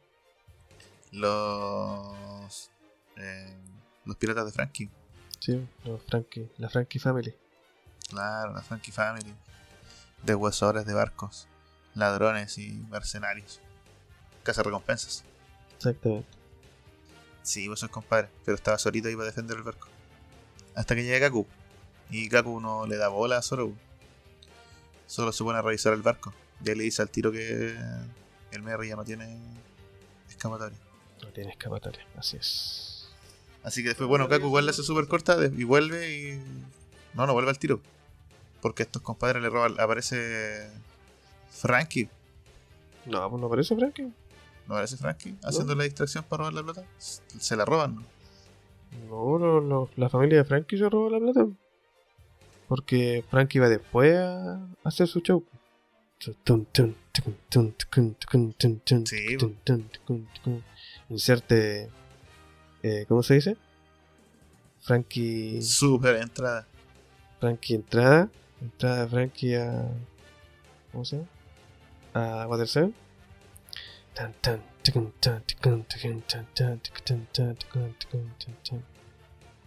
Los, 1.12 2.70
eh, 3.16 3.56
los 4.04 4.16
piratas 4.16 4.46
de 4.46 4.52
Frankie. 4.52 4.90
Sí, 5.38 5.64
los 5.84 6.02
Frankie, 6.02 6.50
la 6.58 6.68
Frankie 6.68 6.98
Family. 6.98 7.34
Claro, 8.08 8.52
la 8.54 8.62
Frankie 8.62 8.92
Family. 8.92 9.32
Deshuesadores 10.22 10.86
de 10.86 10.94
barcos, 10.94 11.46
ladrones 11.94 12.58
y 12.58 12.72
mercenarios. 12.90 13.60
Casa 14.42 14.62
recompensas. 14.62 15.24
Exactamente. 15.76 16.28
Sí, 17.42 17.68
vos 17.68 17.78
sos 17.78 17.90
compadre, 17.90 18.28
pero 18.44 18.56
estaba 18.56 18.76
solito 18.76 19.08
ahí 19.08 19.14
para 19.14 19.26
defender 19.26 19.56
el 19.56 19.62
barco. 19.62 19.88
Hasta 20.74 20.94
que 20.94 21.04
llega 21.04 21.26
Kaku. 21.28 21.46
Y 22.10 22.28
Kaku 22.28 22.60
no 22.60 22.86
le 22.86 22.96
da 22.96 23.08
bola 23.08 23.38
a 23.38 23.42
Zoro. 23.42 23.72
Solo 25.06 25.32
se 25.32 25.44
pone 25.44 25.58
a 25.58 25.62
revisar 25.62 25.92
el 25.92 26.02
barco. 26.02 26.32
Y 26.64 26.70
ahí 26.70 26.76
le 26.76 26.84
dice 26.84 27.02
al 27.02 27.10
tiro 27.10 27.30
que 27.32 27.76
el 28.52 28.62
Merry 28.62 28.88
ya 28.88 28.96
no 28.96 29.04
tiene 29.04 29.38
escapatoria. 30.28 30.78
No 31.22 31.28
tiene 31.30 31.50
escapatoria, 31.50 32.06
así 32.16 32.36
es. 32.36 33.08
Así 33.62 33.82
que 33.82 33.88
después, 33.88 34.08
bueno, 34.08 34.28
Kaku 34.28 34.46
igual 34.46 34.64
le 34.66 34.70
hace 34.70 34.82
súper 34.82 35.06
corta 35.08 35.36
y 35.44 35.64
vuelve 35.64 36.12
y. 36.16 36.42
No, 37.14 37.26
no 37.26 37.32
vuelve 37.32 37.50
al 37.50 37.58
tiro. 37.58 37.80
Porque 38.62 38.82
a 38.82 38.86
estos 38.86 39.02
compadres 39.02 39.42
le 39.42 39.48
roban. 39.50 39.74
Aparece. 39.80 40.70
Frankie. 41.50 42.08
No, 43.06 43.28
pues 43.30 43.40
no 43.40 43.48
parece 43.48 43.74
Frankie. 43.76 44.12
¿No 44.66 44.74
aparece 44.74 44.96
Frankie? 44.96 45.36
Haciendo 45.42 45.74
la 45.74 45.84
distracción 45.84 46.24
para 46.24 46.38
robar 46.48 46.54
la 46.54 46.62
plata. 46.62 46.84
Se 46.98 47.56
la 47.56 47.64
roban, 47.64 47.96
¿no? 47.96 49.38
No, 49.38 49.60
lo- 49.60 49.90
la 49.96 50.08
familia 50.08 50.38
de 50.38 50.44
Frankie 50.44 50.76
se 50.78 50.88
robó 50.88 51.08
la 51.10 51.18
plata. 51.18 51.46
Porque 52.68 53.24
Frankie 53.30 53.58
iba 53.58 53.68
después 53.68 54.16
a 54.16 54.66
hacer 54.84 55.06
su 55.06 55.20
show. 55.20 55.44
Sí, 56.18 56.32
Inserte. 61.08 61.90
eh, 62.82 63.04
¿Cómo 63.08 63.22
se 63.22 63.34
dice? 63.34 63.56
Frankie. 64.80 65.60
Súper 65.62 66.16
entrada. 66.16 66.66
Frankie 67.40 67.74
entrada. 67.74 68.30
Entrada 68.60 69.02
de 69.04 69.08
Frankie 69.08 69.54
a. 69.56 69.88
¿Cómo 70.92 71.04
se 71.04 71.16
llama? 71.16 71.28
A 72.14 72.46
Water 72.48 72.66
7. 72.66 72.92
Tan, 74.14 74.32
tan, 74.40 74.62
ticun, 74.82 75.12
tan, 75.20 75.42
ticun, 75.42 75.84
ticun, 75.84 76.22
tan, 76.22 76.46
tan, 76.54 76.80
ticun, 76.80 77.26
tan, 77.32 77.56
ticun, 77.56 77.94
ticun, 77.98 78.34
tan, 78.38 78.54
tan. 78.62 78.84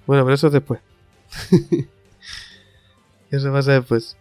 Bueno, 0.08 0.24
pero 0.24 0.34
eso 0.34 0.48
es 0.48 0.54
después. 0.54 0.82
eso 3.32 3.52
pasa 3.52 3.74
después. 3.74 4.18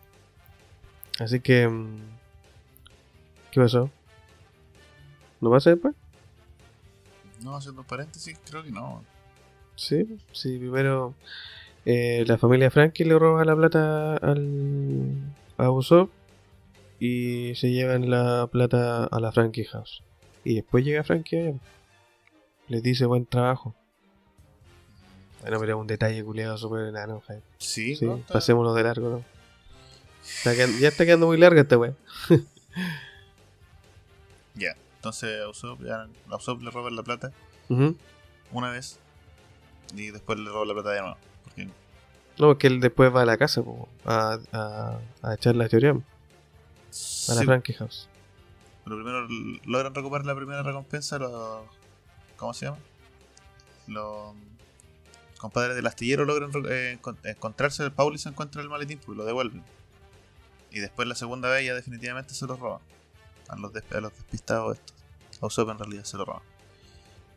Así 1.19 1.41
que. 1.41 1.69
mm, 1.69 1.99
¿Qué 3.51 3.61
pasó? 3.61 3.91
¿No 5.41 5.51
pasa 5.51 5.71
después? 5.71 5.95
No, 7.43 7.57
haciendo 7.57 7.83
paréntesis, 7.85 8.39
creo 8.49 8.63
que 8.63 8.71
no. 8.71 9.05
Sí, 9.77 10.19
sí, 10.33 10.59
primero 10.59 11.15
eh, 11.85 12.25
la 12.27 12.37
familia 12.37 12.71
Frankie 12.71 13.05
le 13.05 13.19
roba 13.19 13.45
la 13.45 13.57
plata 13.57 14.17
al, 14.17 15.15
a 15.57 15.71
Usopp 15.71 16.11
y 17.01 17.55
se 17.55 17.71
llevan 17.71 18.11
la 18.11 18.49
plata 18.51 19.05
a 19.05 19.21
la 19.21 19.33
Frankie 19.33 19.65
House. 19.65 20.03
Y 20.45 20.57
después 20.57 20.85
llega 20.85 21.05
Frankie 21.05 21.39
allá. 21.39 21.55
Les 22.69 22.83
dice 22.83 23.07
buen 23.07 23.25
trabajo. 23.25 23.75
Bueno, 25.43 25.61
pero 25.61 25.75
es 25.77 25.81
un 25.81 25.87
detalle 25.87 26.25
culiado 26.25 26.59
súper 26.59 26.87
enano, 26.89 27.23
Jaime. 27.27 27.43
Sí, 27.59 27.95
Sí, 27.97 28.05
¿no? 28.05 28.19
Pasémonos 28.19 28.75
de 28.75 28.83
largo, 28.83 29.09
¿no? 29.11 29.25
Está 30.23 30.53
ya 30.55 30.89
está 30.89 31.05
quedando 31.05 31.27
muy 31.27 31.39
larga 31.39 31.61
esta 31.63 31.79
wea. 31.79 31.95
Ya. 34.55 34.77
Entonces 34.97 35.41
a 35.41 35.49
Usopp, 35.49 35.81
ya, 35.83 36.09
a 36.31 36.37
Usopp 36.37 36.61
le 36.63 36.71
roban 36.71 36.97
la 36.97 37.03
plata 37.03 37.33
una 38.51 38.71
vez. 38.71 38.99
Y 39.95 40.11
después 40.11 40.39
le 40.39 40.51
roban 40.51 40.69
la 40.69 40.75
plata 40.75 40.91
de 40.91 41.01
nuevo. 41.01 41.17
Porque 41.45 41.65
No, 41.67 42.47
porque 42.49 42.67
él 42.67 42.81
después 42.81 43.15
va 43.15 43.23
a 43.23 43.25
la 43.25 43.37
casa 43.37 43.63
po, 43.63 43.89
a, 44.05 44.39
a, 44.53 44.99
a 45.23 45.35
echar 45.35 45.55
la 45.55 45.69
teoría 45.69 45.91
a 45.91 45.95
la 45.95 46.01
Sí, 46.91 47.45
Frankie 47.45 47.75
House. 47.75 48.09
Pero 48.85 48.97
primero 48.97 49.27
logran 49.67 49.95
recuperar 49.95 50.27
la 50.27 50.35
primera 50.35 50.63
recompensa 50.63 51.19
los. 51.19 51.63
¿Cómo 52.37 52.53
se 52.55 52.67
llama? 52.67 52.79
Los 53.87 54.35
compadres 55.39 55.77
del 55.77 55.87
astillero 55.87 56.25
logran 56.25 56.51
eh, 56.69 56.99
encon- 57.01 57.19
encontrarse. 57.25 57.83
El 57.85 57.93
Pauli 57.93 58.19
se 58.19 58.29
encuentra 58.29 58.61
el 58.63 58.69
maletín 58.69 58.99
pues, 58.99 59.15
y 59.17 59.19
lo 59.19 59.25
devuelven. 59.25 59.63
Y 60.71 60.81
después 60.81 61.09
la 61.09 61.15
segunda 61.15 61.49
vez 61.51 61.65
ya 61.67 61.75
definitivamente 61.75 62.35
se 62.35 62.47
lo 62.47 62.57
roban. 62.57 62.81
A 63.49 63.57
los, 63.57 63.73
a 63.75 64.01
los 64.01 64.13
despistados 64.13 64.77
estos. 64.77 64.97
A 65.41 65.47
Usopp 65.47 65.71
en 65.71 65.79
realidad 65.79 66.05
se 66.05 66.17
lo 66.17 66.25
roban. 66.27 66.43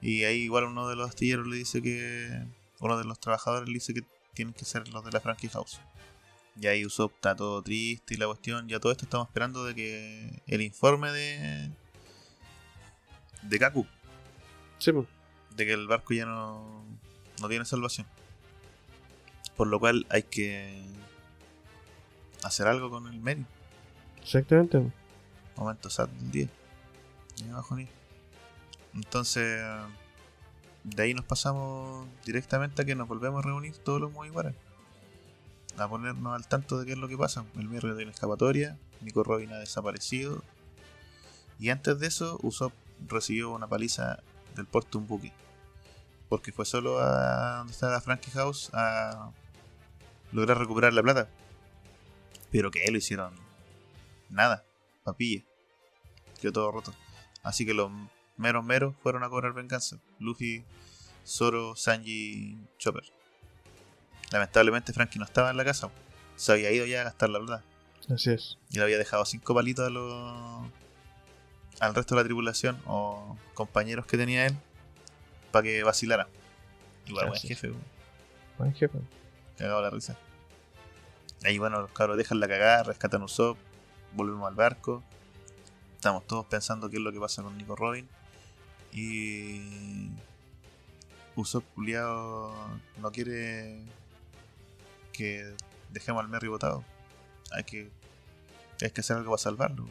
Y 0.02 0.24
ahí 0.24 0.40
igual 0.42 0.66
uno 0.66 0.88
de 0.90 0.96
los 0.96 1.10
astilleros 1.10 1.48
le 1.48 1.56
dice 1.58 1.82
que. 1.82 2.44
Uno 2.80 2.98
de 2.98 3.04
los 3.06 3.20
trabajadores 3.20 3.68
le 3.70 3.76
dice 3.76 3.94
que 3.94 4.04
tienen 4.34 4.54
que 4.54 4.66
ser 4.66 4.88
los 4.90 5.06
de 5.06 5.12
la 5.12 5.20
Frankie 5.22 5.50
House. 5.50 5.80
Y 6.60 6.68
ahí 6.68 6.86
Usopp 6.86 7.14
está 7.16 7.36
todo 7.36 7.62
triste 7.62 8.16
y 8.16 8.18
la 8.18 8.26
cuestión, 8.26 8.68
ya 8.68 8.80
todo 8.80 8.92
esto 8.92 9.06
estamos 9.06 9.28
esperando 9.28 9.64
de 9.64 9.74
que 9.76 10.42
el 10.48 10.62
informe 10.62 11.12
de 11.12 11.70
de 13.44 13.60
Kaku, 13.60 13.86
Sí, 14.80 14.92
po. 14.92 15.06
de 15.56 15.66
que 15.66 15.74
el 15.74 15.88
barco 15.88 16.14
ya 16.14 16.26
no, 16.26 16.84
no 17.42 17.50
tiene 17.50 17.66
salvación. 17.66 18.08
Por 19.58 19.68
lo 19.68 19.80
cual 19.80 20.06
hay 20.10 20.24
que 20.24 20.82
hacer 22.44 22.68
algo 22.68 22.90
con 22.90 23.08
el 23.08 23.20
Meri. 23.20 23.46
exactamente. 24.22 24.92
Momento 25.56 25.90
sad 25.90 26.08
del 26.08 26.32
día. 26.32 26.50
Y 27.38 27.50
abajo 27.50 27.76
ni. 27.76 27.88
Entonces, 28.94 29.62
de 30.84 31.04
ahí 31.04 31.14
nos 31.14 31.26
pasamos 31.26 32.08
directamente 32.26 32.82
a 32.82 32.86
que 32.86 32.96
nos 32.96 33.08
volvemos 33.08 33.44
a 33.44 33.48
reunir 33.48 33.78
todos 33.78 34.02
los 34.02 34.12
Mugiwaras. 34.12 34.56
A 35.78 35.88
ponernos 35.88 36.36
al 36.36 36.48
tanto 36.48 36.80
de 36.80 36.86
qué 36.86 36.94
es 36.94 36.98
lo 36.98 37.08
que 37.08 37.18
pasa. 37.18 37.46
El 37.58 37.70
Mirror 37.70 37.96
tiene 37.96 38.12
escapatoria, 38.12 38.78
Nico 39.02 39.24
Robin 39.24 39.52
ha 39.54 39.58
desaparecido. 39.58 40.44
Y 41.60 41.70
antes 41.70 42.00
de 42.00 42.08
eso, 42.08 42.40
Usopp 42.42 42.74
recibió 43.08 43.52
una 43.52 43.68
paliza 43.68 44.20
del 44.56 44.68
un 44.96 45.08
buque. 45.08 45.32
Porque 46.32 46.54
fue 46.54 46.66
solo 46.66 46.98
a 47.02 47.58
donde 47.58 47.74
está 47.74 47.90
la 47.90 48.00
Frankie 48.00 48.32
House 48.32 48.70
a 48.72 49.34
lograr 50.32 50.58
recuperar 50.58 50.94
la 50.94 51.04
plata. 51.04 51.28
Pero 52.54 52.72
que 52.72 52.90
lo 52.90 52.98
hicieron 52.98 53.34
nada, 54.30 54.64
papilla. 55.04 55.44
Quedó 56.40 56.54
todo 56.54 56.72
roto. 56.72 56.94
Así 57.44 57.66
que 57.66 57.74
los 57.74 57.92
meros 58.38 58.64
meros 58.64 58.96
fueron 59.04 59.26
a 59.26 59.30
cobrar 59.30 59.52
venganza. 59.52 59.98
Luffy, 60.20 60.64
Zoro, 61.28 61.76
Sanji, 61.76 62.58
Chopper. 62.78 63.04
Lamentablemente 64.32 64.94
Frankie 64.94 65.20
no 65.20 65.26
estaba 65.26 65.52
en 65.52 65.58
la 65.58 65.66
casa. 65.66 65.92
Se 66.38 66.54
había 66.54 66.72
ido 66.72 66.86
ya 66.86 67.02
a 67.02 67.04
gastar 67.04 67.30
la 67.30 67.42
plata. 67.42 67.66
Así 68.10 68.32
es. 68.32 68.58
Y 68.70 68.78
le 68.78 68.84
había 68.84 68.98
dejado 68.98 69.26
cinco 69.26 69.54
palitos 69.54 69.86
a 69.86 69.90
los 69.90 70.72
al 71.82 71.94
resto 71.94 72.16
de 72.16 72.22
la 72.22 72.26
tripulación 72.26 72.82
o 72.86 73.38
compañeros 73.54 74.06
que 74.06 74.16
tenía 74.16 74.46
él 74.46 74.56
para 75.52 75.64
que 75.64 75.84
vacilara. 75.84 76.28
Igual 77.08 77.30
buen 77.30 77.40
jefe. 77.40 77.72
Buen 78.58 78.74
jefe. 78.74 79.00
cagado 79.58 79.82
la 79.82 79.90
risa. 79.90 80.18
Ahí 81.44 81.58
bueno, 81.58 81.82
los 81.82 81.92
cabros 81.92 82.18
dejan 82.18 82.40
la 82.40 82.48
cagada, 82.48 82.84
rescatan 82.84 83.22
a 83.22 83.26
Usopp, 83.26 83.58
volvemos 84.14 84.48
al 84.48 84.56
barco. 84.56 85.04
Estamos 85.96 86.26
todos 86.26 86.46
pensando 86.46 86.90
qué 86.90 86.98
es 86.98 87.02
lo 87.02 87.12
que 87.12 87.20
pasa 87.20 87.44
con 87.44 87.58
Nico 87.58 87.76
Robin. 87.76 88.08
Y 88.92 90.10
Usopp 91.36 91.64
culiao 91.74 92.54
no 92.98 93.12
quiere 93.12 93.80
que 95.14 95.54
dejemos 95.90 96.24
al 96.24 96.30
Merry 96.30 96.48
botado. 96.48 96.84
Hay 97.52 97.64
que, 97.64 97.90
hay 98.82 98.92
que 98.92 99.02
hacer 99.02 99.18
algo 99.18 99.32
para 99.32 99.42
salvarlo. 99.42 99.86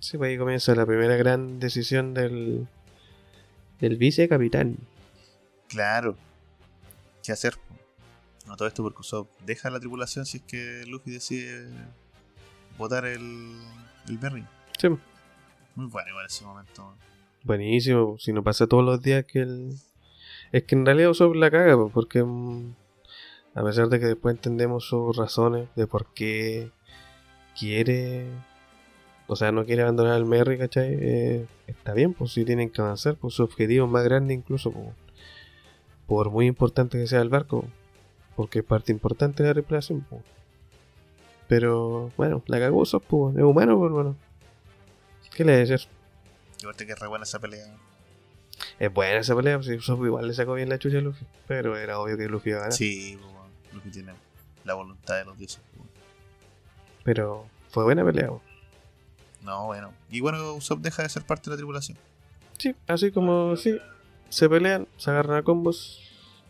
Sí, 0.00 0.18
pues 0.18 0.30
ahí 0.30 0.38
comienza 0.38 0.74
la 0.74 0.84
primera 0.84 1.16
gran 1.16 1.60
decisión 1.60 2.12
del, 2.12 2.66
del 3.82 3.98
vicecapitán. 3.98 4.78
Claro. 5.68 6.16
¿Qué 7.22 7.32
hacer? 7.32 7.54
No 8.46 8.56
todo 8.56 8.66
esto 8.68 8.82
porque 8.82 9.00
Usopp 9.00 9.28
deja 9.44 9.68
la 9.70 9.78
tripulación 9.80 10.24
si 10.24 10.38
es 10.38 10.42
que 10.44 10.84
Luffy 10.86 11.10
decide 11.10 11.66
botar 12.78 13.04
el, 13.04 13.58
el 14.08 14.18
Merry. 14.20 14.44
Sí, 14.78 14.88
Muy 15.74 15.86
bueno 15.86 16.08
igual 16.10 16.26
ese 16.26 16.44
momento. 16.44 16.94
buenísimo. 17.44 18.16
Si 18.18 18.32
no 18.32 18.42
pasa 18.42 18.66
todos 18.66 18.84
los 18.84 19.02
días 19.02 19.24
que 19.26 19.40
el... 19.40 19.74
Es 20.52 20.64
que 20.64 20.74
en 20.74 20.84
realidad 20.86 21.10
Usopp 21.10 21.34
la 21.34 21.50
caga, 21.50 21.76
porque 21.88 22.22
mm, 22.22 22.74
a 23.54 23.62
pesar 23.64 23.88
de 23.88 24.00
que 24.00 24.06
después 24.06 24.34
entendemos 24.34 24.86
sus 24.86 25.16
razones 25.16 25.68
de 25.76 25.86
por 25.86 26.12
qué 26.14 26.70
quiere... 27.58 28.26
O 29.26 29.36
sea, 29.36 29.52
no 29.52 29.64
quiere 29.64 29.82
abandonar 29.82 30.14
al 30.14 30.24
Merry, 30.24 30.58
¿cachai? 30.58 30.96
Eh, 31.00 31.46
está 31.66 31.94
bien, 31.94 32.12
pues 32.12 32.32
si 32.32 32.44
tienen 32.44 32.70
que 32.70 32.80
avanzar, 32.82 33.16
pues 33.16 33.34
su 33.34 33.42
objetivo 33.44 33.86
más 33.86 34.04
grande 34.04 34.34
incluso, 34.34 34.70
pues, 34.72 34.88
por 36.06 36.30
muy 36.30 36.46
importante 36.46 36.98
que 36.98 37.06
sea 37.06 37.20
el 37.20 37.28
barco, 37.28 37.64
porque 38.36 38.58
es 38.58 38.64
parte 38.64 38.92
importante 38.92 39.42
de 39.42 39.48
la 39.50 39.54
tripulación, 39.54 40.04
pues. 40.10 40.22
Pero, 41.48 42.10
bueno, 42.16 42.42
la 42.46 42.58
cagó 42.58 42.80
Usopp, 42.80 43.04
pues, 43.04 43.36
es 43.36 43.42
humano, 43.42 43.78
pues, 43.78 43.90
hermano. 43.90 44.16
¿Qué 45.34 45.44
le 45.44 45.56
decir? 45.56 45.80
Y 46.60 46.64
aparte 46.64 46.86
que 46.86 46.92
es 46.92 46.98
re 46.98 47.06
buena 47.06 47.22
esa 47.24 47.38
pelea. 47.38 47.74
Es 48.78 48.92
buena 48.92 49.20
esa 49.20 49.34
pelea, 49.34 49.56
pues, 49.56 49.66
si 49.66 49.74
Usopp 49.74 50.04
igual 50.04 50.26
le 50.26 50.34
sacó 50.34 50.54
bien 50.54 50.68
la 50.68 50.78
chucha 50.78 50.98
a 50.98 51.00
Luffy. 51.00 51.24
Pero 51.46 51.76
era 51.76 51.98
obvio 51.98 52.16
que 52.16 52.26
Luffy 52.28 52.50
iba 52.50 52.58
a 52.58 52.62
ganar. 52.62 52.76
Sí, 52.76 53.18
pues, 53.20 53.74
Luffy 53.74 53.90
tiene 53.90 54.12
la 54.64 54.74
voluntad 54.74 55.16
de 55.16 55.24
los 55.24 55.38
dioses. 55.38 55.60
pues. 55.76 55.88
Pero 57.04 57.46
fue 57.70 57.84
buena 57.84 58.04
pelea. 58.04 58.28
pues. 58.28 58.51
No, 59.42 59.66
bueno. 59.66 59.92
Y 60.10 60.20
bueno, 60.20 60.54
Usopp 60.54 60.80
deja 60.80 61.02
de 61.02 61.08
ser 61.08 61.24
parte 61.24 61.50
de 61.50 61.50
la 61.50 61.56
tripulación. 61.56 61.98
Sí, 62.58 62.74
así 62.86 63.10
como 63.10 63.56
sí, 63.56 63.78
se 64.28 64.48
pelean, 64.48 64.86
se 64.96 65.10
agarran 65.10 65.38
a 65.38 65.42
combos 65.42 66.00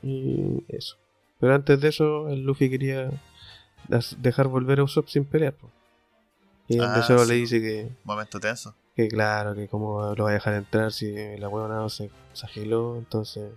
y 0.02 0.62
eso. 0.68 0.96
Pero 1.40 1.54
antes 1.54 1.80
de 1.80 1.88
eso, 1.88 2.28
el 2.28 2.42
Luffy 2.42 2.68
quería 2.70 3.10
dejar 4.18 4.48
volver 4.48 4.80
a 4.80 4.84
Usopp 4.84 5.08
sin 5.08 5.24
pelear. 5.24 5.54
pues. 5.54 5.72
Y 6.68 6.76
donde 6.76 7.00
Ah, 7.00 7.02
solo 7.02 7.24
sí. 7.24 7.28
le 7.30 7.34
dice 7.36 7.60
que, 7.60 7.88
Momento 8.04 8.38
tenso. 8.40 8.74
que 8.94 9.08
claro, 9.08 9.54
que 9.54 9.68
como 9.68 10.14
lo 10.14 10.24
va 10.24 10.30
a 10.30 10.34
dejar 10.34 10.54
entrar 10.54 10.92
si 10.92 11.12
la 11.38 11.48
huevona 11.48 11.88
se, 11.88 12.10
se 12.34 12.46
agiló, 12.46 12.96
entonces 12.96 13.50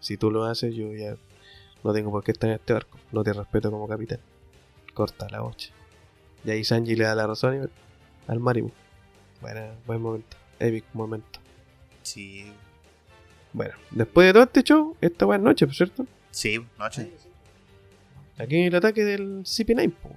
si 0.00 0.16
tú 0.16 0.30
lo 0.30 0.44
haces, 0.44 0.74
yo 0.74 0.92
ya 0.92 1.16
no 1.82 1.92
tengo 1.92 2.10
por 2.10 2.22
qué 2.24 2.32
estar 2.32 2.48
en 2.50 2.56
este 2.56 2.72
barco. 2.72 2.98
No 3.10 3.24
te 3.24 3.32
respeto 3.32 3.70
como 3.70 3.88
capitán. 3.88 4.20
Corta 4.94 5.28
la 5.30 5.40
bocha. 5.40 5.70
Y 6.44 6.50
ahí 6.50 6.64
Sanji 6.64 6.94
le 6.96 7.04
da 7.04 7.14
la 7.14 7.26
razón 7.26 7.64
y- 7.64 8.30
al 8.30 8.38
Marimu. 8.40 8.70
Bueno, 9.42 9.60
buen 9.86 10.00
momento. 10.00 10.36
Epic 10.58 10.84
momento. 10.94 11.40
Sí, 12.02 12.50
Bueno, 13.52 13.74
después 13.90 14.26
de 14.28 14.32
todo 14.32 14.42
este 14.44 14.62
show, 14.62 14.96
esta 15.00 15.26
buena 15.26 15.44
noche, 15.44 15.66
¿por 15.66 15.74
cierto? 15.74 16.06
sí, 16.30 16.64
noche, 16.78 17.12
Aquí 18.38 18.62
el 18.62 18.74
ataque 18.74 19.04
del 19.04 19.44
CP9, 19.44 19.92
po, 19.92 20.10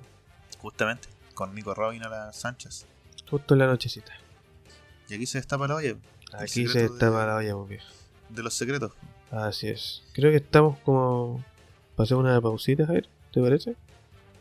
justamente, 0.60 1.10
con 1.34 1.54
Nico 1.54 1.74
Robin 1.74 2.02
a 2.04 2.10
las 2.10 2.36
Sánchez. 2.38 2.86
justo 3.30 3.54
en 3.56 3.60
la 3.60 3.68
nochecita. 3.68 4.14
Y 5.10 5.16
aquí 5.16 5.26
se 5.26 5.38
destapa 5.40 5.68
la 5.68 5.76
olla 5.76 5.96
Aquí 6.34 6.68
se 6.68 6.86
está 6.86 7.10
de- 7.12 7.26
la 7.28 7.36
olla, 7.36 7.54
pues, 7.56 7.70
viejo. 7.70 7.86
de 8.30 8.44
los 8.44 8.54
secretos. 8.54 8.94
Así 9.32 9.68
es. 9.68 10.02
Creo 10.14 10.32
que 10.32 10.38
estamos 10.38 10.78
como. 10.80 11.44
Pasé 11.96 12.16
una 12.16 12.40
pausita, 12.42 12.86
Javier, 12.86 13.08
¿te 13.34 13.42
parece? 13.42 13.76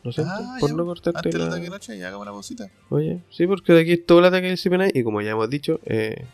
No 0.05 0.13
sé, 0.13 0.23
Ah, 0.27 0.57
por 0.61 0.71
ya, 0.71 0.77
no 0.77 0.85
cortarte 0.85 1.19
Antes 1.19 1.35
la... 1.41 1.47
ataque 1.47 1.63
de 1.65 1.71
noche, 1.71 1.99
ya 1.99 2.09
hagamos 2.09 2.25
una 2.27 2.33
pausita. 2.33 2.71
Oye, 2.91 3.23
sí, 3.31 3.47
porque 3.47 3.73
de 3.73 3.81
aquí 3.81 3.93
es 3.93 4.07
todo 4.07 4.19
el 4.19 4.27
ataque 4.27 4.49
del 4.49 4.59
CP9 4.59 4.91
y 4.95 5.03
como 5.03 5.23
ya 5.23 5.31
hemos 5.31 5.49
dicho, 5.49 5.81
eh, 5.87 6.27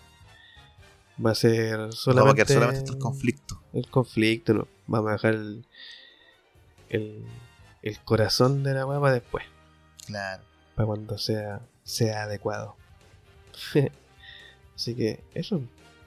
va 1.24 1.30
a 1.30 1.34
ser 1.36 1.76
Vamos 1.78 1.94
a 1.94 1.98
solamente, 1.98 2.34
quedar 2.44 2.48
solamente 2.48 2.78
hasta 2.80 2.92
el 2.92 2.98
conflicto. 2.98 3.60
el 3.72 3.86
conflicto, 3.88 4.54
¿no? 4.54 4.68
Vamos 4.88 5.10
a 5.10 5.12
dejar 5.12 5.34
el, 5.34 5.64
el, 6.88 7.24
el 7.82 7.98
corazón 8.00 8.62
de 8.64 8.74
la 8.74 8.86
weá 8.86 8.98
para 9.00 9.14
después, 9.14 9.44
Claro. 10.06 10.42
para 10.74 10.86
cuando 10.86 11.16
sea, 11.18 11.60
sea 11.84 12.24
adecuado. 12.24 12.74
Así 14.74 14.94
que 14.96 15.22
eso, 15.34 15.60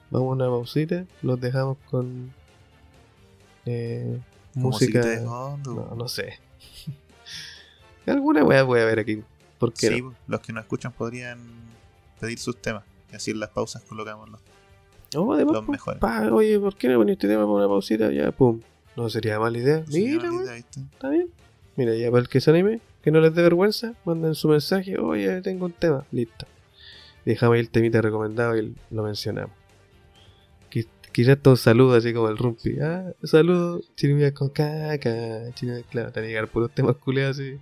vamos 0.10 0.30
a 0.30 0.32
una 0.34 0.46
pausita, 0.48 1.06
los 1.22 1.40
dejamos 1.40 1.78
con 1.90 2.34
eh, 3.66 4.20
música... 4.56 5.00
de. 5.00 5.22
No, 5.22 5.58
no 5.96 6.08
sé. 6.10 6.40
Alguna 8.08 8.44
weá 8.44 8.64
voy 8.64 8.80
a 8.82 8.86
ver 8.86 9.00
aquí. 9.00 9.24
¿Por 9.60 9.74
qué 9.74 9.88
Sí, 9.90 10.02
no? 10.02 10.14
los 10.28 10.40
que 10.42 10.52
nos 10.54 10.64
escuchan 10.64 10.92
podrían 10.92 11.40
pedir 12.20 12.38
sus 12.40 12.62
temas. 12.62 12.84
Y 13.12 13.16
así 13.16 13.32
en 13.32 13.40
las 13.40 13.50
pausas 13.50 13.82
colocamos 13.84 14.30
los. 14.30 14.40
Oh, 15.16 15.34
además, 15.34 15.54
Los 15.54 15.68
mejores. 15.68 16.00
pa, 16.00 16.28
oye, 16.32 16.60
¿por 16.60 16.76
qué 16.76 16.88
no 16.90 16.98
pones 16.98 17.14
este 17.14 17.28
tema 17.28 17.44
para 17.44 17.54
una 17.54 17.68
pausita? 17.68 18.12
Ya, 18.12 18.32
pum. 18.32 18.62
No 18.96 19.10
sería 19.10 19.40
mala 19.40 19.58
idea. 19.58 19.84
Mira, 19.88 20.30
¿viste? 20.30 20.80
está 20.92 21.10
bien. 21.10 21.30
Mira, 21.76 21.96
ya 21.96 22.10
para 22.12 22.22
el 22.22 22.30
que 22.30 22.42
se 22.42 22.50
anime, 22.52 22.82
que 23.02 23.12
no 23.12 23.20
les 23.22 23.34
dé 23.34 23.42
vergüenza, 23.44 23.94
manden 24.06 24.36
su 24.36 24.48
mensaje. 24.50 24.98
Oye, 25.00 25.42
tengo 25.42 25.66
un 25.66 25.72
tema. 25.72 26.06
Listo. 26.12 26.46
Dejamos 27.26 27.56
ahí 27.56 27.60
el 27.62 27.70
temita 27.70 28.02
recomendado 28.02 28.58
y 28.58 28.76
lo 28.92 29.04
mencionamos. 29.04 29.52
Qui- 31.14 31.24
Quizás 31.24 31.38
todo 31.42 31.54
un 31.54 31.58
saludo 31.58 31.96
así 31.96 32.14
como 32.14 32.30
el 32.30 32.38
rumpi. 32.38 32.80
Ah, 32.82 33.12
saludo, 33.24 33.82
chirimía 33.96 34.34
con 34.34 34.50
caca. 34.50 35.52
chirimía- 35.54 35.84
Claro, 35.92 36.12
te 36.12 36.20
van 36.20 36.26
a 36.26 36.30
llegar 36.30 36.48
puros 36.48 36.74
temas 36.74 36.96
culeados 36.98 37.40
así. 37.40 37.60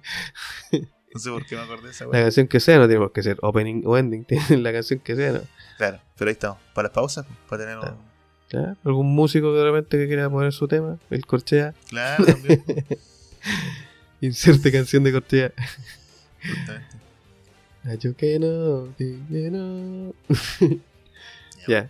No 1.13 1.19
sé 1.19 1.29
por 1.29 1.45
qué 1.45 1.55
me 1.57 1.61
acordé 1.63 1.87
de 1.87 1.91
esa 1.91 2.05
La 2.05 2.11
weá. 2.11 2.21
canción 2.23 2.47
que 2.47 2.59
sea, 2.61 2.77
no 2.79 2.87
tenemos 2.87 3.11
que 3.11 3.21
ser 3.21 3.37
opening 3.41 3.81
o 3.85 3.97
ending. 3.97 4.25
La 4.63 4.71
canción 4.71 4.99
que 4.99 5.15
sea, 5.15 5.33
¿no? 5.33 5.41
Claro, 5.77 5.99
pero 6.17 6.29
ahí 6.29 6.33
estamos. 6.33 6.57
Para 6.73 6.87
las 6.87 6.93
pausas, 6.95 7.25
para 7.49 7.63
tener 7.63 7.79
Claro. 7.79 7.95
un. 7.97 8.11
Claro, 8.49 8.77
algún 8.85 9.07
músico 9.13 9.51
que 9.53 9.59
de 9.59 9.63
repente 9.65 9.97
que 9.97 10.07
quiera 10.07 10.29
poner 10.29 10.51
su 10.53 10.67
tema, 10.67 10.97
el 11.09 11.25
corchea, 11.25 11.73
Claro, 11.89 12.25
también. 12.25 12.63
inserte 14.21 14.71
canción 14.71 15.03
de 15.03 15.11
corchea. 15.11 15.51
justamente. 16.41 16.97
Ah, 17.83 17.95
yo 17.95 18.15
que 18.15 18.39
no, 18.39 18.93
que 18.97 19.49
no. 19.51 20.13
Ya. 21.67 21.67
Ya. 21.67 21.89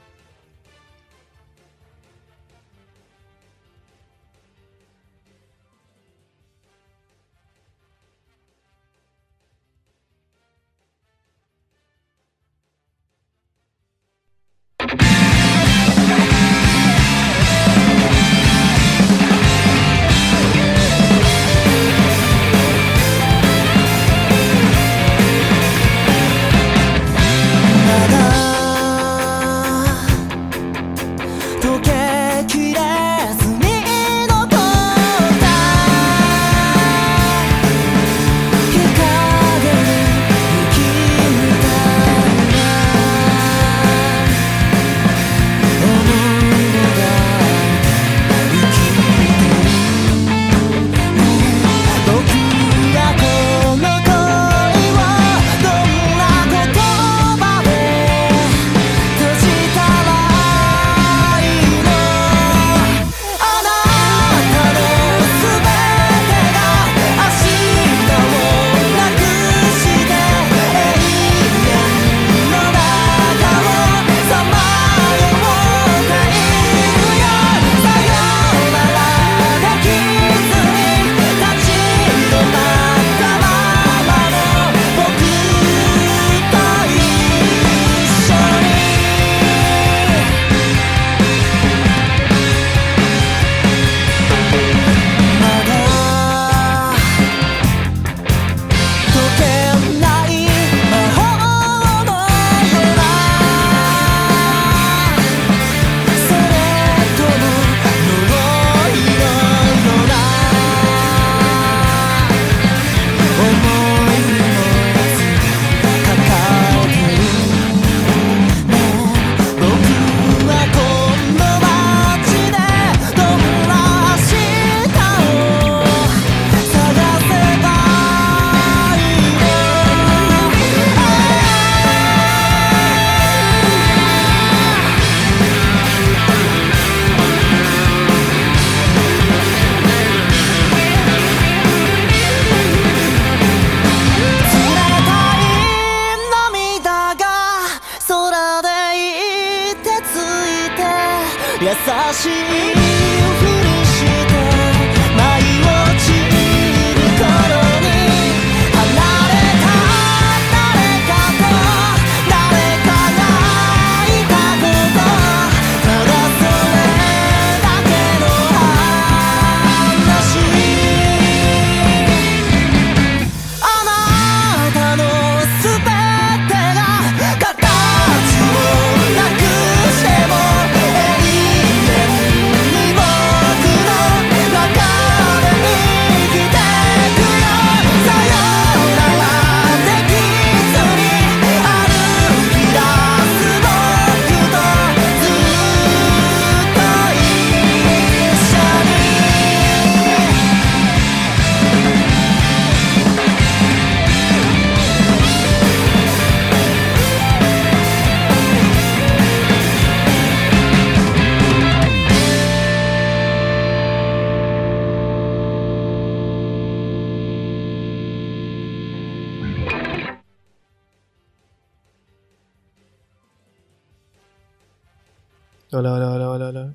Hola, 225.84 225.94
hola, 225.94 226.12
hola, 226.12 226.30
hola, 226.30 226.50
hola. 226.50 226.74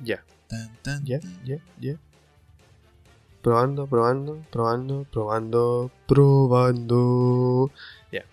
Ya, 0.00 0.22
ya, 1.02 1.18
ya, 1.42 1.58
ya. 1.80 1.96
Probando, 3.40 3.86
probando, 3.86 4.44
probando, 4.52 5.06
probando, 5.10 5.90
probando. 6.06 7.70
Ya. 8.12 8.26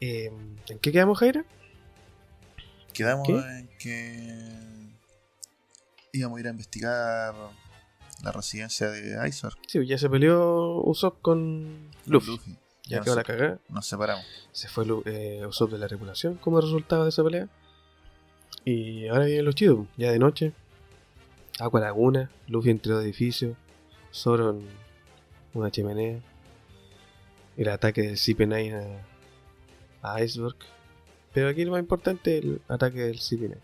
Eh, 0.00 0.32
¿En 0.70 0.78
qué 0.80 0.90
quedamos, 0.90 1.20
Jaira? 1.20 1.44
Quedamos 2.92 3.28
¿Qué? 3.28 3.34
en 3.34 3.68
que 3.78 4.96
íbamos 6.10 6.38
a 6.38 6.40
ir 6.40 6.48
a 6.48 6.50
investigar 6.50 7.32
la 8.24 8.32
residencia 8.32 8.90
de 8.90 9.28
Iceberg. 9.28 9.56
Sí, 9.68 9.86
ya 9.86 9.98
se 9.98 10.10
peleó 10.10 10.82
Usopp 10.82 11.22
con 11.22 11.90
Luffy. 12.06 12.32
Luffy. 12.32 12.56
Ya 12.88 12.96
nos 12.96 13.04
quedó 13.04 13.14
la 13.14 13.22
cagada. 13.22 13.60
Nos 13.68 13.86
separamos. 13.86 14.26
Se 14.50 14.66
fue 14.66 14.84
eh, 15.04 15.46
Usopp 15.46 15.70
de 15.70 15.78
la 15.78 15.86
tripulación 15.86 16.34
como 16.38 16.60
resultado 16.60 17.04
de 17.04 17.10
esa 17.10 17.22
pelea. 17.22 17.48
Y 18.64 19.08
ahora 19.08 19.24
vienen 19.26 19.44
los 19.44 19.54
chidos, 19.54 19.86
ya 19.96 20.12
de 20.12 20.18
noche. 20.18 20.52
Aqua 21.60 21.80
Laguna, 21.80 22.30
Luffy 22.48 22.70
entre 22.70 22.92
dos 22.92 23.04
edificios, 23.04 23.56
Zoro 24.12 24.50
en 24.50 24.66
una 25.54 25.70
chimenea. 25.70 26.20
El 27.56 27.68
ataque 27.68 28.02
del 28.02 28.16
CP9 28.16 29.00
a, 30.02 30.14
a 30.14 30.22
Iceberg. 30.22 30.56
Pero 31.32 31.48
aquí 31.48 31.64
lo 31.64 31.72
más 31.72 31.80
importante 31.80 32.38
es 32.38 32.44
el 32.44 32.62
ataque 32.68 33.00
del 33.00 33.18
CP9. 33.18 33.56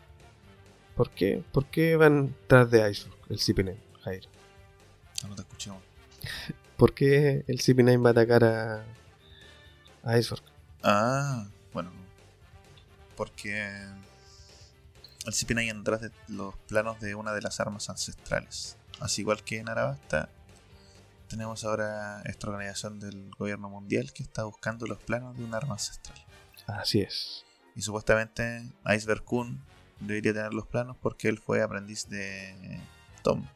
¿Por 0.96 1.10
qué? 1.10 1.42
¿Por 1.52 1.66
qué 1.66 1.96
van 1.96 2.34
tras 2.46 2.70
de 2.70 2.90
Iceberg, 2.90 3.16
el 3.30 3.38
CP9, 3.38 3.76
Jairo? 4.02 4.28
No, 5.22 5.28
no 5.30 5.34
te 5.34 5.42
escuchamos. 5.42 5.82
¿Por 6.76 6.94
qué 6.94 7.44
el 7.46 7.58
CP9 7.58 8.04
va 8.04 8.10
a 8.10 8.12
atacar 8.12 8.44
a, 8.44 8.84
a 10.04 10.18
Iceberg? 10.18 10.42
Ah, 10.82 11.46
bueno. 11.72 11.90
Porque 13.16 13.68
el 15.26 15.32
CP9 15.32 15.70
anda 15.70 15.92
detrás 15.92 16.00
de 16.00 16.34
los 16.34 16.54
planos 16.68 17.00
de 17.00 17.14
una 17.14 17.32
de 17.32 17.42
las 17.42 17.60
armas 17.60 17.88
ancestrales. 17.90 18.76
Así 19.00 19.22
igual 19.22 19.42
que 19.44 19.58
en 19.58 19.68
Arabasta, 19.68 20.28
tenemos 21.28 21.64
ahora 21.64 22.22
esta 22.24 22.48
organización 22.48 22.98
del 23.00 23.30
gobierno 23.38 23.68
mundial 23.70 24.12
que 24.12 24.22
está 24.22 24.44
buscando 24.44 24.86
los 24.86 24.98
planos 24.98 25.36
de 25.36 25.44
un 25.44 25.54
arma 25.54 25.74
ancestral. 25.74 26.18
Así 26.66 27.00
es. 27.00 27.44
Y 27.76 27.82
supuestamente 27.82 28.62
Iceberg 28.94 29.24
Kun 29.24 29.62
debería 30.00 30.32
tener 30.32 30.52
los 30.52 30.66
planos 30.66 30.96
porque 31.00 31.28
él 31.28 31.38
fue 31.38 31.62
aprendiz 31.62 32.08
de 32.08 32.80
Tom, 33.22 33.46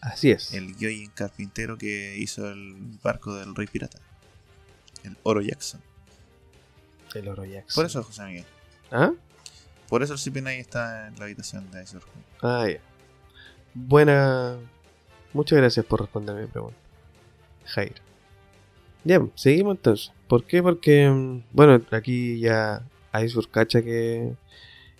Así 0.00 0.30
es. 0.30 0.52
el 0.52 0.76
Gyojin 0.76 1.10
carpintero 1.10 1.78
que 1.78 2.16
hizo 2.18 2.48
el 2.50 2.98
barco 3.02 3.34
del 3.34 3.54
rey 3.54 3.66
pirata. 3.66 3.98
El 5.02 5.16
Oro 5.22 5.40
Jackson. 5.40 5.80
El 7.14 7.28
oro 7.28 7.44
Jackson. 7.44 7.74
Por 7.74 7.86
eso, 7.86 8.02
José 8.02 8.22
Miguel. 8.24 8.46
¿Ah? 8.90 9.12
Por 9.92 10.02
eso 10.02 10.14
el 10.14 10.18
CP9 10.18 10.58
está 10.58 11.08
en 11.08 11.16
la 11.18 11.26
habitación 11.26 11.70
de 11.70 11.82
Iceberg. 11.82 12.06
Ah, 12.40 12.66
ya. 12.66 12.80
Buena. 13.74 14.56
Muchas 15.34 15.58
gracias 15.58 15.84
por 15.84 16.00
responder 16.00 16.34
mi 16.34 16.46
pregunta. 16.46 16.78
Jair. 17.66 17.96
Ya, 19.04 19.20
seguimos 19.34 19.76
entonces. 19.76 20.10
¿Por 20.28 20.44
qué? 20.44 20.62
Porque, 20.62 21.10
mm, 21.10 21.42
bueno, 21.52 21.84
aquí 21.90 22.40
ya 22.40 22.82
Iceberg 23.12 23.50
cacha 23.50 23.82
que 23.82 24.34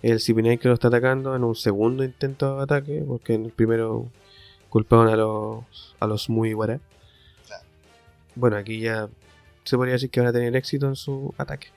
el 0.03 0.19
CP9 0.19 0.59
que 0.59 0.67
lo 0.67 0.75
está 0.75 0.89
atacando 0.89 1.35
en 1.35 1.43
un 1.43 1.55
segundo 1.55 2.03
intento 2.03 2.57
de 2.57 2.61
ataque, 2.61 3.03
porque 3.07 3.33
en 3.33 3.45
el 3.45 3.51
primero 3.51 4.11
culparon 4.69 5.07
a 5.07 5.15
los, 5.15 5.95
a 5.99 6.05
los 6.05 6.29
muy. 6.29 6.53
Claro. 6.53 6.81
Bueno, 8.35 8.57
aquí 8.57 8.81
ya 8.81 9.09
se 9.63 9.75
podría 9.75 9.93
decir 9.93 10.11
que 10.11 10.19
van 10.19 10.29
a 10.29 10.33
tener 10.33 10.55
éxito 10.55 10.87
en 10.87 10.95
su 10.95 11.33
ataque. 11.39 11.69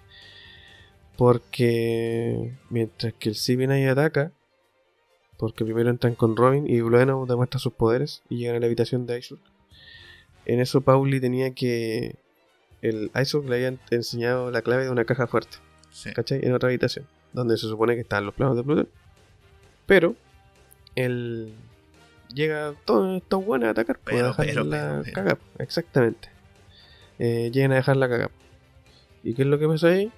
Porque 1.17 2.55
mientras 2.71 3.15
que 3.15 3.31
el 3.31 3.35
CP9 3.35 3.89
ataca, 3.91 4.33
porque 5.39 5.65
primero 5.65 5.91
entran 5.91 6.15
con 6.15 6.37
Robin 6.37 6.67
y 6.67 6.79
luego 6.79 7.27
demuestra 7.27 7.59
sus 7.59 7.73
poderes 7.73 8.23
y 8.29 8.39
llegan 8.39 8.57
a 8.57 8.61
la 8.61 8.67
habitación 8.67 9.07
de 9.07 9.19
Iceberg. 9.19 9.43
En 10.45 10.61
eso 10.61 10.81
Pauli 10.81 11.21
tenía 11.21 11.53
que... 11.55 12.17
El 12.83 13.11
Iceberg 13.21 13.49
le 13.49 13.57
había 13.57 13.79
enseñado 13.91 14.51
la 14.51 14.63
clave 14.63 14.85
de 14.85 14.91
una 14.91 15.05
caja 15.05 15.27
fuerte, 15.27 15.57
Sí. 15.91 16.13
¿cachai? 16.13 16.41
En 16.45 16.53
otra 16.53 16.69
habitación, 16.69 17.07
donde 17.33 17.57
se 17.57 17.67
supone 17.67 17.95
que 17.95 18.03
están 18.03 18.27
los 18.27 18.35
planos 18.35 18.57
de 18.57 18.63
Plutón. 18.63 18.89
Pero, 19.87 20.15
él 20.95 21.55
llega 22.33 22.75
todo 22.85 23.17
estos 23.17 23.45
buenos 23.45 23.69
a 23.69 23.71
atacar, 23.71 23.99
pues, 23.99 24.17
Pero, 24.17 24.27
a 24.27 24.29
dejar 24.31 24.47
pero, 24.47 24.65
la 24.65 25.03
pero, 25.05 25.15
caga, 25.15 25.39
exactamente. 25.59 26.29
Eh, 27.19 27.51
llegan 27.53 27.73
a 27.73 27.77
dejar 27.77 27.97
la 27.97 28.09
caga. 28.09 28.31
¿Y 29.23 29.35
qué 29.35 29.43
es 29.43 29.49
lo 29.49 29.59
que 29.59 29.67
pasa 29.67 29.89
ahí? 29.89 30.13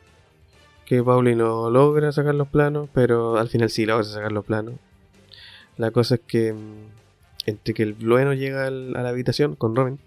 Que 0.88 1.02
Pauli 1.02 1.34
no 1.34 1.68
logra 1.70 2.12
sacar 2.12 2.34
los 2.34 2.48
planos, 2.48 2.88
pero 2.94 3.36
al 3.36 3.48
final 3.48 3.68
sí 3.68 3.84
logra 3.84 4.04
sacar 4.04 4.32
los 4.32 4.44
planos. 4.44 4.74
La 5.76 5.90
cosa 5.90 6.14
es 6.14 6.22
que 6.26 6.52
mm, 6.54 6.86
entre 7.46 7.74
que 7.74 7.82
el 7.82 7.92
bueno 7.92 8.32
llega 8.32 8.66
al- 8.66 8.96
a 8.96 9.02
la 9.02 9.10
habitación 9.10 9.54
con 9.54 9.76
Robin, 9.76 9.98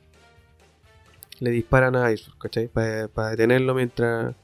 le 1.39 1.49
disparan 1.51 1.95
a 1.95 2.11
Iceberg, 2.11 2.37
¿cachai? 2.39 2.67
Para 2.67 3.29
detenerlo 3.29 3.73
mientras 3.75 4.35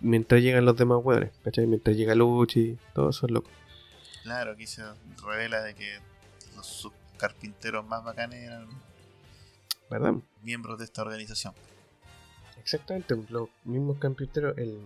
mientras 0.00 0.40
llegan 0.42 0.64
los 0.64 0.76
demás 0.76 0.98
hueones, 1.02 1.30
¿cachai? 1.44 1.66
Mientras 1.66 1.96
llega 1.96 2.14
Luchi, 2.14 2.78
todos 2.94 3.16
esos 3.16 3.30
locos. 3.30 3.52
Claro, 4.22 4.52
aquí 4.52 4.66
se 4.66 4.82
revela 5.24 5.62
de 5.62 5.74
que 5.74 5.98
los 6.56 6.66
sus 6.66 6.92
carpinteros 7.18 7.86
más 7.86 8.02
bacanes 8.04 8.42
eran 8.42 8.66
¿Verdad? 9.90 10.14
miembros 10.42 10.78
de 10.78 10.84
esta 10.84 11.02
organización. 11.02 11.54
Exactamente, 12.60 13.14
los 13.30 13.48
mismos 13.64 13.98
campeoneros, 13.98 14.56
el, 14.58 14.80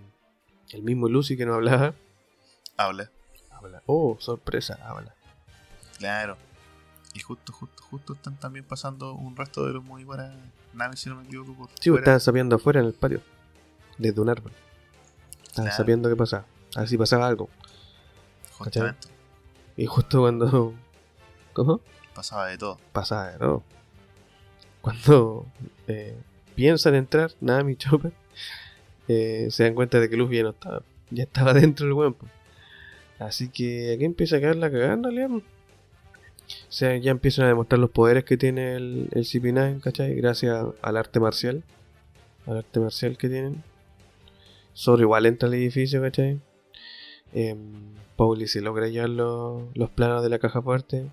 el 0.73 0.83
mismo 0.83 1.09
Lucy 1.09 1.37
que 1.37 1.47
nos 1.47 1.57
hablaba, 1.57 1.95
Habla. 2.77 3.11
habla. 3.51 3.83
Oh, 3.87 4.17
sorpresa, 4.21 4.79
habla. 4.85 5.15
Claro. 5.99 6.37
Y 7.15 7.21
justo, 7.21 7.53
justo, 7.53 7.83
justo 7.83 8.13
están 8.15 8.39
también 8.39 8.65
pasando 8.65 9.13
un 9.15 9.37
resto 9.37 9.67
de 9.67 9.73
los 9.73 9.83
muy 9.85 10.05
buenas 10.05 10.33
naves, 10.73 11.01
si 11.01 11.09
no 11.09 11.17
me 11.17 11.25
equivoco, 11.25 11.55
por 11.55 11.69
Sí, 11.69 11.75
pues, 11.75 11.85
fuera. 11.89 12.01
estaban 12.03 12.21
sapeando 12.21 12.57
afuera 12.57 12.81
en 12.81 12.87
el 12.87 12.93
patio, 12.93 13.21
desde 13.99 14.21
un 14.21 14.29
árbol. 14.29 14.53
Estaban 15.43 15.67
Claro. 15.67 15.77
sabiendo 15.77 16.09
qué 16.09 16.17
pasaba, 16.17 16.47
a 16.77 16.81
ver 16.81 16.89
si 16.89 16.97
pasaba 16.97 17.27
algo. 17.27 17.49
Justamente. 18.59 19.09
Y 19.77 19.87
justo 19.87 20.21
cuando... 20.21 20.75
¿Cómo? 21.53 21.81
Pasaba 22.15 22.47
de 22.47 22.59
todo. 22.59 22.79
pasaba 22.93 23.33
de 23.33 23.39
todo. 23.39 23.65
Cuando 24.81 25.47
eh, 25.89 26.17
piensan 26.55 26.95
entrar, 26.95 27.33
Nami 27.41 27.73
y 27.73 27.77
Chopper 27.77 28.13
se 29.51 29.65
dan 29.65 29.75
cuenta 29.75 30.01
de 30.01 30.09
que 30.09 30.17
Luffy 30.17 30.37
ya 30.37 30.43
no 30.45 30.51
estaba. 30.51 30.83
Ya 31.11 31.25
estaba 31.25 31.55
dentro 31.61 31.87
del 31.87 31.95
weón. 31.95 32.17
Así 33.19 33.49
que 33.49 33.95
aquí 33.95 34.05
empieza 34.05 34.37
a 34.37 34.41
quedar 34.41 34.57
la 34.57 34.71
cagada 34.71 34.95
en. 34.95 35.37
O 35.37 35.43
sea, 36.69 36.97
ya 36.97 37.11
empiezan 37.11 37.45
a 37.45 37.49
demostrar 37.49 37.79
los 37.79 37.91
poderes 37.91 38.25
que 38.25 38.37
tiene 38.37 38.75
el, 38.75 39.09
el 39.13 39.25
CP9, 39.25 39.81
¿cachai? 39.81 40.15
Gracias 40.17 40.67
al 40.83 40.97
arte 40.97 41.21
marcial. 41.21 41.63
Al 42.47 42.59
arte 42.59 42.81
marcial 42.81 43.17
que 43.17 43.29
tienen. 43.29 43.63
Zoro 44.75 45.03
igual 45.03 45.27
entra 45.27 45.49
al 45.49 45.55
edificio, 45.55 46.01
¿cachai? 46.01 46.41
Eh, 47.35 47.57
Pauli 48.17 48.49
se 48.49 48.61
logra 48.61 48.89
llevar 48.89 49.11
los, 49.11 49.63
los 49.75 49.91
planos 49.91 50.23
de 50.23 50.29
la 50.29 50.39
caja 50.39 50.61
fuerte 50.61 51.07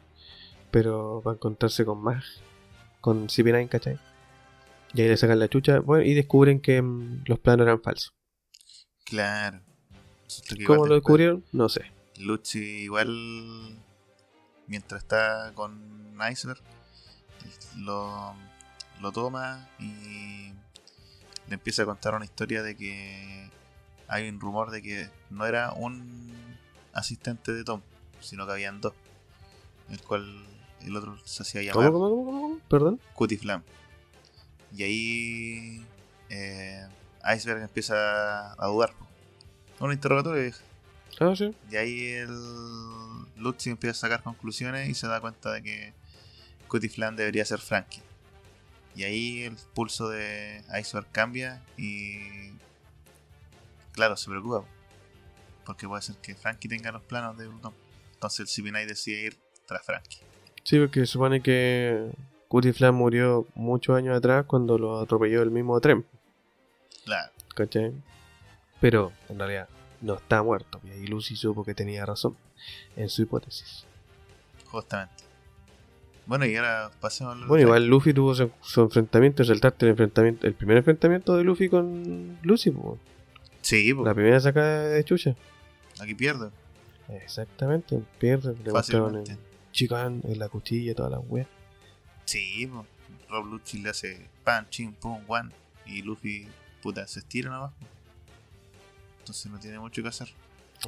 pero 0.71 1.21
va 1.25 1.31
a 1.31 1.35
encontrarse 1.35 1.85
con 1.85 2.01
más, 2.01 2.41
con 3.01 3.27
CP9, 3.27 3.69
¿cachai? 3.69 3.97
Y 4.97 5.01
ahí 5.01 5.09
le 5.09 5.17
sacan 5.17 5.37
la 5.37 5.47
chucha, 5.47 5.79
bueno, 5.79 6.03
y 6.03 6.15
descubren 6.15 6.59
que 6.59 6.81
mm, 6.81 7.25
los 7.27 7.37
planos 7.37 7.67
eran 7.67 7.83
falsos. 7.83 8.15
Claro. 9.05 9.61
¿Cómo 10.65 10.87
lo 10.87 10.95
descubrieron? 10.95 11.45
No 11.51 11.69
sé. 11.69 11.91
Luchi 12.17 12.57
igual, 12.57 13.77
mientras 14.65 15.03
está 15.03 15.51
con 15.53 16.17
Iceberg, 16.31 16.59
lo, 17.77 18.33
lo 18.99 19.11
toma 19.11 19.69
y 19.77 20.51
le 21.47 21.53
empieza 21.53 21.83
a 21.83 21.85
contar 21.85 22.15
una 22.15 22.25
historia 22.25 22.63
de 22.63 22.75
que 22.75 23.51
hay 24.07 24.27
un 24.27 24.39
rumor 24.39 24.71
de 24.71 24.81
que 24.81 25.11
no 25.29 25.45
era 25.45 25.73
un 25.73 26.33
asistente 26.93 27.53
de 27.53 27.63
Tom, 27.63 27.81
sino 28.19 28.47
que 28.47 28.53
habían 28.53 28.81
dos, 28.81 28.93
el 29.91 30.01
cual 30.01 30.25
el 30.81 30.95
otro 30.95 31.19
se 31.23 31.43
hacía 31.43 31.61
llamar 31.61 31.91
¿Cómo, 31.91 31.99
cómo, 31.99 32.25
cómo, 32.25 32.41
cómo? 32.41 32.59
¿Perdón? 32.67 32.99
Cutie 33.13 33.37
Flam. 33.37 33.61
Y 34.77 34.83
ahí 34.83 35.85
eh, 36.29 36.87
Iceberg 37.35 37.63
empieza 37.63 38.53
a 38.53 38.67
dudar. 38.67 38.93
Un 39.79 39.91
interrogatorio 39.91 40.43
vieja. 40.43 40.63
Ah, 41.19 41.33
sí. 41.35 41.53
Y 41.71 41.75
ahí 41.75 42.09
el 42.11 42.29
Luchi 43.37 43.71
empieza 43.71 43.97
a 43.97 44.09
sacar 44.09 44.23
conclusiones 44.23 44.87
y 44.87 44.93
se 44.93 45.07
da 45.07 45.19
cuenta 45.19 45.51
de 45.51 45.63
que 45.63 45.93
Flan 46.89 47.15
debería 47.15 47.43
ser 47.43 47.59
Frankie. 47.59 48.01
Y 48.95 49.03
ahí 49.03 49.43
el 49.43 49.55
pulso 49.73 50.09
de 50.09 50.63
Iceberg 50.79 51.07
cambia 51.11 51.63
y 51.75 52.51
claro, 53.93 54.15
se 54.15 54.29
preocupa. 54.29 54.61
po. 54.61 54.67
Porque 55.65 55.87
puede 55.87 56.03
ser 56.03 56.17
que 56.17 56.35
Frankie 56.35 56.67
tenga 56.67 56.91
los 56.91 57.01
planos 57.01 57.35
de 57.35 57.47
Plutón. 57.47 57.73
Entonces 58.13 58.57
el 58.57 58.65
CP9 58.65 58.85
decide 58.85 59.21
ir 59.23 59.39
tras 59.65 59.83
Frankie. 59.83 60.19
Sí, 60.63 60.77
porque 60.77 60.99
se 61.01 61.07
supone 61.07 61.41
que 61.41 62.11
Cutie 62.47 62.73
Flan 62.73 62.95
murió 62.95 63.45
muchos 63.55 63.95
años 63.95 64.15
atrás 64.17 64.45
cuando 64.45 64.77
lo 64.77 64.99
atropelló 64.99 65.41
el 65.41 65.51
mismo 65.51 65.79
tren, 65.81 66.05
Claro, 67.05 67.31
¿cachai? 67.55 67.93
Pero, 68.81 69.11
en 69.29 69.39
realidad, 69.39 69.67
no 70.01 70.15
está 70.15 70.43
muerto. 70.43 70.79
Y 70.83 70.89
ahí 70.91 71.07
Lucy 71.07 71.35
supo 71.35 71.63
que 71.65 71.73
tenía 71.73 72.05
razón 72.05 72.35
en 72.95 73.09
su 73.09 73.21
hipótesis. 73.23 73.85
Justamente. 74.65 75.23
Bueno, 76.25 76.45
y 76.45 76.55
ahora 76.57 76.91
pasemos 76.99 77.29
a 77.29 77.33
hablar 77.33 77.45
de 77.47 77.49
Bueno, 77.49 77.67
igual. 77.67 77.87
Luffy 77.87 78.13
tuvo 78.13 78.35
su, 78.35 78.51
su 78.61 78.81
enfrentamiento, 78.81 79.43
saltaste 79.45 79.85
el 79.85 79.91
enfrentamiento, 79.91 80.45
el 80.45 80.53
primer 80.53 80.77
enfrentamiento 80.77 81.35
de 81.37 81.43
Luffy 81.45 81.69
con 81.69 82.37
Lucy, 82.43 82.71
po. 82.71 82.99
Sí, 83.61 83.93
po, 83.93 84.03
la 84.03 84.13
primera 84.13 84.39
sacada 84.41 84.89
de 84.89 85.03
chucha. 85.05 85.35
aquí 86.01 86.13
pierde. 86.15 86.49
Exactamente, 87.09 88.01
pierde, 88.19 88.55
le 88.63 88.71
Fácilmente. 88.71 89.31
en 89.31 89.39
Chican, 89.71 90.21
en 90.25 90.39
la 90.39 90.49
cuchilla, 90.49 90.93
todas 90.93 91.11
las 91.13 91.21
weas. 91.29 91.47
Sí, 92.27 92.67
po. 92.67 92.85
Rob 93.29 93.45
Lucci 93.47 93.79
le 93.79 93.89
hace 93.89 94.29
pan, 94.43 94.69
chin, 94.69 94.93
pum, 94.93 95.21
one. 95.27 95.49
Y 95.85 96.01
Luffy, 96.01 96.47
puta, 96.83 97.07
se 97.07 97.19
estira 97.19 97.49
nada 97.49 97.61
más. 97.67 97.73
po. 97.73 97.85
Entonces 99.19 99.51
no 99.51 99.59
tiene 99.59 99.79
mucho 99.79 100.01
que 100.03 100.09
hacer. 100.09 100.29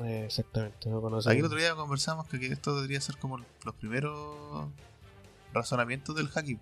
Eh, 0.04 0.24
exactamente, 0.26 0.88
no 0.90 1.02
conoce. 1.02 1.30
Aquí 1.30 1.40
el 1.40 1.46
otro 1.46 1.58
día 1.58 1.74
conversamos 1.76 2.28
que, 2.28 2.38
esto 2.48 2.76
debería 2.76 3.02
ser 3.02 3.18
como 3.18 3.40
los 3.64 3.76
primeros 3.76 4.68
razonamientos 5.54 6.16
del 6.16 6.30
haki. 6.34 6.58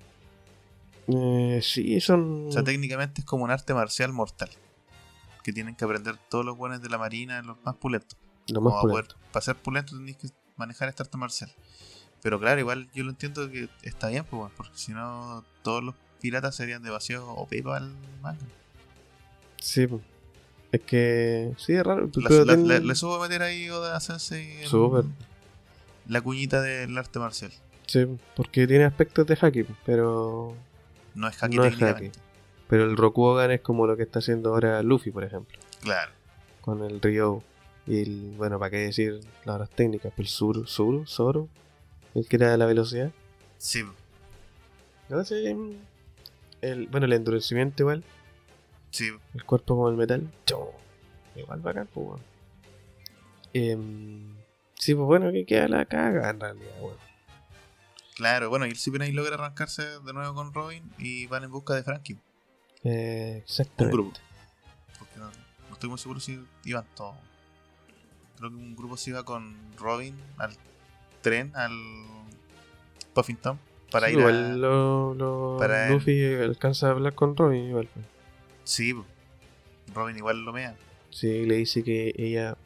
Eh, 1.08 1.60
sí, 1.62 2.00
son. 2.02 2.48
O 2.48 2.52
sea, 2.52 2.64
técnicamente 2.64 3.22
es 3.22 3.26
como 3.26 3.44
un 3.44 3.52
arte 3.52 3.74
marcial 3.74 4.14
mortal. 4.14 4.50
Que 5.44 5.54
tienen 5.54 5.76
que 5.76 5.86
aprender 5.86 6.18
todos 6.30 6.46
los 6.46 6.58
buenos 6.58 6.82
de 6.82 6.90
la 6.90 6.98
marina, 6.98 7.42
los 7.42 7.58
más 7.64 7.76
pulentos. 7.76 8.18
lo 8.50 8.62
más 8.62 8.72
Como 8.74 8.82
pulento. 8.92 9.16
poder- 9.16 9.32
para 9.32 9.44
ser 9.44 9.56
pulento 9.58 9.96
tenéis 9.96 10.18
que 10.18 10.30
manejar 10.56 10.90
este 10.90 11.04
arte 11.04 11.18
marcial. 11.18 11.52
Pero 12.24 12.40
claro, 12.40 12.60
igual 12.60 12.88
yo 12.94 13.04
lo 13.04 13.12
entiendo 13.12 13.50
que 13.50 13.70
está 13.84 14.10
bien, 14.10 14.26
pues, 14.30 14.52
porque 14.58 14.78
si 14.78 14.92
no, 14.92 15.44
todos 15.62 15.84
los 15.84 15.96
piratas 16.22 16.56
serían 16.56 16.82
demasiado 16.84 17.30
OP 17.32 17.62
para 17.64 17.86
el 17.86 17.92
manga. 18.22 18.40
Sí, 19.62 19.88
po. 19.88 20.02
es 20.72 20.82
que. 20.82 21.54
Sí, 21.58 21.74
es 21.74 21.84
raro. 21.84 22.10
La- 22.16 22.30
pero 22.30 22.46
la- 22.46 22.54
ten- 22.56 22.68
le, 22.68 22.80
le 22.80 22.96
subo 22.96 23.16
a 23.16 23.20
meter 23.22 23.42
ahí 23.42 23.70
Oda 23.70 24.00
Sensei 24.00 24.62
en 24.64 24.68
Súper. 24.68 25.06
la 26.08 26.22
cuñita 26.22 26.62
del 26.62 26.98
arte 26.98 27.20
marcial. 27.20 27.52
Sí, 27.86 28.06
porque 28.36 28.68
tiene 28.68 28.84
aspectos 28.86 29.26
de 29.28 29.38
haki, 29.40 29.66
pero. 29.86 30.56
No 31.16 31.28
es 31.28 31.42
haki 31.42 31.56
No 31.56 31.64
es 31.66 31.72
técnicamente. 31.78 32.20
Pero 32.68 32.84
el 32.84 32.98
Rokugan 32.98 33.50
es 33.52 33.62
como 33.62 33.88
lo 33.88 33.96
que 33.96 34.04
está 34.04 34.20
haciendo 34.20 34.50
ahora 34.54 34.84
Luffy, 34.84 35.10
por 35.12 35.24
ejemplo. 35.24 35.58
Claro. 35.82 36.12
Con 36.62 36.84
el 36.84 37.02
Ryo. 37.02 37.42
Y 37.86 38.02
el. 38.02 38.34
Bueno, 38.38 38.60
¿para 38.60 38.72
qué 38.72 38.78
decir 38.78 39.22
las 39.46 39.56
horas 39.56 39.70
técnicas? 39.70 40.12
Pues 40.16 40.28
el 40.28 40.34
Suru, 40.34 40.68
Suru, 40.68 41.06
Zoro. 41.08 41.48
El 42.18 42.28
que 42.28 42.36
era 42.38 42.58
la 42.58 42.66
velocidad. 42.66 43.12
Sí, 43.60 43.84
No 45.10 45.24
sé. 45.24 45.56
El, 46.62 46.88
bueno, 46.88 47.06
el 47.06 47.14
endurecimiento 47.14 47.84
igual. 47.84 48.04
sí. 48.92 49.10
El 49.36 49.44
cuerpo 49.46 49.76
como 49.76 49.90
el 49.90 49.96
metal. 49.96 50.28
Chau. 50.46 50.72
Igual 51.36 51.60
bacán, 51.62 51.88
pues, 51.94 52.08
weón. 52.08 52.22
Em, 53.54 54.36
sí, 54.76 54.94
pues 54.96 55.06
bueno, 55.06 55.32
que 55.32 55.46
queda 55.46 55.68
la 55.68 55.86
caga 55.86 56.30
en 56.30 56.40
realidad, 56.40 56.72
weón. 56.82 56.98
Claro, 58.16 58.50
bueno, 58.50 58.66
y 58.66 58.70
el 58.72 58.78
CP9 58.78 59.14
logra 59.14 59.36
arrancarse 59.36 59.84
de 60.00 60.14
nuevo 60.14 60.34
con 60.34 60.52
Robin 60.54 60.92
y 60.98 61.28
van 61.28 61.44
en 61.44 61.52
busca 61.52 61.76
de 61.76 61.84
Frankie. 61.84 62.18
Eh, 62.84 63.34
Un 63.36 63.38
exactamente. 63.44 63.96
grupo. 63.96 64.18
Porque 64.98 65.20
no, 65.20 65.26
no 65.68 65.74
estoy 65.74 65.90
muy 65.90 66.00
seguro 66.00 66.20
si 66.20 66.44
iban 66.66 66.86
todos. 66.96 67.16
Creo 68.38 68.50
que 68.50 68.56
un 68.56 68.76
grupo 68.76 68.98
se 68.98 69.12
iba 69.12 69.24
con 69.24 69.56
Robin 69.78 70.16
al 70.40 70.52
tren, 71.28 71.52
al 71.56 71.72
Puffington, 73.14 73.60
para 73.92 74.08
Sí, 74.08 74.14
ir 74.14 74.20
igual 74.20 74.36
a... 74.54 74.56
lo, 74.56 75.14
lo- 75.14 75.58
para 75.60 75.90
Luffy 75.90 76.36
alcanza 76.36 76.88
a 76.88 76.92
hablar 76.92 77.14
con 77.14 77.36
Robin 77.36 77.64
igual. 77.70 77.88
pues. 77.94 78.06
Sí. 78.64 78.94
Robin 79.94 80.18
igual 80.18 80.44
lo 80.44 80.54
mea. 80.54 80.76
Sí, 81.10 81.46
le 81.46 81.56
dice 81.56 81.84
que 81.84 82.14
ella 82.18 82.58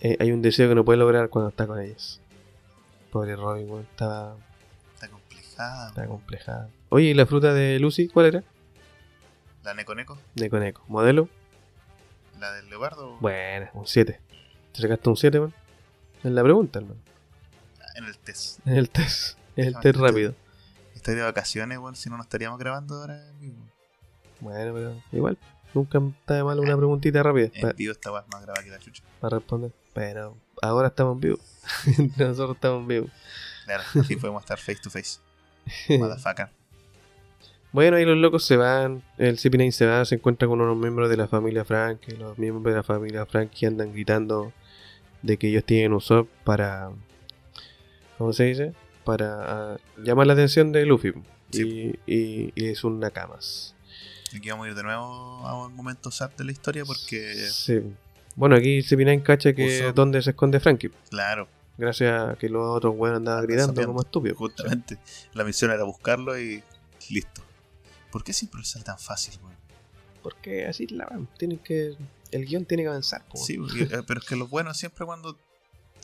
eh, 0.00 0.16
hay 0.20 0.32
un 0.32 0.40
deseo 0.42 0.68
que 0.68 0.74
no 0.74 0.84
puede 0.84 0.98
lograr 0.98 1.28
cuando 1.28 1.48
está 1.50 1.66
con 1.66 1.78
ellas. 1.80 2.20
Pobre 3.10 3.34
Robin, 3.36 3.68
weón, 3.68 3.82
está, 3.90 4.34
Está 4.94 5.08
complejada. 5.08 5.88
está 5.88 6.06
complejada. 6.06 6.68
Oye, 6.90 7.06
¿y 7.06 7.14
la 7.14 7.26
fruta 7.26 7.52
de 7.52 7.78
Lucy 7.80 8.08
cuál 8.08 8.26
era? 8.26 8.44
La 9.64 9.74
De 9.74 9.84
conejo. 10.48 10.82
¿Modelo? 10.88 11.28
la 12.38 12.52
del 12.52 12.70
leopardo. 12.70 13.18
Bueno, 13.20 13.68
un 13.74 13.86
7. 13.86 14.18
¿Te 14.72 14.80
sacaste 14.80 15.08
un 15.10 15.16
7, 15.16 15.40
man? 15.40 15.52
En 16.24 16.34
la 16.34 16.42
pregunta, 16.42 16.78
hermano. 16.78 16.98
En 18.00 18.06
el 18.06 18.18
test. 18.18 18.66
En 18.66 18.74
el 18.76 18.90
test. 18.90 19.38
En 19.56 19.68
el 19.68 19.76
Ah, 19.76 19.80
test 19.80 19.96
rápido. 19.98 20.34
Estoy 20.94 21.14
de 21.14 21.22
vacaciones, 21.22 21.78
weón, 21.78 21.96
si 21.96 22.10
no 22.10 22.16
nos 22.16 22.26
estaríamos 22.26 22.58
grabando 22.58 22.96
ahora 22.96 23.22
mismo. 23.40 23.66
Bueno, 24.40 24.74
pero 24.74 25.02
igual. 25.12 25.38
Nunca 25.72 25.98
está 26.20 26.34
de 26.34 26.42
mal 26.44 26.58
una 26.58 26.76
preguntita 26.76 27.22
rápida 27.22 27.48
En 27.54 27.60
para 27.60 27.72
vivo 27.74 27.92
esta 27.92 28.10
weá 28.10 28.24
más 28.32 28.42
grabada 28.42 28.64
que 28.64 28.70
la 28.70 28.78
chucha. 28.80 29.04
responder. 29.22 29.70
Pero 29.94 30.36
ahora 30.62 30.88
estamos 30.88 31.14
en 31.14 31.20
vivo. 31.20 31.38
Nosotros 32.16 32.56
estamos 32.56 32.80
en 32.82 32.88
vivo. 32.88 33.06
Claro, 33.66 33.82
así 34.00 34.16
podemos 34.16 34.42
estar 34.42 34.58
face 34.58 34.80
to 34.82 34.90
face. 34.90 35.20
Motherfucker. 35.98 36.48
Bueno, 37.72 37.96
ahí 37.98 38.04
los 38.04 38.16
locos 38.16 38.44
se 38.44 38.56
van, 38.56 39.04
el 39.16 39.36
CP9 39.38 39.70
se 39.70 39.86
va, 39.86 40.04
se 40.04 40.16
encuentra 40.16 40.48
con 40.48 40.60
unos 40.60 40.76
miembros 40.76 41.08
de 41.08 41.16
la 41.16 41.28
familia 41.28 41.64
Frank, 41.64 42.00
y 42.08 42.16
los 42.16 42.36
miembros 42.36 42.64
de 42.72 42.78
la 42.78 42.82
familia 42.82 43.26
Frank 43.26 43.50
que 43.50 43.66
andan 43.66 43.92
gritando 43.92 44.52
de 45.22 45.36
que 45.36 45.48
ellos 45.50 45.64
tienen 45.64 45.92
un 45.92 46.00
SOP 46.00 46.28
para, 46.42 46.90
¿cómo 48.20 48.34
se 48.34 48.44
dice? 48.44 48.74
Para 49.02 49.72
ah, 49.72 49.76
llamar 49.96 50.26
la 50.26 50.34
atención 50.34 50.72
de 50.72 50.84
Luffy. 50.84 51.14
Sí. 51.50 51.96
Y, 52.06 52.14
y, 52.14 52.52
y 52.54 52.66
es 52.68 52.84
un 52.84 53.00
Nakamas. 53.00 53.74
Aquí 54.36 54.50
vamos 54.50 54.66
a 54.66 54.68
ir 54.68 54.74
de 54.76 54.82
nuevo 54.82 55.02
a 55.46 55.66
un 55.66 55.74
momento 55.74 56.10
sad 56.10 56.30
de 56.36 56.44
la 56.44 56.52
historia 56.52 56.84
porque, 56.84 57.34
Sí. 57.50 57.80
Bueno, 58.36 58.56
aquí 58.56 58.80
CP9 58.80 59.22
cacha 59.22 59.54
que 59.54 59.80
Usopp. 59.80 59.96
dónde 59.96 60.20
se 60.22 60.30
esconde 60.30 60.60
Frankie. 60.60 60.90
claro, 61.08 61.48
Gracias 61.78 62.12
a 62.12 62.34
que 62.36 62.50
los 62.50 62.76
otros 62.76 62.94
buenos 62.94 63.16
andaban 63.16 63.46
gritando 63.46 63.84
como 63.86 64.02
estúpidos. 64.02 64.36
justamente 64.36 64.98
la 65.32 65.44
misión 65.44 65.70
era 65.70 65.82
buscarlo 65.84 66.38
y 66.38 66.62
listo. 67.08 67.40
¿Por 68.12 68.22
qué 68.22 68.34
siempre 68.34 68.62
sale 68.64 68.84
tan 68.84 68.98
fácil, 68.98 69.40
weón? 69.42 69.56
Porque 70.22 70.66
así 70.66 70.86
la 70.88 71.06
van. 71.06 71.26
Tienen 71.38 71.58
que, 71.58 71.96
el 72.32 72.44
guion 72.44 72.66
tiene 72.66 72.82
que 72.82 72.90
avanzar. 72.90 73.24
po. 73.26 73.38
Sí, 73.38 73.56
porque- 73.56 73.84
eh, 73.84 74.02
pero 74.06 74.20
es 74.20 74.26
que 74.26 74.36
los 74.36 74.50
buenos 74.50 74.76
siempre 74.76 75.06
cuando, 75.06 75.38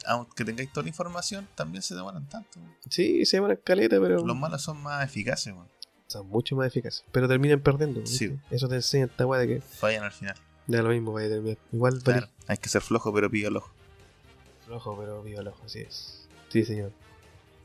aunque 0.04 0.44
tengáis 0.44 0.72
toda 0.72 0.82
la 0.84 0.88
información, 0.88 1.48
también 1.54 1.82
se 1.82 1.94
demoran 1.94 2.28
tanto. 2.28 2.58
weón. 2.60 2.74
Sí, 2.90 3.24
se 3.24 3.38
a 3.38 3.56
caleta, 3.56 4.00
pero... 4.00 4.24
Los 4.24 4.36
malos 4.36 4.62
son 4.62 4.82
más 4.82 5.04
eficaces, 5.04 5.52
weón. 5.52 5.68
son 6.06 6.28
mucho 6.28 6.56
más 6.56 6.66
eficaces. 6.68 7.04
Pero 7.12 7.28
terminan 7.28 7.60
perdiendo. 7.60 8.04
Sí. 8.06 8.38
Eso 8.50 8.68
te 8.68 8.76
enseña 8.76 9.06
esta 9.06 9.26
weá 9.26 9.40
de 9.40 9.48
que 9.48 9.60
Fallan 9.60 10.04
al 10.04 10.12
final. 10.12 10.36
da 10.66 10.82
lo 10.82 10.90
mismo, 10.90 11.12
vaya 11.12 11.26
a 11.26 11.30
terminar. 11.30 11.58
Igual 11.72 12.02
Claro, 12.02 12.28
hay 12.46 12.56
que 12.58 12.68
ser 12.68 12.82
flojo, 12.82 13.12
pero 13.12 13.30
pillo 13.30 13.48
el 13.48 13.56
ojo. 13.56 13.70
flojo, 14.66 14.96
pero 14.98 15.22
viva 15.22 15.40
el 15.40 15.48
ojo, 15.48 15.64
así 15.64 15.80
es. 15.80 16.28
Sí, 16.48 16.64
señor. 16.64 16.92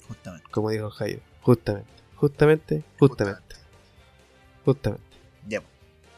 Justamente. 0.08 0.46
Como 0.52 0.70
dijo 0.70 0.90
Jairo. 0.90 1.22
Justamente. 1.42 1.90
Justamente, 2.16 2.84
justamente. 3.00 3.56
Justamente. 4.64 5.04
Ya, 5.48 5.62
pues. 5.62 5.72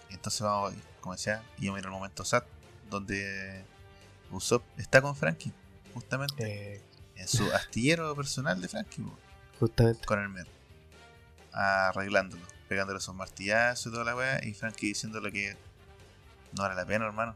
Entonces 0.09 0.41
vamos, 0.41 0.73
como 0.99 1.13
decía, 1.13 1.43
y 1.57 1.65
yo 1.67 1.73
miro 1.73 1.87
el 1.87 1.93
momento 1.93 2.25
sad, 2.25 2.43
donde 2.89 3.63
Usopp 4.31 4.63
está 4.77 5.01
con 5.01 5.15
Frankie, 5.15 5.53
justamente, 5.93 6.75
Eh, 6.75 6.81
en 7.15 7.27
su 7.27 7.51
astillero 7.53 8.15
personal 8.15 8.59
de 8.59 8.67
Frankie, 8.67 9.03
justamente. 9.59 10.05
con 10.05 10.19
el 10.19 10.29
mer, 10.29 10.47
arreglándolo, 11.51 12.41
pegándole 12.67 12.99
esos 12.99 13.15
martillazos 13.15 13.87
y 13.87 13.91
toda 13.91 14.03
la 14.03 14.15
weá, 14.15 14.43
y 14.43 14.53
Frankie 14.53 14.87
diciéndole 14.87 15.31
que 15.31 15.55
no 16.53 16.63
vale 16.63 16.75
la 16.75 16.85
pena, 16.85 17.05
hermano. 17.05 17.35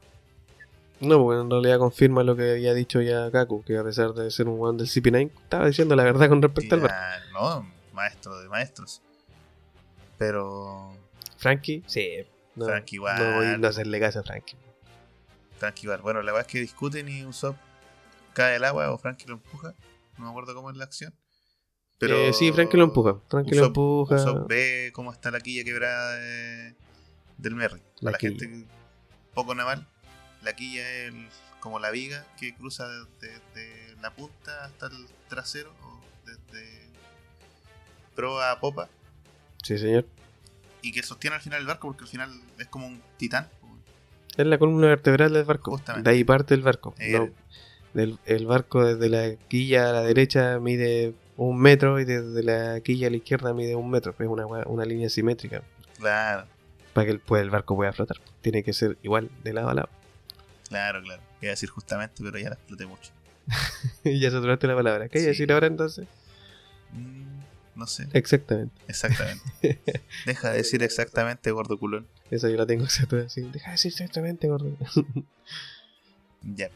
No, 1.00 1.20
porque 1.20 1.42
en 1.42 1.50
realidad 1.50 1.78
confirma 1.78 2.24
lo 2.24 2.36
que 2.36 2.54
había 2.54 2.74
dicho 2.74 3.02
ya 3.02 3.30
Kaku, 3.30 3.64
que 3.64 3.78
a 3.78 3.84
pesar 3.84 4.14
de 4.14 4.32
ser 4.32 4.48
un 4.48 4.60
weón 4.60 4.78
del 4.78 4.88
CP9, 4.88 5.32
estaba 5.44 5.68
diciendo 5.68 5.96
la 5.96 6.04
verdad 6.04 6.28
con 6.28 6.42
respecto 6.42 6.76
al 6.76 6.88
ah, 6.90 7.18
no, 7.34 7.72
maestro 7.94 8.40
de 8.40 8.50
maestros. 8.50 9.02
Pero 10.18 10.96
Frankie, 11.38 11.84
sí. 11.86 12.26
No, 12.56 12.66
Frankie 12.66 12.96
igual. 12.96 13.20
No 13.20 13.36
voy 13.36 13.66
a 13.66 13.70
hacerle 13.70 14.00
caso 14.00 14.22
a 14.22 14.24
Frankie. 14.24 14.58
Frankie 15.60 15.86
igual. 15.86 16.02
Bueno, 16.02 16.24
la 16.24 16.34
weá 16.34 16.42
es 16.42 16.48
que 16.48 16.60
discuten 16.60 17.08
y 17.08 17.24
Usopp 17.24 17.56
cae 18.38 18.56
al 18.58 18.64
agua 18.66 18.92
o 18.92 18.98
Frankie 19.00 19.26
lo 19.28 19.34
empuja. 19.34 19.74
No 20.18 20.26
me 20.26 20.30
acuerdo 20.30 20.54
cómo 20.56 20.70
es 20.70 20.78
la 20.78 20.84
acción. 20.86 21.14
Pero 21.98 22.16
Eh, 22.16 22.34
sí, 22.34 22.52
Frankie 22.52 22.78
lo 22.78 22.84
empuja. 22.84 23.20
Frankie 23.28 23.56
lo 23.56 23.64
Usopp- 23.64 23.68
empuja. 23.68 24.16
Usopp 24.16 24.48
ve 24.48 24.92
cómo 24.94 25.12
está 25.12 25.32
la 25.32 25.40
quilla 25.40 25.64
quebrada 25.64 26.16
de- 26.18 26.76
del 27.38 27.56
Merry. 27.56 27.82
La 28.02 28.12
Para 28.12 28.12
la 28.12 28.18
quilla. 28.20 28.40
gente 28.40 28.68
poco 29.34 29.56
naval, 29.56 29.88
la 30.44 30.54
quilla 30.56 30.88
es 30.90 31.08
el- 31.14 31.28
como 31.60 31.80
la 31.80 31.90
viga 31.90 32.26
que 32.40 32.54
cruza 32.56 32.88
desde 32.88 33.40
de 33.56 33.96
la 34.02 34.12
punta 34.14 34.66
hasta 34.66 34.86
el 34.88 35.08
trasero, 35.28 35.72
o 35.84 36.00
desde 36.26 36.88
proa 38.16 38.52
a 38.52 38.60
popa, 38.60 38.90
Sí, 39.64 39.78
señor. 39.78 40.06
y 40.82 40.92
que 40.92 41.04
sostiene 41.04 41.36
al 41.36 41.42
final 41.42 41.62
el 41.62 41.68
barco, 41.68 41.88
porque 41.88 42.04
al 42.04 42.10
final 42.10 42.32
es 42.58 42.68
como 42.68 42.88
un 42.88 43.02
titán. 43.18 43.50
Es 44.38 44.46
la 44.46 44.60
columna 44.60 44.86
vertebral 44.88 45.34
del 45.34 45.46
barco. 45.46 45.72
Justamente. 45.72 46.08
De 46.08 46.16
ahí 46.16 46.24
parte 46.24 46.54
el 46.54 46.62
barco. 46.62 46.94
Eh, 47.00 47.18
No, 47.18 47.30
el 48.26 48.46
barco 48.46 48.84
desde 48.86 49.10
la 49.10 49.36
quilla 49.48 49.90
a 49.90 49.94
la 49.94 50.02
derecha 50.04 50.60
mide 50.60 51.14
un 51.38 51.60
metro 51.60 52.00
y 52.00 52.06
desde 52.06 52.42
la 52.44 52.80
quilla 52.82 53.08
a 53.08 53.10
la 53.12 53.18
izquierda 53.18 53.54
mide 53.54 53.76
un 53.76 53.90
metro. 53.90 54.14
Es 54.18 54.28
una, 54.28 54.46
una 54.46 54.86
línea 54.86 55.10
simétrica 55.10 55.62
Claro. 55.98 56.46
para 56.94 57.06
que 57.06 57.12
el, 57.12 57.20
pues, 57.20 57.42
el 57.42 57.50
barco 57.50 57.76
pueda 57.76 57.94
flotar. 57.94 58.18
Tiene 58.42 58.64
que 58.64 58.74
ser 58.74 58.98
igual 59.04 59.30
de 59.44 59.54
lado 59.54 59.70
a 59.70 59.74
lado. 59.74 59.90
Claro, 60.70 61.02
claro. 61.02 61.22
Iba 61.42 61.50
a 61.50 61.54
decir 61.54 61.70
justamente, 61.70 62.16
pero 62.24 62.38
ya 62.40 62.50
la 62.50 62.56
exploté 62.56 62.86
mucho. 62.86 63.12
y 64.04 64.20
ya 64.20 64.30
se 64.32 64.40
trovaste 64.42 64.68
la 64.68 64.76
palabra. 64.76 65.08
¿Qué 65.10 65.20
Sí. 65.20 65.26
decir 65.28 65.52
ahora 65.54 65.68
entonces? 65.68 66.08
Mm, 66.94 67.40
no 67.76 67.88
sé. 67.88 68.08
Exactamente. 68.14 68.74
Exactamente. 68.88 69.44
Deja 70.26 70.52
de 70.52 70.58
decir 70.58 70.82
exactamente, 70.84 71.52
gordo 71.52 71.78
culón. 71.78 72.08
Esa 72.32 72.50
yo 72.50 72.58
la 72.58 72.66
tengo 72.66 72.84
exacta 72.86 73.18
así. 73.22 73.42
Deja 73.44 73.68
de 73.68 73.72
decir 73.74 73.92
exactamente, 73.92 74.48
gordo. 74.48 74.76
Ya. 76.56 76.70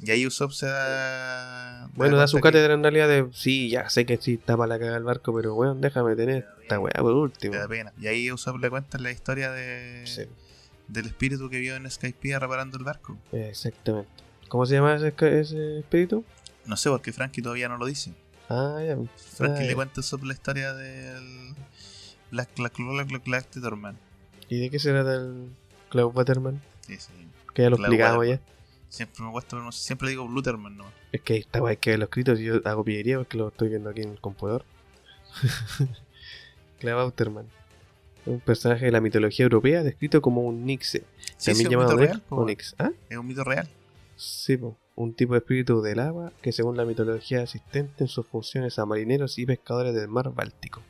Y 0.00 0.10
ahí 0.12 0.26
Usopp 0.26 0.52
se 0.52 0.66
da. 0.66 1.88
bueno, 1.94 2.16
da 2.16 2.28
su 2.28 2.36
que 2.36 2.42
cátedra 2.42 2.74
en 2.74 2.82
realidad 2.82 3.08
de. 3.08 3.28
Sí, 3.32 3.68
ya 3.68 3.88
sé 3.90 4.06
que 4.06 4.16
sí 4.16 4.34
está 4.34 4.56
para 4.56 4.68
la 4.68 4.78
caga 4.78 4.96
el 4.96 5.02
barco, 5.02 5.34
pero 5.34 5.54
bueno, 5.54 5.74
déjame 5.74 6.14
tener 6.14 6.46
esta 6.62 6.78
weá 6.78 6.94
por 7.00 7.12
último. 7.14 7.54
Da 7.56 7.66
pena. 7.66 7.92
Y 8.00 8.06
ahí 8.06 8.30
Usopp 8.30 8.58
le 8.58 8.70
cuenta 8.70 8.98
la 8.98 9.10
historia 9.10 9.50
de, 9.50 10.02
Sí, 10.06 10.22
del 10.86 11.06
espíritu 11.06 11.50
que 11.50 11.58
vio 11.58 11.74
en 11.74 11.90
Skypiea 11.90 12.38
reparando 12.38 12.78
el 12.78 12.84
barco. 12.84 13.18
exactamente. 13.32 14.08
¿Cómo 14.48 14.64
se 14.66 14.74
llama 14.76 14.94
ese, 14.94 15.12
ese 15.40 15.80
espíritu? 15.80 16.24
No 16.64 16.76
sé, 16.76 16.88
porque 16.90 17.12
Frankie 17.12 17.42
todavía 17.42 17.68
no 17.68 17.76
lo 17.76 17.84
dice. 17.86 18.14
Ah, 18.48 18.80
ya. 18.86 18.96
Frankie 19.16 19.64
Ah, 19.64 19.66
le 19.66 19.74
cuenta 19.74 20.00
Usopp 20.00 20.22
la 20.24 20.32
historia 20.32 20.72
del. 20.74 21.54
Black 22.30 22.50
Black 22.56 22.74
Black 22.76 23.24
Black. 23.24 23.96
¿Y 24.48 24.60
de 24.60 24.70
qué 24.70 24.78
se 24.78 24.90
trata 24.90 25.14
el 25.14 25.50
Cloud 25.90 26.12
Waterman? 26.14 26.60
Sí, 26.86 26.96
sí. 26.98 27.12
Que 27.54 27.62
ya 27.62 27.70
lo 27.70 27.76
explicamos 27.76 28.26
ya. 28.26 28.40
Siempre 28.88 29.22
me 29.24 29.30
cuesta 29.32 29.56
pronunciar- 29.56 29.82
Siempre 29.86 30.08
digo 30.10 30.26
Bluterman, 30.26 30.76
¿no? 30.76 30.84
Es 31.12 31.20
que 31.22 31.36
esta 31.36 31.60
hay 31.66 31.76
que 31.76 31.90
ver 31.90 31.98
los 31.98 32.08
escritos 32.08 32.40
y 32.40 32.44
yo 32.44 32.60
hago 32.64 32.84
pillería 32.84 33.18
porque 33.18 33.36
lo 33.38 33.48
estoy 33.48 33.68
viendo 33.68 33.90
aquí 33.90 34.02
en 34.02 34.10
el 34.10 34.20
computador. 34.20 34.64
Cloud 36.80 37.04
Waterman. 37.06 37.46
Un 38.26 38.40
personaje 38.40 38.84
de 38.86 38.92
la 38.92 39.00
mitología 39.00 39.44
europea 39.44 39.82
descrito 39.82 40.20
como 40.20 40.42
un 40.42 40.64
Nixe. 40.66 41.04
Sí, 41.36 41.50
También 41.50 41.66
un 41.68 41.72
llamado 41.72 41.90
mito 41.96 42.02
real. 42.12 42.22
o 42.28 42.44
Nix. 42.44 42.74
¿Ah? 42.78 42.90
Es 43.08 43.16
un 43.16 43.26
mito 43.26 43.44
real. 43.44 43.68
Sí, 44.16 44.56
po. 44.56 44.76
un 44.96 45.14
tipo 45.14 45.34
de 45.34 45.38
espíritu 45.38 45.80
del 45.80 46.00
agua 46.00 46.32
que 46.42 46.50
según 46.52 46.76
la 46.76 46.84
mitología 46.84 47.42
asistente 47.42 48.04
en 48.04 48.08
sus 48.08 48.26
funciones 48.26 48.78
a 48.78 48.84
marineros 48.86 49.38
y 49.38 49.46
pescadores 49.46 49.94
del 49.94 50.08
mar 50.08 50.32
Báltico. 50.34 50.82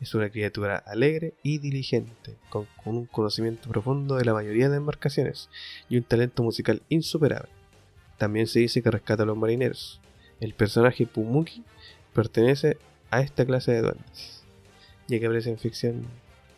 Es 0.00 0.14
una 0.14 0.30
criatura 0.30 0.76
alegre 0.86 1.34
y 1.42 1.58
diligente, 1.58 2.36
con, 2.50 2.66
con 2.84 2.96
un 2.96 3.06
conocimiento 3.06 3.68
profundo 3.68 4.16
de 4.16 4.24
la 4.24 4.32
mayoría 4.32 4.68
de 4.68 4.76
embarcaciones 4.76 5.48
y 5.88 5.96
un 5.96 6.04
talento 6.04 6.42
musical 6.42 6.82
insuperable. 6.88 7.50
También 8.16 8.46
se 8.46 8.60
dice 8.60 8.82
que 8.82 8.90
rescata 8.90 9.24
a 9.24 9.26
los 9.26 9.36
marineros. 9.36 10.00
El 10.40 10.54
personaje 10.54 11.06
Pumuki 11.06 11.64
pertenece 12.12 12.78
a 13.10 13.20
esta 13.22 13.44
clase 13.44 13.72
de 13.72 13.82
duendes, 13.82 14.44
ya 15.08 15.18
que 15.18 15.26
aparece 15.26 15.50
en 15.50 15.58
ficción. 15.58 16.06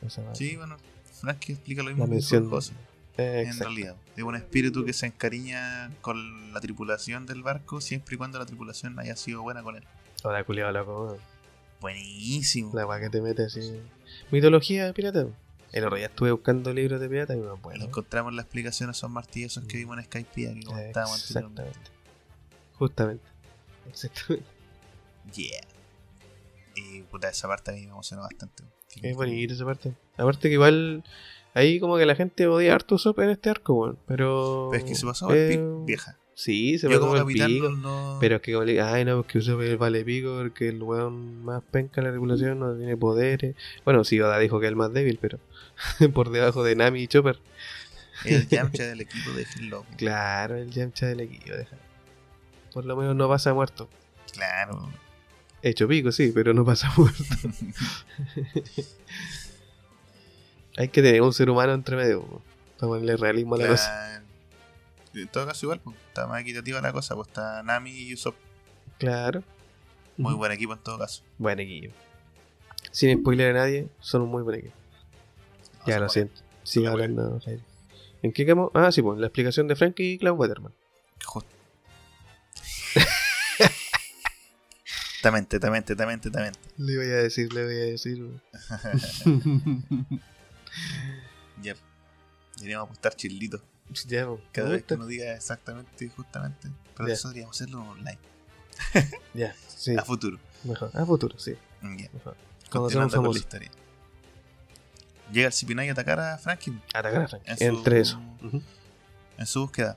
madre. 0.02 0.34
Sí, 0.34 0.56
bueno, 0.56 0.76
Frankie 1.20 1.52
explica 1.52 1.82
lo 1.82 1.88
mismo 1.90 2.04
la 2.04 2.08
que 2.08 2.14
mención. 2.16 2.48
José, 2.50 2.72
Eh, 3.16 3.40
en 3.42 3.46
exacto. 3.48 3.64
realidad. 3.64 3.96
Es 4.16 4.22
un 4.22 4.36
espíritu 4.36 4.84
que 4.84 4.92
se 4.92 5.06
encariña 5.06 5.90
con 6.00 6.52
la 6.52 6.60
tripulación 6.60 7.26
del 7.26 7.42
barco 7.42 7.80
siempre 7.80 8.14
y 8.14 8.18
cuando 8.18 8.38
la 8.38 8.46
tripulación 8.46 8.98
haya 8.98 9.16
sido 9.16 9.42
buena 9.42 9.62
con 9.62 9.76
él. 9.76 9.84
Ahora, 10.24 10.44
culiado 10.44 10.72
loco, 10.72 11.04
weón. 11.06 11.18
Buenísimo. 11.80 12.72
La 12.74 12.86
weá 12.86 13.00
que 13.00 13.10
te 13.10 13.20
mete 13.20 13.44
así. 13.44 13.80
Mitología 14.30 14.86
de 14.86 14.92
pirata. 14.92 15.26
El 15.72 15.84
otro 15.84 15.96
día 15.96 16.06
estuve 16.06 16.32
buscando 16.32 16.74
libros 16.74 17.00
de 17.00 17.08
pirata 17.08 17.34
y 17.36 17.40
Lo 17.40 17.56
bueno. 17.58 17.84
encontramos 17.84 18.30
en 18.32 18.36
la 18.36 18.42
explicación 18.42 18.88
a 18.88 18.92
esos 18.92 19.08
martillazos 19.10 19.64
que 19.64 19.76
vimos 19.76 19.98
en 19.98 20.04
Skype 20.04 20.30
que 20.54 20.64
comentábamos. 20.64 21.22
Exactamente. 21.22 21.78
Justamente. 22.74 23.24
Exactamente. 23.88 24.46
Yeah. 25.34 25.60
Y 26.74 27.02
puta, 27.02 27.28
esa 27.28 27.46
parte 27.46 27.70
a 27.70 27.74
mí 27.74 27.82
me 27.82 27.92
emocionó 27.92 28.22
bastante. 28.22 28.64
Es 29.02 29.14
bonito 29.16 29.54
esa 29.54 29.64
parte. 29.64 29.94
Aparte 30.16 30.48
que 30.48 30.54
igual. 30.54 31.04
Ahí 31.52 31.80
como 31.80 31.98
que 31.98 32.06
la 32.06 32.14
gente 32.14 32.46
odia 32.46 32.74
harto 32.74 32.94
Usopp 32.94 33.18
en 33.20 33.30
este 33.30 33.50
arco, 33.50 33.74
weón. 33.74 33.98
Pero. 34.06 34.68
Pero 34.70 34.82
es 34.84 34.88
que 34.88 34.94
se 34.94 35.06
pasó 35.06 35.32
eh, 35.34 35.60
vieja. 35.84 36.16
Sí, 36.40 36.78
se 36.78 36.88
Yo 36.88 37.00
como 37.00 37.12
por 37.12 37.18
el 37.18 37.24
capitán 37.24 37.48
pico. 37.48 37.68
no... 37.68 38.16
Pero 38.18 38.36
es 38.36 38.40
que 38.40 38.54
como 38.54 38.64
le 38.64 38.80
ay 38.80 39.04
no, 39.04 39.16
porque 39.18 39.40
es 39.40 39.46
el 39.46 39.76
vale 39.76 40.02
pico, 40.06 40.38
porque 40.38 40.70
el 40.70 40.82
weón 40.82 41.44
más 41.44 41.62
penca 41.70 42.00
en 42.00 42.06
la 42.06 42.12
regulación 42.12 42.58
no 42.60 42.74
tiene 42.74 42.96
poderes. 42.96 43.54
Bueno, 43.84 44.04
sí, 44.04 44.18
Oda 44.22 44.38
dijo 44.38 44.58
que 44.58 44.64
es 44.64 44.70
el 44.70 44.76
más 44.76 44.90
débil, 44.90 45.18
pero 45.20 45.38
por 46.14 46.30
debajo 46.30 46.64
de 46.64 46.76
Nami 46.76 47.02
y 47.02 47.08
Chopper. 47.08 47.38
El 48.24 48.48
Yamcha 48.48 48.84
del 48.84 49.02
equipo 49.02 49.32
de 49.32 49.44
Loco. 49.64 49.86
Claro, 49.98 50.56
el 50.56 50.70
Yamcha 50.70 51.08
del 51.08 51.20
equipo, 51.20 51.54
deja. 51.54 51.76
Por 52.72 52.86
lo 52.86 52.96
menos 52.96 53.14
no 53.14 53.28
pasa 53.28 53.52
muerto. 53.52 53.90
Claro. 54.32 54.88
Hecho 55.60 55.86
pico, 55.88 56.10
sí, 56.10 56.32
pero 56.34 56.54
no 56.54 56.64
pasa 56.64 56.90
muerto. 56.96 57.22
Hay 60.78 60.88
que 60.88 61.02
tener 61.02 61.20
un 61.20 61.34
ser 61.34 61.50
humano 61.50 61.74
entre 61.74 61.96
medio, 61.96 62.40
para 62.78 62.88
ponerle 62.88 63.18
realismo 63.18 63.56
a 63.56 63.58
la 63.58 63.66
cosa. 63.66 64.22
En 65.14 65.28
todo 65.28 65.46
caso 65.46 65.66
igual, 65.66 65.80
pues, 65.80 65.96
está 66.08 66.26
más 66.26 66.40
equitativa 66.42 66.80
la 66.80 66.92
cosa, 66.92 67.14
pues 67.14 67.28
está 67.28 67.62
Nami 67.62 67.90
y 67.90 68.14
Usopp. 68.14 68.36
Claro. 68.98 69.42
Muy 70.16 70.34
buen 70.34 70.52
equipo 70.52 70.72
en 70.72 70.78
todo 70.80 70.98
caso. 70.98 71.22
Buen 71.38 71.58
equipo. 71.60 71.94
Sin 72.92 73.18
spoiler 73.18 73.56
a 73.56 73.60
nadie, 73.60 73.88
son 74.00 74.22
un 74.22 74.30
muy 74.30 74.42
buen 74.42 74.60
equipo. 74.60 74.74
Ya 75.86 75.96
No 75.96 76.02
lo 76.02 76.08
se 76.08 76.20
siento. 76.20 76.40
Sigue 76.62 76.86
la 76.86 76.92
hablando. 76.92 77.40
Jair. 77.40 77.60
¿En 78.22 78.32
qué 78.32 78.44
quedamos? 78.44 78.70
Ah, 78.74 78.92
sí, 78.92 79.00
pues 79.02 79.18
la 79.18 79.26
explicación 79.26 79.66
de 79.66 79.76
Frankie 79.76 80.12
y 80.12 80.18
Cloud 80.18 80.36
Waterman. 80.38 80.72
puede. 81.32 81.46
Justamente, 85.12 85.60
tamente, 85.60 85.94
tamente, 85.96 86.30
tamente. 86.30 86.58
Le 86.78 86.96
voy 86.96 87.06
a 87.06 87.16
decir, 87.22 87.52
le 87.52 87.64
voy 87.64 87.74
a 87.74 87.84
decir. 87.84 88.26
Ya. 91.62 91.74
Deberíamos 92.56 92.86
apostar 92.86 93.14
chilitos. 93.16 93.60
Ya, 94.06 94.26
pues, 94.26 94.40
Cada 94.52 94.68
vez 94.70 94.84
que 94.84 94.94
uno 94.94 95.06
diga 95.06 95.32
exactamente 95.34 96.04
y 96.04 96.08
justamente. 96.08 96.68
Pero 96.96 97.08
Ya. 97.08 97.14
eso 97.14 97.28
deberíamos 97.28 97.56
hacerlo 97.56 97.82
online. 97.82 98.18
Ya, 99.34 99.54
sí, 99.68 99.96
A 99.96 100.02
futuro. 100.04 100.38
mejor. 100.64 100.90
A 100.94 101.04
futuro, 101.06 101.38
sí. 101.38 101.54
Ya. 101.82 102.08
Mejor. 102.12 102.36
Cuando 102.70 102.90
seamos 102.90 103.12
con 103.12 103.18
la 103.20 103.22
famosos. 103.22 103.36
historia. 103.42 103.70
Llega 105.32 105.46
el 105.46 105.52
Cipinay 105.52 105.88
a 105.88 105.92
atacar 105.92 106.18
a 106.18 106.38
Frankie 106.38 106.72
Atacar 106.92 107.22
a. 107.22 107.50
En 107.50 107.56
su- 107.58 107.64
Entre 107.64 108.00
eso. 108.00 108.20
En 109.38 109.46
su 109.46 109.60
búsqueda. 109.62 109.96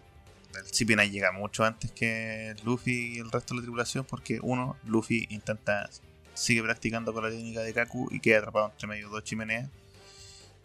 El 0.55 0.65
Cipinay 0.65 1.09
llega 1.09 1.31
mucho 1.31 1.63
antes 1.65 1.91
que 1.91 2.55
Luffy 2.63 3.15
y 3.15 3.19
el 3.19 3.31
resto 3.31 3.53
de 3.55 3.59
la 3.61 3.63
tripulación 3.63 4.05
porque 4.05 4.39
uno, 4.43 4.77
Luffy 4.85 5.25
intenta, 5.31 5.89
sigue 6.35 6.61
practicando 6.61 7.11
con 7.13 7.23
la 7.23 7.31
técnica 7.31 7.61
de 7.61 7.73
Kaku 7.73 8.09
y 8.11 8.19
queda 8.19 8.37
atrapado 8.39 8.69
entre 8.69 8.87
medio 8.87 9.07
de 9.07 9.13
dos 9.13 9.23
chimeneas. 9.23 9.69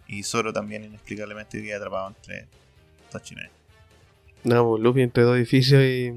Y 0.07 0.22
Zoro 0.22 0.53
también 0.53 0.85
inexplicablemente 0.85 1.62
queda 1.62 1.76
atrapado 1.79 2.09
entre 2.09 2.47
chimeneas. 3.22 3.52
No, 4.44 4.68
pues 4.68 4.82
Luffy 4.82 5.02
entre 5.02 5.22
dos 5.24 5.36
edificios 5.36 5.82
y. 5.82 6.12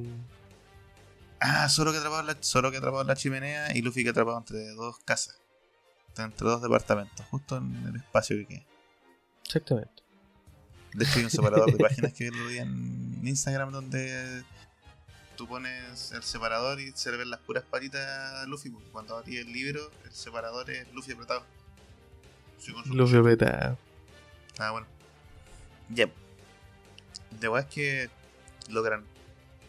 Ah, 1.39 1.67
Zoro 1.69 1.91
que 1.91 1.97
atrapado 1.97 2.21
en 2.21 2.27
la, 2.27 2.37
Zoro 2.41 2.71
que 2.71 2.77
atrapado 2.77 3.01
en 3.01 3.07
la 3.07 3.15
chimenea 3.15 3.75
y 3.75 3.81
Luffy 3.81 4.03
que 4.03 4.11
atrapado 4.11 4.37
entre 4.37 4.69
dos 4.73 4.97
casas. 4.99 5.39
Entre 6.17 6.47
dos 6.47 6.61
departamentos, 6.61 7.25
justo 7.27 7.57
en 7.57 7.85
el 7.87 7.95
espacio 7.95 8.37
que 8.37 8.45
queda. 8.45 8.63
Exactamente. 9.45 10.03
De 10.93 11.05
hecho, 11.05 11.19
hay 11.19 11.23
un 11.23 11.29
separador 11.29 11.71
de 11.71 11.77
páginas 11.83 12.13
que 12.13 12.29
lo 12.29 12.47
vi 12.47 12.57
en 12.59 13.21
Instagram 13.23 13.71
donde 13.71 14.43
tú 15.37 15.47
pones 15.47 16.11
el 16.11 16.21
separador 16.21 16.79
y 16.79 16.91
se 16.91 17.11
le 17.11 17.17
ven 17.17 17.29
las 17.29 17.39
puras 17.39 17.63
patitas 17.63 18.05
a 18.05 18.45
Luffy. 18.45 18.69
porque 18.69 18.89
Cuando 18.89 19.17
abrí 19.17 19.37
el 19.37 19.51
libro, 19.51 19.89
el 20.05 20.11
separador 20.11 20.69
es 20.69 20.91
Luffy 20.93 21.13
apretado. 21.13 21.43
Luffy 22.85 23.17
apretado. 23.17 23.77
Ah, 24.59 24.71
bueno. 24.71 24.85
Ya. 25.89 26.09
De 27.39 27.47
verdad 27.49 27.67
es 27.69 27.73
que 27.73 28.09
logran 28.69 29.03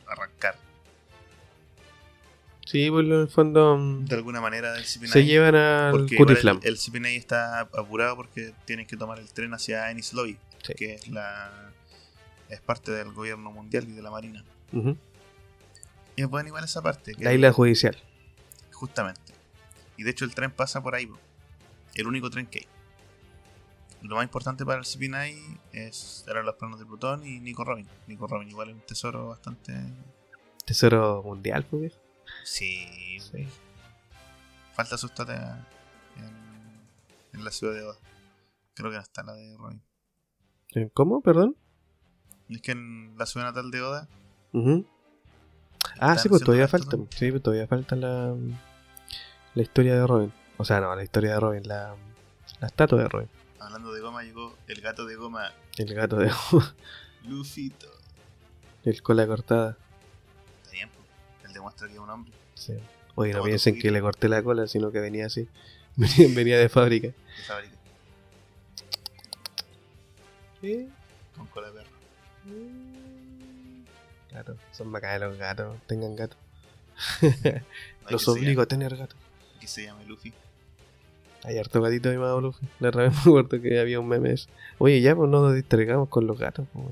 arrancar 0.07 0.57
Sí, 2.67 2.89
pues 2.91 3.05
en 3.07 3.13
el 3.13 3.29
fondo. 3.29 3.77
mm, 3.77 4.05
de 4.07 4.15
alguna 4.15 4.41
manera 4.41 4.73
del 4.73 4.85
CP9. 4.85 5.07
Se 5.09 5.25
llevan 5.25 5.55
al 5.57 5.95
igual 5.95 6.17
Cutiflam. 6.17 6.61
el, 6.63 6.69
el 6.69 6.77
CP9 6.79 7.17
está 7.17 7.61
apurado 7.61 8.17
porque 8.17 8.53
tienen 8.65 8.87
que 8.87 8.97
tomar 8.97 9.19
el 9.19 9.29
tren 9.33 9.53
hacia 9.53 9.91
Ennis 9.91 10.13
Lobby, 10.15 10.39
Sí. 10.63 10.75
que 10.75 10.95
es 10.95 11.09
la 11.09 11.71
es 12.49 12.61
parte 12.61 12.93
del 12.93 13.13
gobierno 13.13 13.51
mundial 13.51 13.85
y 13.89 13.93
de 13.93 14.03
la 14.03 14.11
marina. 14.11 14.45
Ujú. 14.73 14.97
Y 16.17 16.23
es 16.23 16.29
buena 16.29 16.49
igual 16.49 16.65
esa 16.65 16.83
parte. 16.83 17.15
que 17.15 17.25
La 17.25 17.33
isla 17.35 17.53
judicial. 17.53 17.97
Justamente. 18.73 19.21
Y 19.97 20.03
de 20.05 20.11
hecho 20.11 20.25
el 20.25 20.35
tren 20.35 20.51
pasa 20.51 20.83
por 20.83 20.95
ahí. 20.95 21.09
El 21.95 22.07
único 22.07 22.31
tren 22.31 22.47
que 22.47 22.61
hay. 22.61 22.67
Lo 24.03 24.17
más 24.17 24.25
importante 24.25 24.65
para 24.65 24.79
el 24.79 24.85
CP9 24.85 25.61
es 25.73 26.25
eran 26.29 26.45
los 26.45 26.57
planos 26.57 26.79
de 26.79 26.87
Plutón 26.87 27.25
y 27.25 27.41
Nico 27.41 27.65
Robin. 27.65 27.87
Nico 28.07 28.27
Robin 28.27 28.49
igual 28.49 28.71
es 28.71 28.75
un 28.75 28.81
tesoro 28.83 29.29
bastante... 29.29 29.73
Tesoro 30.65 31.23
mundial, 31.23 31.65
pues. 31.65 31.99
Sí, 32.45 33.19
güey. 33.31 33.49
Falta 34.75 34.97
su 34.97 35.07
estatua 35.07 35.67
en, 36.17 37.39
en 37.39 37.45
la 37.45 37.51
ciudad 37.51 37.75
de 37.75 37.83
Oda. 37.83 37.99
Creo 38.75 38.91
que 38.91 38.97
no 38.97 39.03
está 39.03 39.23
la 39.23 39.35
de 39.35 39.57
Robin. 39.57 39.83
¿Cómo? 40.95 41.21
Perdón. 41.21 41.57
Es 42.49 42.61
que 42.63 42.73
en 42.73 43.17
la 43.17 43.27
ciudad 43.27 43.47
natal 43.47 43.71
de 43.71 43.83
Oda... 43.83 44.09
Ujú. 44.53 44.87
Ah, 45.99 46.17
sí, 46.17 46.29
pues 46.29 46.43
todavía 46.43 46.69
falta. 46.69 46.97
Sí, 47.11 47.31
pues 47.31 47.43
todavía 47.43 47.67
falta 47.67 47.97
la. 47.97 48.35
La 49.55 49.63
historia 49.63 49.95
de 49.95 50.07
Robin. 50.07 50.33
O 50.57 50.65
sea, 50.65 50.81
no, 50.81 50.95
la 50.95 51.03
historia 51.03 51.35
de 51.35 51.41
Robin. 51.41 51.63
La, 51.67 51.95
la 52.61 52.67
estatua 52.67 53.03
de 53.03 53.09
Robin. 53.09 53.29
Hablando 53.65 53.93
de 53.93 54.01
goma, 54.01 54.23
llegó 54.23 54.57
el 54.67 54.81
gato 54.81 55.07
de 55.07 55.15
goma 55.15 55.53
El 55.77 55.95
gato 55.95 56.17
de. 56.17 56.31
Lufito. 57.25 57.89
El 58.85 59.03
cola 59.03 59.27
cortada. 59.27 59.77
Está 60.63 60.73
bien, 60.73 60.91
pues. 60.91 61.07
Él 61.47 61.53
demuestra 61.53 61.87
que 61.87 61.95
es 61.95 62.01
un 62.01 62.11
hombre 62.11 62.33
Sí. 62.55 62.75
Oye, 63.15 63.33
no 63.33 63.43
piensen 63.43 63.79
que 63.79 63.91
le 63.91 64.01
corté 64.01 64.29
la 64.29 64.43
cola, 64.43 64.67
sino 64.67 64.91
que 64.91 65.01
venía 65.01 65.27
así. 65.27 65.49
Venía, 65.97 66.59
de 66.59 66.69
fábrica. 66.71 67.09
de 67.09 67.15
fábrica, 67.47 67.77
con 71.37 71.47
cola 71.49 71.71
de 71.71 71.73
perro. 71.75 71.91
Gato, 74.31 74.57
son 74.73 74.91
bacanes 74.91 75.21
los 75.21 75.37
gatos. 75.37 75.77
Tengan 75.87 76.17
gato. 76.17 76.37
No 77.21 77.61
Los 78.11 78.27
obligo 78.29 78.63
a 78.63 78.67
tener 78.67 78.97
gato. 78.97 79.17
Que 79.61 79.67
se 79.67 79.85
llame 79.85 80.05
Luffy. 80.07 80.33
Hay 81.45 81.59
harto 81.59 81.81
gatito 81.83 82.13
llamado 82.13 82.41
Luffy. 82.41 82.67
La 82.81 82.89
otra 82.91 83.03
vez 83.05 83.13
me 83.15 83.21
acuerdo 83.21 83.61
que 83.61 83.79
había 83.81 83.99
un 84.01 84.09
meme. 84.09 84.29
de 84.31 84.35
eso. 84.37 84.49
Oye, 84.79 85.01
ya 85.01 85.17
pues 85.17 85.29
no 85.31 85.41
nos 85.43 85.55
distraigamos 85.55 86.09
con 86.09 86.27
los 86.27 86.39
gatos. 86.39 86.67
Pues. 86.73 86.87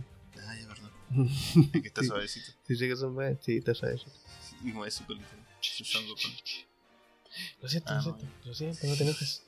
Ah, 0.44 0.54
ya, 0.60 0.66
perdón. 0.68 0.90
Es 1.74 1.82
que 1.82 1.88
está 1.88 2.00
Sí. 2.02 2.08
suavecito. 2.08 2.52
Sí, 2.66 2.76
sé 2.76 2.88
que 2.88 2.96
son 2.96 3.14
más. 3.14 3.34
Sí, 3.42 3.56
está 3.58 3.74
suave. 3.74 4.00
Y 4.64 4.72
mueve 4.72 4.90
su 4.90 5.04
colita. 5.06 5.26
Lo 7.62 7.68
siento, 7.68 7.90
Ah, 7.92 7.96
lo 7.96 8.02
siento. 8.02 8.24
Lo 8.44 8.54
siento, 8.54 8.86
no 8.86 8.96
te 8.96 9.02
enojes. 9.04 9.42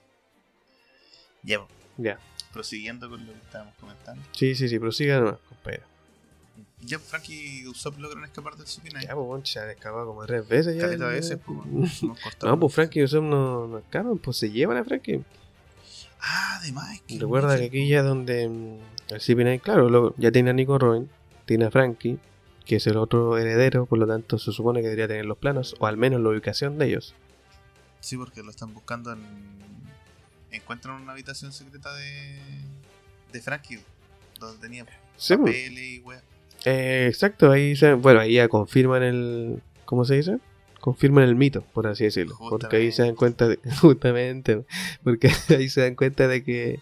Ya, 1.42 1.58
pues, 1.58 1.70
Ya. 1.98 2.18
prosiguiendo 2.52 3.10
con 3.10 3.26
lo 3.26 3.32
que 3.32 3.38
estábamos 3.40 3.74
comentando. 3.80 4.22
Sí, 4.32 4.54
sí, 4.54 4.68
sí, 4.68 4.78
prosiga 4.78 5.18
nomás, 5.18 5.38
compañero. 5.48 5.84
Ya, 6.84 6.98
Frankie 6.98 7.60
y 7.62 7.66
Usopp 7.68 7.98
logran 7.98 8.24
escapar 8.24 8.56
del 8.56 8.66
Supinai. 8.66 9.06
Ya, 9.06 9.14
pues, 9.14 9.26
bueno, 9.26 9.46
se 9.46 9.60
han 9.60 9.70
escapado 9.70 10.04
como 10.06 10.26
tres 10.26 10.46
veces 10.48 10.74
ya. 10.74 10.82
Caleta 10.82 11.06
veces, 11.06 11.38
pues, 11.44 11.64
nos 11.66 12.00
cortaron. 12.22 12.50
No, 12.54 12.60
pues 12.60 12.74
Frankie 12.74 13.00
y 13.00 13.04
Usopp 13.04 13.22
no, 13.24 13.66
no 13.68 13.78
escapan, 13.78 14.18
pues 14.18 14.36
se 14.36 14.50
llevan 14.50 14.76
a 14.76 14.84
Frankie. 14.84 15.22
Ah, 16.20 16.58
además. 16.60 17.00
que 17.06 17.18
Recuerda 17.18 17.56
que 17.56 17.64
aquí 17.66 17.88
ya 17.88 18.02
donde 18.02 18.48
mm, 18.48 18.78
el 19.08 19.20
CP9, 19.20 19.60
claro, 19.60 19.88
lo- 19.88 20.14
ya 20.18 20.30
tiene 20.32 20.50
a 20.50 20.52
Nico 20.52 20.78
Robin, 20.78 21.08
tiene 21.46 21.66
a 21.66 21.70
Frankie, 21.70 22.18
que 22.66 22.76
es 22.76 22.86
el 22.86 22.96
otro 22.96 23.38
heredero, 23.38 23.86
por 23.86 23.98
lo 23.98 24.06
tanto 24.06 24.38
se 24.38 24.52
supone 24.52 24.80
que 24.80 24.86
debería 24.86 25.08
tener 25.08 25.24
los 25.24 25.38
planos, 25.38 25.74
o 25.78 25.86
al 25.86 25.96
menos 25.96 26.20
la 26.20 26.30
ubicación 26.30 26.78
de 26.78 26.86
ellos. 26.86 27.14
Sí, 28.00 28.16
porque 28.16 28.42
lo 28.42 28.50
están 28.50 28.74
buscando 28.74 29.12
en. 29.12 29.20
Encuentran 30.50 31.00
una 31.00 31.12
habitación 31.12 31.52
secreta 31.52 31.94
de. 31.94 32.38
de 33.32 33.40
Frankie. 33.40 33.80
Donde 34.40 34.60
tenía 34.60 34.84
Sí, 35.16 35.36
pues. 35.36 35.54
papeles 35.54 35.84
y 35.84 35.98
weá. 36.00 36.20
Eh, 36.64 37.06
exacto, 37.08 37.50
ahí 37.50 37.74
se, 37.76 37.94
bueno, 37.94 38.20
ahí 38.20 38.34
ya 38.34 38.48
confirman 38.48 39.02
el, 39.02 39.62
¿cómo 39.84 40.04
se 40.04 40.14
dice? 40.16 40.38
Confirman 40.80 41.24
el 41.24 41.34
mito, 41.36 41.62
por 41.72 41.86
así 41.86 42.04
decirlo, 42.04 42.36
porque 42.38 42.76
ahí 42.76 42.92
se 42.92 43.02
dan 43.02 43.14
cuenta 43.14 43.48
de, 43.48 43.58
justamente, 43.80 44.64
porque 45.04 45.30
ahí 45.50 45.68
se 45.68 45.80
dan 45.80 45.94
cuenta 45.94 46.28
de 46.28 46.42
que 46.44 46.80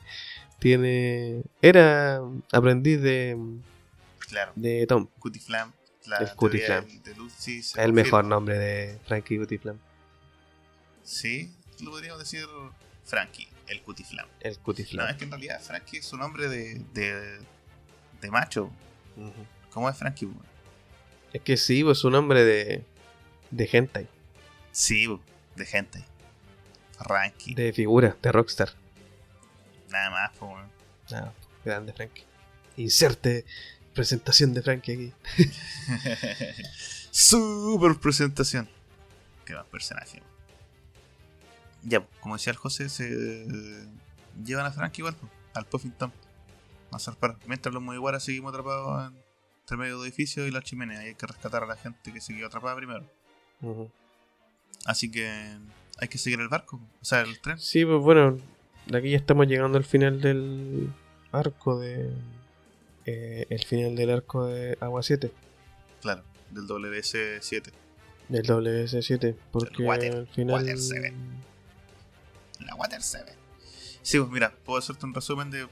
tiene, 0.58 1.42
era 1.62 2.20
aprendiz 2.52 3.00
de, 3.00 3.36
Claro, 4.28 4.52
de 4.54 4.86
Tom, 4.86 5.08
Cutiflam. 5.18 5.72
La 6.06 6.16
El 6.18 6.30
Cutiflam. 6.34 6.86
de 6.86 7.14
se 7.44 7.50
el 7.60 7.64
confirma. 7.64 7.92
mejor 7.92 8.24
nombre 8.24 8.58
de 8.58 8.98
Frankie 9.06 9.38
Cutiflam, 9.38 9.78
Sí, 11.02 11.52
lo 11.82 11.90
podríamos 11.90 12.18
decir 12.20 12.46
Frankie, 13.04 13.48
el 13.66 13.82
Cutiflam. 13.82 14.26
el 14.40 14.54
No, 14.56 14.62
Cutiflam. 14.62 15.08
es 15.10 15.16
que 15.16 15.24
en 15.24 15.30
realidad 15.30 15.60
Frankie 15.60 15.98
es 15.98 16.06
su 16.06 16.16
nombre 16.16 16.48
de, 16.48 16.80
de, 16.94 17.38
de 18.20 18.30
macho. 18.30 18.70
Ujú. 19.16 19.32
¿Cómo 19.70 19.88
es 19.88 19.96
Frankie? 19.96 20.28
Es 21.32 21.42
que 21.42 21.56
sí, 21.56 21.84
pues 21.84 21.98
su 21.98 22.10
nombre 22.10 22.44
de, 22.44 22.84
de 23.50 23.68
hentai, 23.72 24.08
Sí, 24.72 25.06
de 25.56 25.66
gente. 25.66 26.04
Frankie. 26.98 27.54
de 27.54 27.72
figura, 27.72 28.16
de 28.20 28.32
rockstar. 28.32 28.70
Nada 29.90 30.10
más, 30.10 30.30
po, 30.36 30.46
weón. 30.46 30.68
Ah, 31.12 31.32
grande 31.64 31.92
Frankie. 31.92 32.24
Inserte 32.76 33.44
presentación 33.94 34.52
de 34.54 34.62
Frankie 34.62 34.92
aquí. 34.92 35.12
Super 37.10 37.96
presentación. 37.96 38.68
Qué 39.44 39.54
más 39.54 39.66
personaje. 39.66 40.22
Ya, 41.82 42.00
pues, 42.04 42.20
como 42.20 42.36
decía 42.36 42.50
el 42.52 42.56
José, 42.58 42.88
se 42.88 43.08
llevan 44.44 44.66
a 44.66 44.70
Frankie 44.72 45.00
igual, 45.00 45.16
pues, 45.16 45.32
al 45.54 45.66
Puffington. 45.66 46.12
A 46.92 46.98
zarpar. 46.98 47.36
Mientras 47.46 47.72
los 47.72 47.82
Mugiwara 47.82 48.20
seguimos 48.20 48.50
atrapados 48.50 49.10
en- 49.12 49.29
entre 49.70 49.76
medio 49.84 50.00
de 50.00 50.08
edificios 50.08 50.48
y 50.48 50.50
la 50.50 50.62
chimenea. 50.62 51.04
Y 51.04 51.08
hay 51.08 51.14
que 51.14 51.26
rescatar 51.26 51.62
a 51.62 51.66
la 51.66 51.76
gente 51.76 52.12
que 52.12 52.20
se 52.20 52.34
quedó 52.34 52.48
atrapada 52.48 52.74
primero. 52.76 53.08
Así 54.84 55.10
que 55.10 55.30
hay 55.98 56.08
que 56.08 56.18
seguir 56.18 56.40
el 56.40 56.48
barco, 56.48 56.80
o 57.00 57.04
sea, 57.04 57.20
el 57.20 57.40
tren. 57.40 57.58
Sí, 57.58 57.84
pues 57.84 58.00
bueno, 58.02 58.38
de 58.86 58.98
aquí 58.98 59.10
ya 59.10 59.16
estamos 59.16 59.46
llegando 59.46 59.78
al 59.78 59.84
final 59.84 60.20
del 60.20 60.90
arco 61.32 61.78
de. 61.78 62.10
eh, 63.04 63.46
el 63.50 63.64
final 63.64 63.94
del 63.94 64.10
arco 64.10 64.46
de 64.46 64.76
Agua 64.80 65.02
7, 65.02 65.30
Claro, 66.00 66.24
del 66.50 66.66
WS7. 66.66 67.70
del 68.28 68.46
WS7, 68.46 69.36
porque 69.52 69.82
Water- 69.84 70.14
al 70.16 70.26
final. 70.28 70.54
Water 70.56 70.78
7. 70.78 71.14
La 72.60 72.74
Water 72.74 73.02
7. 73.02 73.32
Sí, 74.02 74.18
pues 74.18 74.30
mira, 74.30 74.52
puedo 74.64 74.78
hacerte 74.78 75.04
un 75.06 75.14
resumen 75.14 75.50
de 75.50 75.68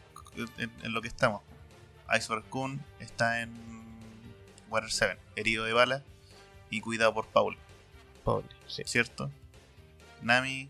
en, 0.59 0.71
en 0.85 0.93
lo 0.93 1.01
que 1.03 1.09
estamos. 1.09 1.43
Iceberg 2.17 2.45
Kun 2.51 2.81
está 3.01 3.41
en 3.43 3.51
Water 4.69 4.91
7, 4.91 5.19
herido 5.37 5.65
de 5.65 5.73
bala 5.73 6.03
y 6.71 6.81
cuidado 6.81 7.15
por 7.15 7.27
Paul, 7.29 7.57
Pauli, 8.25 8.49
sí. 8.67 8.83
¿cierto? 8.87 9.31
Nami 10.23 10.69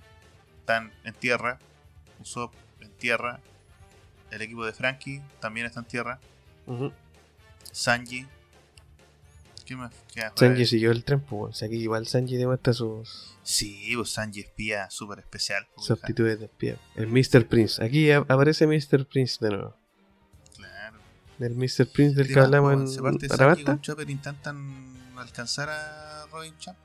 están 0.61 0.93
en 1.05 1.15
tierra, 1.15 1.59
Usopp 2.21 2.55
en 2.81 2.91
tierra, 2.91 3.41
el 4.31 4.43
equipo 4.43 4.65
de 4.65 4.73
Frankie 4.73 5.23
también 5.41 5.67
está 5.67 5.81
en 5.81 5.87
tierra. 5.87 6.21
Sanji. 7.73 8.27
¿Qué 9.65 9.77
más 9.77 9.93
queda? 10.15 10.33
Sanji 10.35 10.67
siguió 10.67 10.91
el 10.91 11.05
tren, 11.05 11.21
pues. 11.21 11.51
o 11.51 11.53
sea, 11.59 11.67
aquí 11.69 11.77
igual 11.77 12.07
Sanji 12.07 12.37
demuestra 12.37 12.73
sus, 12.73 13.37
Sí, 13.43 13.93
pues 13.97 14.11
Sanji 14.11 14.41
espía 14.41 14.91
súper 14.91 15.21
especial. 15.21 15.67
pues, 15.75 15.87
sus 15.87 16.01
de 16.03 16.45
espía. 16.45 16.77
El 16.95 17.07
Mr. 17.07 17.47
Prince. 17.47 17.83
Aquí 17.83 18.11
aparece 18.11 18.67
Mr. 18.67 19.07
Prince 19.07 19.39
de 19.41 19.51
nuevo. 19.51 19.77
Claro. 21.39 21.53
El 21.53 21.55
Mr. 21.57 21.87
Prince 21.93 22.15
del 22.17 22.29
que 22.33 22.41
hablamos 22.41 22.75
pues, 22.83 22.99
parte 22.99 23.27
en 23.27 23.31
Sanji 23.31 23.43
Arabasta. 23.43 23.73
con 23.73 23.81
Chopper 23.81 24.11
intentan 24.11 24.87
alcanzar 25.17 25.69
a 25.71 26.27
Robin 26.33 26.55
Champ. 26.59 26.77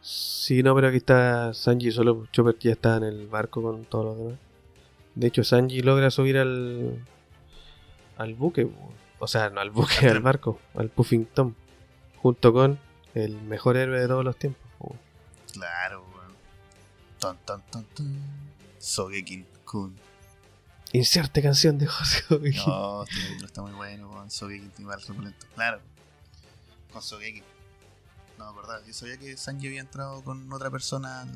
Sí, 0.00 0.62
no, 0.62 0.74
pero 0.74 0.88
aquí 0.88 0.98
está 0.98 1.54
Sanji 1.54 1.90
solo. 1.90 2.26
Chopper 2.32 2.58
ya 2.58 2.72
está 2.72 2.96
en 2.98 3.04
el 3.04 3.26
barco 3.28 3.62
con 3.62 3.84
todos 3.86 4.04
los 4.04 4.18
demás. 4.18 4.38
De 5.14 5.26
hecho, 5.28 5.42
Sanji 5.44 5.80
logra 5.80 6.10
subir 6.10 6.36
al. 6.38 6.98
al 8.18 8.34
buque. 8.34 8.66
po. 8.66 8.92
O 9.20 9.26
sea, 9.26 9.48
no 9.50 9.60
al 9.60 9.70
buque, 9.70 10.06
Al 10.08 10.20
barco, 10.20 10.58
al 10.74 10.90
Puffing 10.90 11.24
Tom. 11.26 11.54
Junto 12.18 12.52
con 12.52 12.78
el 13.14 13.40
mejor 13.42 13.76
héroe 13.76 14.00
de 14.00 14.06
todos 14.08 14.24
los 14.24 14.36
tiempos. 14.36 14.62
po. 14.78 14.96
Claro, 15.52 16.04
weón. 16.14 16.32
Ton, 17.18 17.38
ton, 17.46 17.62
ton, 17.70 17.84
ton. 17.94 18.18
Sogekin 18.78 19.46
Kun. 19.64 19.94
Inserte 20.94 21.42
canción 21.42 21.76
de 21.76 21.86
José 21.88 22.22
Ogi. 22.32 22.56
No, 22.66 23.02
este 23.02 23.20
capítulo 23.20 23.46
está 23.46 23.62
muy 23.62 23.72
bueno, 23.72 24.08
con 24.10 24.30
Sogekin 24.30 24.70
igual 24.78 25.02
repulento. 25.02 25.44
Claro. 25.56 25.80
Con 26.92 27.02
Sogekin. 27.02 27.42
No, 28.38 28.54
verdad. 28.54 28.80
Yo 28.86 28.92
sabía 28.92 29.16
que 29.18 29.36
Sanji 29.36 29.66
había 29.66 29.80
entrado 29.80 30.22
con 30.22 30.52
otra 30.52 30.70
persona 30.70 31.22
al, 31.22 31.30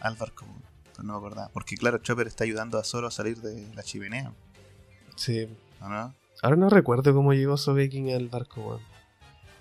al 0.00 0.14
barco, 0.16 0.44
pero 0.92 1.04
no 1.04 1.14
me 1.14 1.18
acordaba. 1.20 1.48
Porque 1.54 1.74
claro, 1.78 1.96
Chopper 1.98 2.26
está 2.26 2.44
ayudando 2.44 2.78
a 2.78 2.84
Zoro 2.84 3.06
a 3.06 3.10
salir 3.10 3.38
de 3.40 3.66
la 3.74 3.82
chimenea, 3.82 4.30
Sí. 5.16 5.48
¿o 5.80 5.88
no? 5.88 6.14
Ahora 6.42 6.56
no 6.56 6.68
recuerdo 6.68 7.14
cómo 7.14 7.32
llegó 7.32 7.56
Sobekin 7.56 8.10
al 8.14 8.28
barco, 8.28 8.60
weón. 8.60 8.80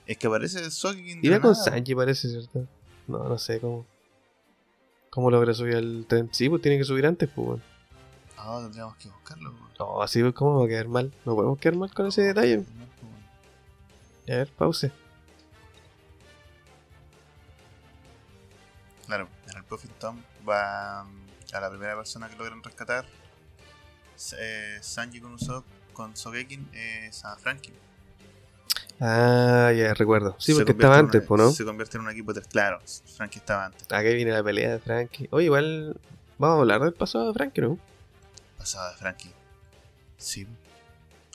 Es 0.07 0.17
que 0.17 0.27
aparece 0.27 0.69
Sogekin 0.69 1.19
Iba 1.23 1.39
con 1.39 1.55
Sanji, 1.55 1.95
parece, 1.95 2.27
¿cierto? 2.27 2.67
No, 3.07 3.29
no 3.29 3.37
sé 3.37 3.61
cómo. 3.61 3.85
¿Cómo 5.09 5.31
logra 5.31 5.53
subir 5.53 5.77
al 5.77 6.05
tren? 6.05 6.27
Sí, 6.33 6.49
pues 6.49 6.61
tiene 6.61 6.77
que 6.77 6.83
subir 6.83 7.05
antes, 7.05 7.29
pues, 7.33 7.47
weón. 7.47 7.72
No, 8.43 8.59
tendríamos 8.61 8.95
que 8.97 9.09
buscarlo. 9.09 9.53
No, 9.79 10.01
así 10.01 10.21
¿cómo 10.33 10.59
va 10.59 10.65
a 10.65 10.67
quedar 10.67 10.87
mal? 10.87 11.13
No 11.25 11.35
podemos 11.35 11.57
quedar 11.59 11.77
mal 11.77 11.93
con 11.93 12.07
ese 12.07 12.21
detalle. 12.23 12.57
No. 12.57 12.63
A 14.33 14.37
ver, 14.37 14.47
pause. 14.49 14.91
Claro, 19.05 19.27
en 19.51 19.57
el 19.57 19.63
Puffin 19.63 19.91
Tom 19.99 20.17
va 20.47 21.03
mm, 21.03 21.55
a 21.55 21.59
la 21.59 21.69
primera 21.69 21.95
persona 21.95 22.29
que 22.29 22.35
logran 22.37 22.63
rescatar. 22.63 23.05
Eh, 24.39 24.77
Sanji 24.81 25.19
con 25.19 25.33
Usopp, 25.33 25.65
con 25.93 26.15
Sogekin, 26.15 26.69
es 26.73 27.23
a 27.25 27.35
Frankie. 27.35 27.73
Ah, 28.99 29.71
ya 29.75 29.93
recuerdo. 29.93 30.35
Sí, 30.39 30.53
Se 30.53 30.59
porque 30.59 30.71
estaba 30.73 30.97
antes, 30.97 31.29
una- 31.29 31.43
¿no? 31.43 31.51
Se 31.51 31.65
convierte 31.65 31.97
en 31.97 32.03
un 32.03 32.09
equipo 32.11 32.31
de 32.33 32.41
tres. 32.41 32.51
Claro, 32.51 32.79
Frankie 33.17 33.39
estaba 33.39 33.65
antes. 33.65 33.83
Acá 33.83 34.01
viene 34.01 34.31
la 34.31 34.43
pelea 34.43 34.71
de 34.73 34.79
Frankie. 34.79 35.27
Oye, 35.31 35.45
igual 35.45 35.99
vamos 36.37 36.57
a 36.57 36.59
hablar 36.61 36.81
del 36.81 36.93
pasado 36.93 37.27
de 37.27 37.33
Frankie, 37.33 37.61
¿no? 37.61 37.77
Pasada 38.63 38.91
de 38.91 38.97
Frankie. 38.97 39.33
Sí. 40.15 40.47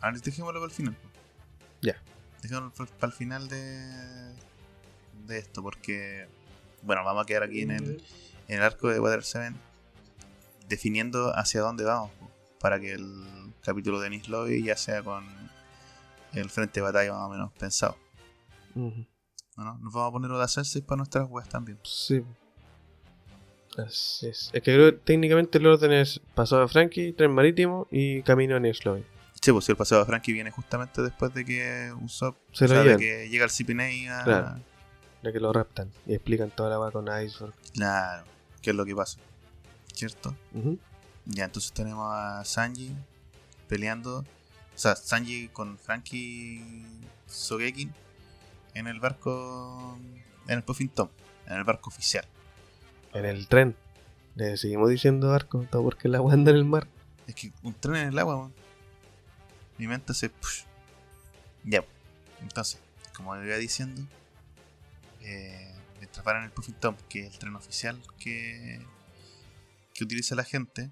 Ahora 0.00 0.18
dejémoslo 0.18 0.60
para 0.60 0.70
el 0.70 0.74
final. 0.74 0.96
Ya. 1.82 2.02
Dejémoslo 2.40 2.72
para 2.72 3.12
el 3.12 3.12
final 3.12 3.48
de, 3.48 4.34
de 5.26 5.38
esto, 5.38 5.62
porque. 5.62 6.26
Bueno, 6.80 7.04
vamos 7.04 7.24
a 7.24 7.26
quedar 7.26 7.42
aquí 7.42 7.60
en 7.60 7.72
el, 7.72 8.02
en 8.48 8.56
el 8.56 8.62
arco 8.62 8.88
de 8.88 8.98
Water 8.98 9.22
7 9.22 9.54
definiendo 10.70 11.36
hacia 11.36 11.60
dónde 11.60 11.84
vamos 11.84 12.10
para 12.60 12.80
que 12.80 12.92
el 12.92 13.52
capítulo 13.60 14.00
de 14.00 14.08
Nice 14.08 14.30
Lobby 14.30 14.62
ya 14.62 14.76
sea 14.78 15.02
con 15.02 15.26
el 16.32 16.48
frente 16.48 16.80
de 16.80 16.84
batalla 16.84 17.12
más 17.12 17.26
o 17.26 17.28
menos 17.28 17.52
pensado. 17.52 17.98
Ujú. 18.74 19.06
¿o 19.58 19.62
¿no? 19.64 19.76
Nos 19.76 19.92
vamos 19.92 20.08
a 20.08 20.12
poner 20.12 20.30
Oda 20.30 20.48
Sensei 20.48 20.80
para 20.80 20.96
nuestras 20.96 21.28
weas 21.28 21.48
también. 21.50 21.78
Sí. 21.84 22.24
Es. 23.86 24.50
Que 24.52 24.60
creo 24.62 24.92
que 24.92 24.98
técnicamente 24.98 25.58
el 25.58 25.66
orden 25.66 25.92
es 25.92 26.20
pasado 26.34 26.62
a 26.62 26.68
Frankie, 26.68 27.12
tren 27.12 27.30
marítimo 27.32 27.86
y 27.90 28.22
camino 28.22 28.56
a 28.56 28.60
Nesloy. 28.60 29.04
Sí, 29.40 29.52
pues 29.52 29.66
si 29.66 29.72
el 29.72 29.76
pasado 29.76 30.00
de 30.00 30.06
Frankie 30.06 30.32
viene 30.32 30.50
justamente 30.50 31.00
después 31.00 31.32
de 31.32 31.44
que 31.44 31.92
Usopp, 32.02 32.36
Se 32.52 32.64
o 32.64 32.68
lo 32.68 32.74
sea, 32.74 32.78
de 32.82 32.84
llevan. 32.84 33.00
que 33.00 33.28
llega 33.28 33.44
el 33.44 33.50
CPNA 33.50 34.20
a... 34.20 34.24
Claro. 34.24 34.60
Ya 35.22 35.32
que 35.32 35.40
lo 35.40 35.52
raptan 35.52 35.90
y 36.06 36.14
explican 36.14 36.50
toda 36.50 36.70
la 36.70 36.78
va 36.78 36.90
con 36.92 37.06
Iceberg. 37.06 37.52
Claro, 37.74 38.24
qué 38.62 38.70
es 38.70 38.76
lo 38.76 38.84
que 38.84 38.94
pasa. 38.94 39.18
¿Cierto? 39.92 40.36
Ya, 41.24 41.44
entonces 41.44 41.72
tenemos 41.72 42.06
a 42.12 42.44
Sanji 42.44 42.94
peleando. 43.68 44.18
O 44.18 44.24
sea, 44.76 44.94
Sanji 44.94 45.48
con 45.48 45.76
Frankie 45.76 46.84
Sogekin 47.26 47.92
en 48.74 48.86
el 48.86 49.00
barco. 49.00 49.98
En 50.46 50.54
el 50.54 50.62
Puffin 50.62 50.88
Tom, 50.88 51.08
en 51.46 51.54
el 51.56 51.64
barco 51.64 51.90
oficial. 51.90 52.24
En 53.18 53.24
el 53.24 53.48
tren. 53.48 53.76
Le 54.36 54.56
seguimos 54.56 54.88
diciendo 54.90 55.30
barco, 55.30 55.66
todo 55.70 55.82
porque 55.82 56.08
la 56.08 56.18
agua 56.18 56.32
anda 56.32 56.52
en 56.52 56.58
el 56.58 56.64
mar. 56.64 56.86
Es 57.26 57.34
que 57.34 57.52
un 57.62 57.74
tren 57.74 57.96
en 57.96 58.08
el 58.08 58.18
agua, 58.18 58.36
weón. 58.36 58.54
Mi 59.76 59.88
mente 59.88 60.14
se. 60.14 60.30
push. 60.30 60.62
Ya, 61.64 61.84
entonces, 62.40 62.80
como 63.16 63.34
le 63.34 63.46
iba 63.46 63.56
diciendo, 63.56 64.00
eh, 65.20 65.74
mientras 65.98 66.24
en 66.26 66.44
el 66.44 66.50
Puffin 66.50 66.74
Tom, 66.74 66.96
que 67.08 67.26
es 67.26 67.32
el 67.32 67.38
tren 67.38 67.56
oficial 67.56 68.00
que, 68.18 68.80
que 69.92 70.04
utiliza 70.04 70.34
la 70.36 70.44
gente, 70.44 70.90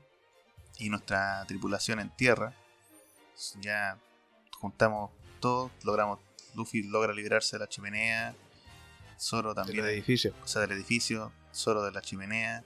y 0.78 0.90
nuestra 0.90 1.44
tripulación 1.46 2.00
en 2.00 2.10
tierra, 2.10 2.52
ya 3.60 3.98
juntamos 4.58 5.10
todo, 5.40 5.70
logramos. 5.84 6.18
Luffy 6.54 6.82
logra 6.82 7.12
liberarse 7.12 7.56
de 7.56 7.60
la 7.60 7.68
chimenea, 7.68 8.34
Zoro 9.18 9.54
también 9.54 9.84
el 9.84 9.90
edificio. 9.90 10.34
o 10.42 10.48
sea, 10.48 10.62
del 10.62 10.72
edificio, 10.72 11.32
Zoro 11.56 11.82
de 11.82 11.90
la 11.92 12.02
chimenea. 12.02 12.62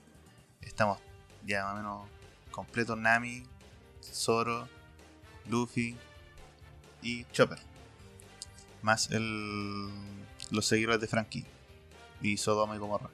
Estamos 0.63 0.99
ya 1.47 1.65
más 1.65 1.75
o 1.75 1.77
menos 1.77 2.09
completos 2.51 2.99
Nami, 2.99 3.45
Zoro, 4.03 4.69
Luffy 5.49 5.97
y 7.03 7.25
Chopper. 7.33 7.59
Más 8.83 9.11
el, 9.11 9.89
los 10.51 10.67
seguidores 10.67 11.01
de 11.01 11.07
Frankie 11.07 11.45
y 12.21 12.37
Sodoma 12.37 12.75
y 12.77 12.79
Gomorra. 12.79 13.09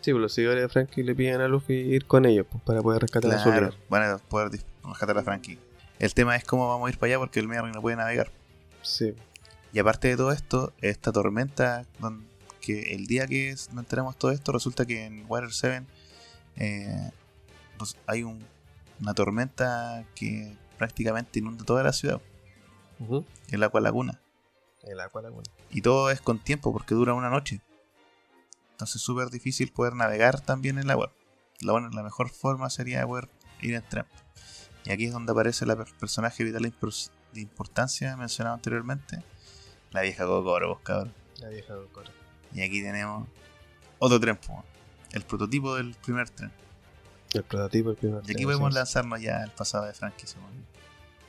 Sí, 0.00 0.12
pues 0.12 0.20
los 0.20 0.32
seguidores 0.34 0.62
de 0.62 0.68
Frankie 0.68 1.02
le 1.02 1.14
piden 1.14 1.40
a 1.40 1.48
Luffy 1.48 1.74
ir 1.74 2.06
con 2.06 2.24
ellos 2.26 2.46
pues, 2.50 2.62
para 2.62 2.82
poder 2.82 3.02
rescatar 3.02 3.32
a 3.32 3.38
su 3.38 3.48
Claro, 3.50 3.74
van 3.88 4.02
a 4.10 4.18
poder 4.18 4.48
dis- 4.50 4.64
rescatar 4.84 5.16
a 5.18 5.22
Frankie. 5.22 5.58
El 5.98 6.12
tema 6.14 6.36
es 6.36 6.44
cómo 6.44 6.68
vamos 6.68 6.88
a 6.88 6.90
ir 6.90 6.98
para 6.98 7.12
allá 7.12 7.18
porque 7.18 7.40
el 7.40 7.48
Merry 7.48 7.72
no 7.72 7.80
puede 7.80 7.96
navegar. 7.96 8.30
Sí. 8.82 9.14
Y 9.72 9.78
aparte 9.78 10.08
de 10.08 10.16
todo 10.16 10.30
esto, 10.32 10.72
esta 10.82 11.10
tormenta, 11.10 11.84
don- 12.00 12.26
que 12.64 12.94
el 12.94 13.06
día 13.06 13.26
que 13.26 13.50
nos 13.50 13.68
enteramos 13.84 14.16
todo 14.16 14.30
esto, 14.30 14.52
resulta 14.52 14.86
que 14.86 15.04
en 15.04 15.24
Water 15.28 15.52
7 15.52 15.86
eh, 16.56 17.10
pues 17.78 17.96
hay 18.06 18.22
un- 18.22 18.44
una 19.00 19.12
tormenta 19.14 20.04
que 20.14 20.56
prácticamente 20.78 21.40
inunda 21.40 21.64
toda 21.64 21.82
la 21.82 21.92
ciudad, 21.92 22.20
Ujú. 23.00 23.24
el 23.50 23.62
Aqua 23.62 23.80
Laguna. 23.80 24.20
El 24.82 25.00
agua 25.00 25.22
laguna. 25.22 25.44
Y 25.70 25.80
todo 25.80 26.10
es 26.10 26.20
con 26.20 26.38
tiempo 26.38 26.70
porque 26.72 26.94
dura 26.94 27.14
una 27.14 27.30
noche. 27.30 27.60
Entonces 28.72 28.96
es 28.96 29.02
súper 29.02 29.30
difícil 29.30 29.72
poder 29.72 29.94
navegar 29.94 30.40
también 30.40 30.76
en 30.76 30.84
el 30.84 30.90
agua. 30.90 31.10
La, 31.60 31.72
buena- 31.72 31.88
la 31.90 32.02
mejor 32.02 32.28
forma 32.28 32.68
sería 32.68 33.06
poder 33.06 33.28
ir 33.62 33.74
en 33.74 33.82
tren. 33.88 34.04
Y 34.84 34.92
aquí 34.92 35.06
es 35.06 35.12
donde 35.12 35.32
aparece 35.32 35.64
el 35.64 35.74
personaje 35.98 36.44
vital 36.44 36.62
de 36.62 36.70
impor- 36.72 37.10
de 37.32 37.40
importancia 37.40 38.14
mencionado 38.18 38.54
anteriormente. 38.56 39.22
La 39.90 40.02
vieja 40.02 40.26
vos, 40.26 40.78
cabrón. 40.82 41.14
La 41.40 41.48
vieja 41.48 41.74
Kokoro. 41.74 42.10
Y 42.54 42.62
aquí 42.62 42.82
tenemos 42.82 43.26
otro 43.98 44.18
tren, 44.20 44.38
el 45.12 45.22
prototipo 45.22 45.74
del 45.76 45.94
primer 46.04 46.28
tren. 46.30 46.50
El 47.32 47.42
prototipo, 47.42 47.90
el 47.90 47.96
primer 47.96 48.18
Y 48.22 48.26
aquí 48.26 48.34
tren, 48.34 48.44
podemos 48.46 48.72
sí. 48.72 48.76
lanzarnos 48.76 49.20
ya 49.20 49.42
al 49.42 49.50
pasado 49.52 49.86
de 49.86 49.92
Frankie, 49.92 50.26
según- 50.26 50.64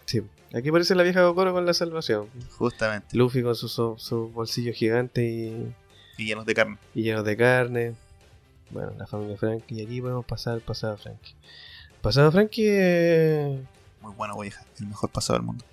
Sí. 0.05 0.21
Aquí 0.53 0.69
aparece 0.69 0.93
la 0.93 1.01
vieja 1.03 1.23
Kokoro 1.23 1.51
con 1.53 1.65
la 1.65 1.73
salvación. 1.73 2.29
justamente, 2.57 3.17
Luffy 3.17 3.41
con 3.41 3.55
su, 3.55 3.67
su, 3.67 3.95
su 3.97 4.29
bolsillo 4.29 4.71
gigante 4.73 5.25
y, 5.27 5.73
y 6.17 6.25
llenos 6.25 6.45
de 6.45 6.53
carne. 6.53 6.77
y 6.93 7.01
llenos 7.03 7.25
de 7.25 7.35
carne. 7.35 7.95
Bueno, 8.69 8.91
la 8.97 9.07
familia 9.07 9.35
Frankie. 9.37 9.75
Y 9.75 9.85
aquí 9.85 10.01
podemos 10.01 10.25
pasar 10.25 10.53
al 10.53 10.61
pasado 10.61 10.95
de 10.95 11.01
Frankie. 11.01 11.33
Pasado 12.01 12.27
de 12.27 12.31
Frankie 12.33 12.67
es, 12.69 13.59
Muy 14.01 14.13
buena 14.13 14.35
vieja, 14.39 14.63
el 14.79 14.87
mejor 14.87 15.09
pasado 15.09 15.39
del 15.39 15.45
mundo. 15.47 15.65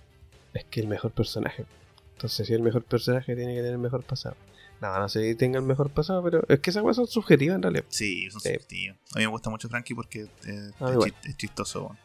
es 0.55 0.65
que 0.65 0.81
el 0.81 0.89
mejor 0.89 1.11
personaje. 1.13 1.67
Entonces, 2.13 2.47
si 2.47 2.55
el 2.55 2.63
mejor 2.63 2.85
personaje 2.85 3.37
tiene 3.37 3.53
que 3.53 3.59
tener 3.59 3.73
el 3.73 3.79
mejor 3.79 4.03
pasado. 4.03 4.37
No, 4.83 4.99
no 4.99 5.09
sé 5.09 5.23
si 5.31 5.35
tenga 5.37 5.59
el 5.61 5.65
mejor 5.65 5.91
pasado, 5.91 6.23
pero 6.25 6.45
es 6.49 6.59
que 6.59 6.71
esas 6.71 6.83
cosas 6.83 6.97
son 6.97 7.07
subjetivas 7.07 7.55
en 7.55 7.63
realidad. 7.63 7.85
Sí, 7.89 8.29
son 8.31 8.41
Sí. 8.41 8.49
subjetivos. 8.49 8.99
A 9.15 9.19
mí 9.19 9.25
me 9.25 9.31
gusta 9.31 9.49
mucho 9.49 9.69
Frankie 9.69 9.95
porque 9.95 10.23
eh, 10.45 10.71
Ah, 10.81 10.93
es, 11.25 11.37
chistoso. 11.37 11.97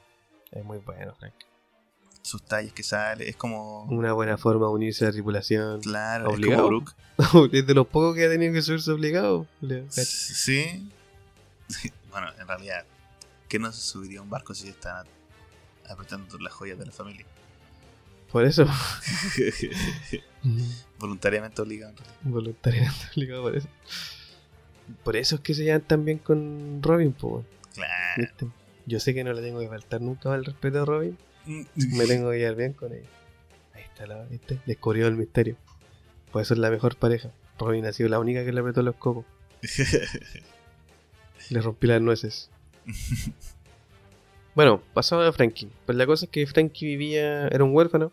Es 0.51 0.63
muy 0.63 0.77
bueno, 0.77 1.15
Frankie. 1.15 1.45
Sus 2.21 2.43
talles 2.43 2.73
que 2.73 2.83
sale, 2.83 3.27
es 3.29 3.35
como. 3.35 3.83
Una 3.85 4.13
buena 4.13 4.37
forma 4.37 4.67
de 4.67 4.73
unirse 4.73 5.05
a 5.05 5.07
la 5.07 5.13
tripulación. 5.13 5.81
Claro, 5.81 6.29
obligado. 6.29 6.53
es 6.53 6.57
como 6.57 6.67
Brook. 6.67 7.49
es 7.53 7.65
de 7.65 7.73
los 7.73 7.87
pocos 7.87 8.15
que 8.15 8.25
ha 8.25 8.29
tenido 8.29 8.53
que 8.53 8.61
subirse 8.61 8.91
obligado. 8.91 9.47
Le- 9.61 9.89
Sí. 9.89 10.87
bueno, 12.11 12.27
en 12.39 12.47
realidad, 12.47 12.85
¿qué 13.49 13.59
no 13.59 13.71
se 13.71 13.81
subiría 13.81 14.19
a 14.19 14.21
un 14.21 14.29
barco 14.29 14.53
si 14.53 14.67
están 14.69 15.05
apretando 15.89 16.37
las 16.39 16.53
joyas 16.53 16.77
de 16.77 16.85
la 16.85 16.91
familia? 16.91 17.25
Por 18.31 18.45
eso. 18.45 18.65
Voluntariamente 20.99 21.61
obligado. 21.61 21.95
Voluntariamente 22.23 23.05
obligado 23.15 23.43
por 23.43 23.55
eso. 23.55 23.67
Por 25.03 25.15
eso 25.15 25.35
es 25.35 25.41
que 25.41 25.53
se 25.53 25.63
llevan 25.63 25.81
tan 25.81 26.05
bien 26.05 26.17
con 26.19 26.81
Robin, 26.81 27.11
po, 27.13 27.43
Claro. 27.73 27.93
¿viste? 28.17 28.47
Yo 28.85 28.99
sé 28.99 29.13
que 29.13 29.23
no 29.23 29.33
le 29.33 29.41
tengo 29.41 29.59
que 29.59 29.67
faltar 29.67 30.01
nunca 30.01 30.33
el 30.33 30.45
respeto 30.45 30.81
a 30.81 30.85
Robin. 30.85 31.17
Me 31.45 32.05
tengo 32.05 32.31
que 32.31 32.39
llevar 32.39 32.55
bien 32.55 32.73
con 32.73 32.93
ella. 32.93 33.07
Ahí 33.73 33.83
está 33.83 34.07
la, 34.07 34.23
¿viste? 34.25 34.59
Descubrió 34.65 35.07
el 35.07 35.15
misterio. 35.15 35.57
Por 36.31 36.41
eso 36.41 36.53
es 36.53 36.59
la 36.59 36.71
mejor 36.71 36.95
pareja. 36.95 37.31
Robin 37.59 37.85
ha 37.85 37.93
sido 37.93 38.09
la 38.09 38.19
única 38.19 38.45
que 38.45 38.53
le 38.53 38.59
apretó 38.61 38.81
los 38.81 38.95
cocos. 38.95 39.25
Le 41.49 41.61
rompí 41.61 41.87
las 41.87 42.01
nueces. 42.01 42.49
Bueno, 44.57 44.81
pasaba 44.95 45.27
a 45.27 45.31
Frankie. 45.31 45.69
Pues 45.85 45.95
la 45.95 46.07
cosa 46.07 46.25
es 46.25 46.31
que 46.31 46.47
Frankie 46.47 46.87
vivía, 46.87 47.47
era 47.49 47.63
un 47.63 47.75
huérfano, 47.75 48.11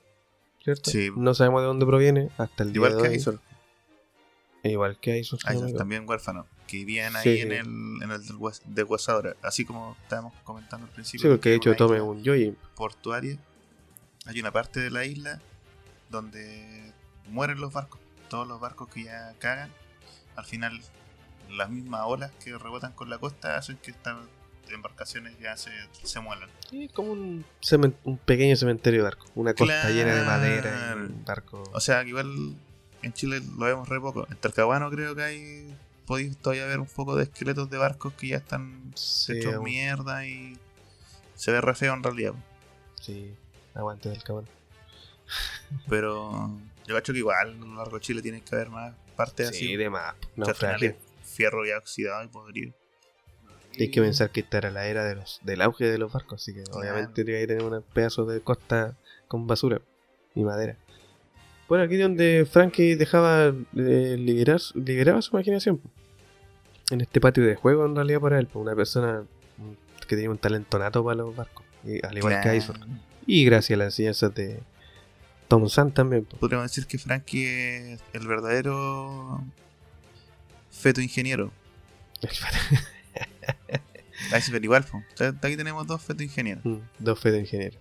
¿cierto? 0.62 0.90
Sí. 0.90 1.08
No 1.16 1.32
sabemos 1.32 1.62
de 1.62 1.68
dónde 1.68 1.86
proviene 1.86 2.28
hasta 2.36 2.64
el 2.64 2.68
día 2.74 2.76
Igual 2.76 2.96
de 2.96 2.98
que 3.02 3.08
hoy. 3.08 3.14
Aizor. 3.14 3.40
E 4.62 4.70
Igual 4.72 4.98
que 5.00 5.12
Aizor. 5.12 5.38
no 5.42 5.50
Aizor 5.50 5.72
también 5.72 6.06
huérfano. 6.06 6.46
Que 6.66 6.76
vivían 6.76 7.16
ahí 7.16 7.22
Sí, 7.22 7.40
en 7.40 7.52
el, 7.52 7.66
en 8.02 8.10
el 8.10 8.20
de 8.66 8.82
Huesadora. 8.82 9.36
Así 9.40 9.64
como 9.64 9.96
estábamos 10.02 10.34
comentando 10.44 10.86
al 10.86 10.92
principio. 10.92 11.30
Sí, 11.30 11.34
porque 11.34 11.48
de 11.48 11.54
hecho 11.56 11.74
tome 11.76 12.02
un 12.02 12.22
Yoyi. 12.22 12.54
portuaria. 12.74 13.38
Hay 14.26 14.38
una 14.38 14.50
parte 14.52 14.80
de 14.80 14.90
la 14.90 15.06
isla 15.06 15.40
donde 16.10 16.92
mueren 17.30 17.58
los 17.58 17.72
barcos. 17.72 18.00
Todos 18.28 18.46
los 18.46 18.60
barcos 18.60 18.88
que 18.90 19.04
ya 19.04 19.32
cagan. 19.38 19.70
Al 20.36 20.44
final, 20.44 20.78
las 21.56 21.70
mismas 21.70 22.02
olas 22.04 22.32
que 22.44 22.58
rebotan 22.58 22.92
con 22.92 23.08
la 23.08 23.16
costa 23.16 23.56
hacen 23.56 23.78
que 23.78 23.92
estas 23.92 24.18
embarcaciones 24.70 25.38
ya 25.38 25.56
se, 25.56 25.70
se 26.02 26.20
muelan. 26.20 26.48
Sí, 26.70 26.88
como 26.88 27.12
un, 27.12 27.44
pequeño 28.24 28.56
cementerio 28.56 29.00
de 29.00 29.04
barco. 29.04 29.26
Una 29.34 29.54
costa 29.54 29.80
Claro. 29.82 29.94
llena 29.94 30.14
de 30.14 30.22
madera 30.24 30.94
y 30.96 30.98
un 31.00 31.24
barco. 31.24 31.62
O 31.72 31.80
sea, 31.80 32.02
igual 32.04 32.56
en 33.02 33.12
Chile 33.12 33.40
lo 33.58 33.66
vemos 33.66 33.88
re 33.88 34.00
poco. 34.00 34.26
En 34.30 34.36
Talcahuano 34.36 34.90
creo 34.90 35.14
que 35.14 35.22
hay. 35.22 35.76
Podéis 36.06 36.36
todavía 36.36 36.66
ver 36.66 36.80
un 36.80 36.86
poco 36.86 37.16
de 37.16 37.24
esqueletos 37.24 37.70
de 37.70 37.78
barcos 37.78 38.12
que 38.14 38.28
ya 38.28 38.36
están 38.36 38.92
Sí, 38.94 39.38
hechos 39.38 39.54
aún- 39.54 39.64
mierda 39.64 40.26
y 40.26 40.58
se 41.34 41.50
ve 41.50 41.60
re 41.60 41.74
feo 41.74 41.94
en 41.94 42.02
realidad. 42.02 42.34
sí, 43.00 43.34
aguante 43.74 44.08
del 44.10 44.22
cabrón. 44.22 44.46
Pero 45.88 46.50
yo 46.86 46.94
cacho 46.94 47.12
que 47.12 47.18
igual 47.20 47.48
a 47.50 47.64
lo 47.64 47.74
largo 47.76 47.96
de 47.96 48.00
Chile 48.02 48.22
tiene 48.22 48.42
que 48.42 48.54
haber 48.54 48.70
más 48.70 48.94
partes 49.16 49.48
Sí, 49.50 49.64
así. 49.66 49.76
de 49.76 49.90
más. 49.90 50.14
O 50.36 50.44
sea, 50.44 50.52
al 50.52 50.54
final 50.54 50.72
Naufragio. 50.72 50.90
es 50.90 50.96
fierro 51.36 51.64
ya 51.66 51.78
oxidado 51.78 52.24
y 52.24 52.28
podrido. 52.28 52.74
Hay 53.78 53.90
que 53.90 54.00
pensar 54.00 54.30
que 54.30 54.40
esta 54.40 54.58
era 54.58 54.70
la 54.70 54.86
era 54.86 55.04
de 55.04 55.16
los, 55.16 55.40
del 55.42 55.60
auge 55.62 55.84
de 55.86 55.98
los 55.98 56.12
barcos, 56.12 56.40
así 56.42 56.54
que 56.54 56.62
Claro. 56.62 56.80
obviamente 56.80 57.24
tiene 57.24 57.40
que 57.40 57.46
tener 57.48 57.62
un 57.64 57.82
pedazo 57.92 58.24
de 58.24 58.40
costa 58.40 58.96
con 59.28 59.46
basura 59.46 59.80
y 60.34 60.42
madera. 60.44 60.76
Bueno, 61.68 61.84
aquí 61.84 61.96
donde 61.96 62.46
Frankie 62.50 62.94
dejaba 62.94 63.46
eh, 63.76 64.16
liberar, 64.18 64.60
liberaba 64.74 65.22
su 65.22 65.34
imaginación. 65.36 65.80
En 66.90 67.00
este 67.00 67.20
patio 67.20 67.42
de 67.44 67.56
juego, 67.56 67.86
en 67.86 67.96
realidad, 67.96 68.20
para 68.20 68.38
él, 68.38 68.48
una 68.54 68.74
persona 68.76 69.22
mm, 69.56 70.02
que 70.06 70.14
tenía 70.16 70.30
un 70.30 70.36
talento 70.38 70.78
nato 70.78 71.02
para 71.02 71.16
los 71.16 71.34
barcos, 71.34 71.64
y- 71.84 72.04
al 72.04 72.16
igual 72.18 72.40
que. 72.42 72.48
Aizor. 72.50 72.76
Y 73.26 73.44
gracias 73.46 73.76
a 73.76 73.78
las 73.78 73.86
enseñanzas 73.94 74.34
de 74.34 74.60
Tom 75.48 75.66
San 75.70 75.92
también. 75.92 76.26
Podríamos 76.38 76.70
decir 76.70 76.86
que 76.86 76.98
Frankie 76.98 77.46
es 77.46 78.00
el 78.12 78.26
verdadero 78.28 79.42
feto 80.70 81.00
ingeniero. 81.00 81.50
Ahí 84.32 84.40
se 84.42 84.52
ve 84.52 84.60
igual, 84.62 84.84
Aquí 85.42 85.56
tenemos 85.56 85.86
dos 85.86 86.02
feto 86.02 86.22
ingenieros. 86.22 86.64
Mm, 86.64 86.78
Dos 86.98 87.18
fe 87.20 87.30
de 87.30 87.40
ingeniero. 87.40 87.78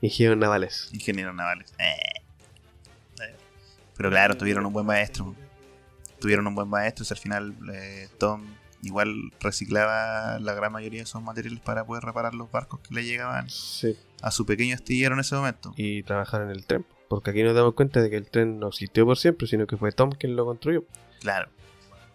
Ingenieros 0.00 0.38
navales. 0.38 0.88
Ingenieros 0.92 1.34
navales. 1.34 1.72
Eh. 1.78 1.94
Eh. 3.22 3.36
Pero 3.96 4.10
claro, 4.10 4.36
tuvieron 4.36 4.66
un 4.66 4.72
buen 4.72 4.86
maestro. 4.86 5.34
Tuvieron 6.20 6.46
un 6.46 6.54
buen 6.54 6.68
maestro. 6.68 7.04
y 7.08 7.12
al 7.12 7.18
final 7.18 7.54
eh, 7.72 8.08
Tom 8.18 8.44
igual 8.82 9.14
reciclaba 9.40 10.38
la 10.40 10.52
gran 10.52 10.70
mayoría 10.72 10.98
de 11.00 11.04
esos 11.04 11.22
materiales 11.22 11.60
para 11.60 11.86
poder 11.86 12.04
reparar 12.04 12.34
los 12.34 12.50
barcos 12.50 12.80
que 12.80 12.94
le 12.94 13.04
llegaban 13.04 13.48
Sí. 13.48 13.96
a 14.20 14.30
su 14.30 14.44
pequeño 14.44 14.74
astillero 14.74 15.14
en 15.14 15.20
ese 15.20 15.34
momento. 15.36 15.72
Y 15.76 16.02
trabajar 16.02 16.42
en 16.42 16.50
el 16.50 16.66
tren. 16.66 16.84
Porque 17.08 17.30
aquí 17.30 17.42
nos 17.42 17.54
damos 17.54 17.74
cuenta 17.74 18.02
de 18.02 18.10
que 18.10 18.16
el 18.16 18.28
tren 18.30 18.58
no 18.58 18.68
existió 18.68 19.06
por 19.06 19.16
siempre, 19.16 19.46
sino 19.46 19.66
que 19.66 19.76
fue 19.78 19.90
Tom 19.92 20.10
quien 20.12 20.36
lo 20.36 20.44
construyó. 20.44 20.84
Claro. 21.20 21.48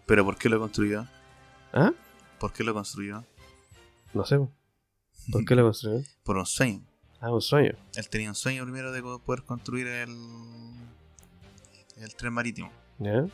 Pero 0.06 0.24
¿por 0.24 0.36
qué 0.36 0.48
lo 0.48 0.60
construyó? 0.60 1.06
¿Ah? 1.72 1.92
¿Por 2.40 2.52
qué 2.52 2.64
lo 2.64 2.74
construyó? 2.74 3.24
No 4.14 4.24
sé. 4.24 4.38
¿Por 5.30 5.44
qué 5.44 5.54
lo 5.54 5.62
construyó? 5.64 6.02
Por 6.24 6.36
un 6.38 6.46
sueño. 6.46 6.82
Ah, 7.20 7.30
un 7.30 7.42
sueño. 7.42 7.72
Él 7.94 8.08
tenía 8.08 8.30
un 8.30 8.34
sueño 8.34 8.64
primero 8.64 8.90
de 8.92 9.02
poder 9.02 9.42
construir 9.44 9.86
el, 9.86 10.10
el 11.98 12.14
tren 12.16 12.32
marítimo. 12.32 12.72
¿Ya? 12.98 13.26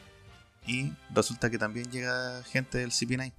Y 0.66 0.92
resulta 1.14 1.48
que 1.50 1.58
también 1.58 1.90
llega 1.90 2.42
gente 2.42 2.78
del 2.78 2.90
CP9. 2.90 3.32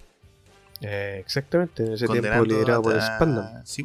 Eh, 0.80 1.16
exactamente, 1.18 1.84
en 1.84 1.92
ese 1.92 2.06
tiempo 2.06 2.44
liderado 2.44 2.82
por 2.82 2.96
a- 2.96 3.16
Spandam. 3.16 3.66
sí, 3.66 3.84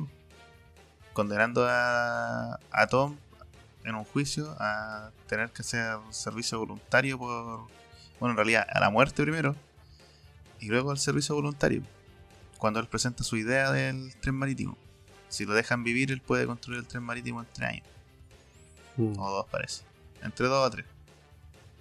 condenando 1.12 1.66
a, 1.68 2.60
a 2.72 2.88
Tom 2.88 3.18
en 3.84 3.96
un 3.96 4.04
juicio 4.06 4.56
a 4.60 5.12
tener 5.28 5.50
que 5.50 5.64
hacer 5.64 5.98
servicio 6.12 6.60
voluntario 6.60 7.18
por. 7.18 7.62
Bueno, 8.20 8.32
en 8.34 8.38
realidad 8.38 8.66
a 8.72 8.80
la 8.80 8.90
muerte 8.92 9.22
primero 9.24 9.56
y 10.64 10.68
luego 10.70 10.92
al 10.92 10.98
servicio 11.00 11.36
voluntario. 11.36 11.82
Cuando 12.58 12.80
él 12.80 12.88
presenta 12.88 13.24
su 13.24 13.36
idea 13.36 13.72
del 13.72 14.14
tren 14.22 14.36
marítimo. 14.36 14.78
Si 15.28 15.46
lo 15.46 15.54
dejan 15.54 15.84
vivir, 15.84 16.12
él 16.12 16.22
puede 16.22 16.46
construir 16.46 16.80
el 16.80 16.86
tren 16.88 17.04
marítimo 17.04 17.42
en 17.42 17.48
tres 17.54 17.70
años. 17.70 17.88
Mm. 18.98 19.20
O 19.20 19.32
dos, 19.32 19.46
parece. 19.50 19.84
Entre 20.22 20.48
dos 20.48 20.66
o 20.68 20.70
tres. 20.72 20.86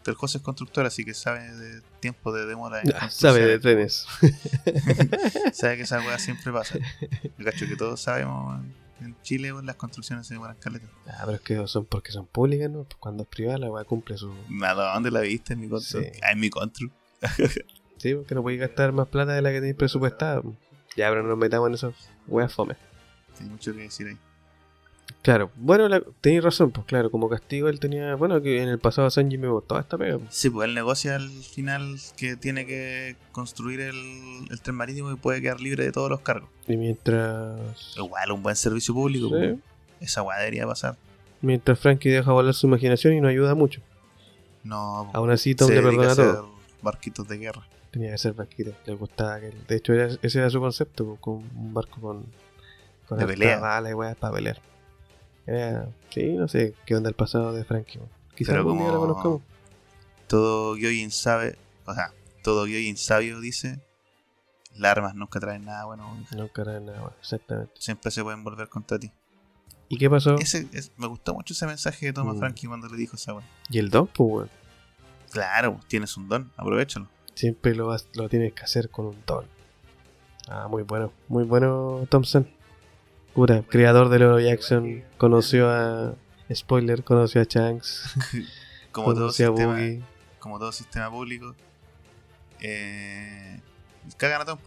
El 0.05 0.15
José 0.15 0.39
es 0.39 0.43
constructor, 0.43 0.85
así 0.85 1.05
que 1.05 1.15
sabe 1.15 1.53
de 1.53 1.81
tiempo 2.01 2.33
de 2.33 2.45
demora. 2.47 2.81
en 2.83 2.93
Ah, 2.99 3.09
sabe 3.09 3.47
de 3.47 3.61
trenes. 3.61 4.05
sabe 5.53 5.77
que 5.77 5.83
esa 5.83 6.01
weá 6.01 6.19
siempre 6.19 6.51
pasa. 6.53 6.79
Yo 7.39 7.45
cacho 7.45 7.67
que 7.69 7.77
todos 7.77 8.01
sabemos 8.01 8.61
en- 9.01 9.17
Chile 9.23 9.53
las 9.65 9.77
construcciones 9.77 10.27
se 10.29 10.35
demoran 10.35 10.57
caleta. 10.57 10.87
Ah, 11.09 11.23
pero 11.25 11.33
es 11.35 11.41
que 11.41 11.67
son 11.69 11.85
porque 11.87 12.13
son 12.13 12.27
públicas, 12.27 12.71
¿no? 12.71 12.85
Pues 12.85 12.97
cuando 12.99 13.25
es 13.25 13.29
privada 13.29 13.59
la 13.59 13.71
weá 13.71 13.85
cumple 13.85 14.17
su... 14.17 14.33
¿A 14.65 14.75
dónde 14.95 15.11
la 15.11 15.21
viste 15.21 15.53
en 15.55 15.61
mi 15.61 15.69
control? 15.69 16.05
Sí. 16.05 16.11
Ah, 16.23 16.33
en 16.33 16.41
mi 16.41 16.51
control. 16.51 16.91
Sí, 18.03 18.15
porque 18.17 18.35
no 18.35 18.43
podéis 18.43 18.61
gastar 18.61 18.91
más 18.93 19.07
plata 19.07 19.33
de 19.33 19.43
la 19.43 19.51
que 19.51 19.59
tenéis 19.61 19.77
presupuestada. 19.77 20.43
Ya, 20.97 21.09
pero 21.09 21.23
no 21.23 21.29
nos 21.29 21.39
metamos 21.39 21.69
en 21.69 21.75
esos 21.75 21.95
weas 22.27 22.53
fome. 22.53 22.75
Hay 23.41 23.47
mucho 23.47 23.73
que 23.73 23.83
decir 23.83 24.09
ahí. 24.09 24.17
Claro, 25.23 25.53
bueno, 25.55 25.89
la- 25.89 26.03
tenéis 26.21 26.43
razón, 26.43 26.73
pues 26.73 26.85
claro, 26.87 27.09
como 27.13 27.29
castigo 27.29 27.69
él 27.69 27.79
tenía... 27.79 28.17
Bueno, 28.17 28.43
que 28.43 28.61
en 28.61 28.69
el 28.69 28.81
pasado 28.81 29.09
Sanji 29.09 29.39
me 29.39 29.47
botó 29.47 29.79
esta 29.79 29.97
pega. 29.97 30.19
pues. 30.19 30.35
Sí, 30.35 30.51
pues 30.51 30.69
él 30.69 30.75
negocia 30.75 31.15
al 31.15 31.31
final 31.31 31.97
que 32.17 32.35
tiene 32.37 32.67
que 32.67 33.15
construir 33.31 33.81
el, 33.81 33.95
el 34.51 34.61
tren 34.61 34.75
marítimo 34.75 35.13
y 35.13 35.17
puede 35.17 35.41
quedar 35.41 35.61
libre 35.61 35.85
de 35.85 35.93
todos 35.93 36.11
los 36.11 36.21
cargos. 36.23 36.51
Y 36.67 36.77
mientras... 36.77 37.61
Igual, 37.97 38.33
un 38.33 38.43
buen 38.43 38.57
servicio 38.57 38.95
público. 38.95 39.29
Sí. 39.29 39.35
pues. 39.35 39.55
Esa 40.01 40.23
weá 40.23 40.39
debería 40.39 40.67
pasar. 40.67 40.97
Mientras 41.41 41.79
Frankie 41.79 42.09
deja 42.11 42.33
volar 42.33 42.55
su 42.55 42.67
imaginación 42.67 43.15
y 43.15 43.21
no 43.21 43.29
ayuda 43.29 43.55
mucho. 43.55 43.81
No, 44.65 45.03
pues, 45.05 45.15
Aún 45.15 45.31
así 45.31 45.55
Tom 45.55 45.71
le 45.71 45.83
perdona 45.83 46.17
todo. 46.17 46.51
barquitos 46.83 47.29
de 47.29 47.39
guerra. 47.39 47.63
Tenía 47.93 48.11
que 48.13 48.19
ser 48.19 48.33
barquito, 48.33 48.73
le 48.87 48.95
gustaba 48.95 49.39
que... 49.39 49.51
De 49.69 49.77
hecho, 49.77 49.93
era- 49.93 50.09
ese 50.23 50.39
era 50.39 50.49
su 50.51 50.59
concepto, 50.61 51.05
pues, 51.07 51.21
con 51.21 51.35
un 51.55 51.75
barco 51.75 52.01
con... 52.01 52.27
Con 53.07 53.19
De 53.19 53.27
pelea. 53.27 53.59
bala 53.61 53.91
y 53.91 53.95
weas 53.95 54.17
para 54.17 54.35
pelear. 54.35 54.61
Era... 55.47 55.87
Sí, 56.09 56.33
no 56.33 56.49
sé 56.49 56.75
qué 56.87 56.97
onda 56.97 57.09
el 57.11 57.15
pasado 57.15 57.53
de 57.53 57.65
Frankie. 57.65 57.99
pues. 57.99 58.11
Quizás 58.35 58.55
algún 58.57 58.79
día 58.79 58.89
lo 58.91 58.99
conozcamos. 59.01 59.43
Todo 60.27 60.75
Gyojin 60.77 61.11
sabe, 61.11 61.59
o 61.85 61.93
sea, 61.95 62.13
todo 62.43 62.65
Gyojin 62.67 62.97
sabio 62.97 63.41
dice, 63.41 63.79
las 64.75 64.93
armas 64.93 65.15
nunca 65.15 65.39
traen 65.39 65.67
nada 65.67 65.85
bueno, 65.85 66.17
No, 66.35 66.49
cara, 66.49 66.81
nada, 66.81 66.99
bueno, 67.01 67.17
exactamente. 67.21 67.73
siempre 67.79 68.11
se 68.11 68.23
pueden 68.23 68.43
volver 68.43 68.69
contra 68.71 68.99
ti. 68.99 69.13
¿Y 69.91 69.99
qué 69.99 70.09
pasó? 70.09 70.37
Ese, 70.37 70.67
es- 70.73 70.93
me 70.97 71.07
gustó 71.09 71.35
mucho 71.35 71.53
ese 71.53 71.67
mensaje 71.67 72.07
que 72.07 72.13
toma 72.15 72.33
Mm. 72.33 72.39
Frankie 72.39 72.67
cuando 72.67 72.89
le 72.89 72.97
dijo 72.97 73.17
esa 73.17 73.35
weá. 73.35 73.47
Y 73.69 73.79
el 73.79 73.91
don, 73.91 74.07
pues, 74.07 74.31
weón. 74.33 74.51
Claro, 75.31 75.79
tienes 75.89 76.17
un 76.17 76.29
don, 76.31 76.51
aprovechalo. 76.57 77.07
Siempre 77.43 77.75
lo, 77.75 77.89
vas- 77.89 78.07
lo 78.15 78.29
tienes 78.29 78.53
que 78.53 78.63
hacer 78.63 78.89
con 78.89 79.07
un 79.07 79.17
don. 79.27 79.45
Ah, 80.49 80.69
muy 80.69 80.85
bueno. 80.85 81.13
Muy 81.27 81.43
bueno, 81.43 82.07
Thompson. 82.09 82.47
Pura, 83.35 83.63
creador 83.69 84.11
de 84.11 84.21
Loro 84.21 84.39
Jackson. 84.39 85.03
Conoció 85.19 85.69
a. 85.69 86.15
Spoiler, 86.55 87.03
conoció 87.03 87.41
a 87.41 87.45
Shanks. 87.45 88.15
Como 88.93 89.13
todo, 89.13 89.29
a 89.31 89.33
sistema, 89.33 89.73
Boogie. 89.75 90.03
como 90.39 90.59
todo 90.61 90.71
sistema 90.71 91.11
público, 91.11 91.57
eh, 92.61 93.59
cagan 94.19 94.43
a. 94.49 94.59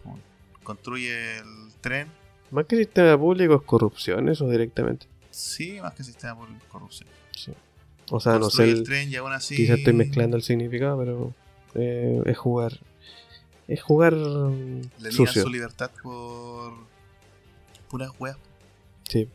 Construye 0.64 1.38
el 1.38 1.72
tren, 1.80 2.08
Más 2.50 2.66
que 2.66 2.76
sistema 2.76 3.16
público 3.16 3.54
es 3.54 3.62
corrupción, 3.62 4.28
eso 4.28 4.48
directamente. 4.50 5.06
sí, 5.30 5.78
más 5.80 5.94
que 5.94 6.02
sistema 6.04 6.36
público, 6.36 6.60
corrupción. 6.68 7.08
Sí. 7.36 7.52
O 8.10 8.18
sea, 8.20 8.38
no 8.38 8.50
sé, 8.50 8.64
el 8.64 8.70
el- 8.78 8.82
tren 8.84 9.08
y 9.10 9.16
aún 9.16 9.32
así... 9.32 9.54
quizás 9.56 9.78
estoy 9.78 9.92
mezclando 9.92 10.36
el 10.36 10.42
significado, 10.42 10.98
pero 10.98 11.32
eh, 11.76 12.22
es 12.26 12.38
jugar. 12.38 12.78
Es 13.68 13.82
jugar 13.82 14.12
Le 14.12 14.48
niegan 14.98 15.12
sucio. 15.12 15.42
su 15.42 15.48
libertad 15.48 15.90
por 16.02 16.72
puras 17.88 18.10
weas. 18.18 18.36
Sí. 19.08 19.28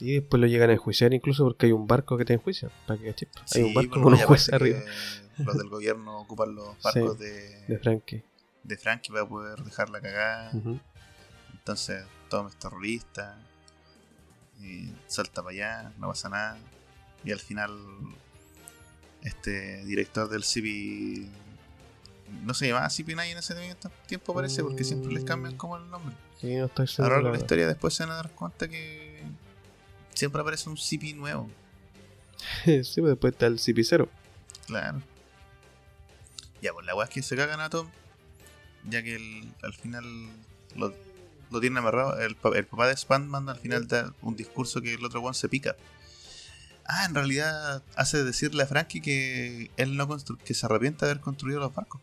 Y 0.00 0.14
después 0.14 0.40
lo 0.40 0.46
llegan 0.46 0.70
a 0.70 0.72
enjuiciar 0.72 1.12
incluso 1.12 1.44
porque 1.44 1.66
hay 1.66 1.72
un 1.72 1.86
barco 1.86 2.16
que 2.16 2.24
te 2.24 2.32
enjuicia. 2.34 2.70
Para 2.86 2.98
que. 3.00 3.14
Hay 3.54 3.62
un 3.62 3.74
barco 3.74 3.90
pero 3.92 4.02
con 4.02 4.12
un 4.14 4.18
juez 4.20 4.52
arriba 4.52 4.80
Los 5.38 5.56
del 5.58 5.68
gobierno 5.68 6.20
ocupan 6.20 6.54
los 6.54 6.76
barcos 6.82 7.18
de, 7.18 7.64
de 7.66 7.78
Frankie. 7.78 8.22
de 8.64 8.76
Frankie 8.78 9.12
para 9.12 9.26
poder 9.28 9.58
dejarla 9.62 10.00
cagada. 10.00 10.50
Ujú. 10.54 10.78
Entonces 11.52 12.04
Tom 12.28 12.48
es 12.48 12.56
terrorista. 12.56 13.38
Y 14.60 14.92
salta 15.06 15.42
para 15.42 15.54
allá, 15.54 15.92
no 15.98 16.08
pasa 16.08 16.28
nada. 16.28 16.58
Y 17.24 17.32
al 17.32 17.38
final, 17.40 17.70
este 19.22 19.84
director 19.84 20.28
del 20.28 20.42
CP. 20.44 21.26
No 22.44 22.54
se 22.54 22.68
llamaba 22.68 22.86
CP9 22.88 23.32
en 23.32 23.38
ese 23.38 23.54
tiempo, 24.06 24.34
parece, 24.34 24.62
porque 24.62 24.84
siempre 24.84 25.12
les 25.12 25.24
cambian 25.24 25.56
como 25.56 25.76
el 25.76 25.88
nombre. 25.90 26.14
Sí, 26.40 26.54
no 26.54 26.66
estoy 26.66 26.86
seguro. 26.86 27.22
de 27.22 27.30
la 27.32 27.36
historia, 27.38 27.66
después 27.66 27.92
se 27.94 28.04
van 28.04 28.12
a 28.12 28.16
dar 28.16 28.30
cuenta 28.30 28.68
que 28.68 29.22
siempre 30.14 30.40
aparece 30.40 30.68
un 30.68 30.76
CP 30.76 31.14
nuevo. 31.14 31.50
sí, 32.64 32.80
pues 32.82 33.04
después 33.04 33.32
está 33.32 33.46
el 33.46 33.58
CP0. 33.58 34.08
Claro. 34.66 35.02
Ya, 36.62 36.72
pues 36.72 36.86
la 36.86 36.94
weá 36.94 37.04
es 37.06 37.10
que 37.10 37.22
se 37.22 37.36
cagan 37.36 37.60
a 37.60 37.68
Tom, 37.70 37.88
ya 38.88 39.02
que 39.02 39.16
el- 39.16 39.52
al 39.62 39.72
final 39.74 40.04
lo, 40.76 40.94
lo 41.50 41.60
tienen 41.60 41.78
amarrado. 41.78 42.18
El, 42.20 42.36
el 42.54 42.66
papá 42.66 42.86
de 42.86 42.96
Spandman 42.96 43.48
al 43.48 43.58
final 43.58 43.88
da 43.88 44.14
un 44.22 44.36
discurso 44.36 44.80
que 44.80 44.94
el 44.94 45.04
otro 45.04 45.20
one 45.20 45.34
se 45.34 45.48
pica. 45.48 45.76
Ah, 46.92 47.04
en 47.04 47.14
realidad 47.14 47.84
hace 47.94 48.24
decirle 48.24 48.64
a 48.64 48.66
Frankie 48.66 49.00
que 49.00 49.70
él 49.76 49.96
no 49.96 50.08
constru 50.08 50.36
que 50.38 50.54
se 50.54 50.66
arrepienta 50.66 51.06
de 51.06 51.12
haber 51.12 51.22
construido 51.22 51.60
los 51.60 51.72
barcos. 51.72 52.00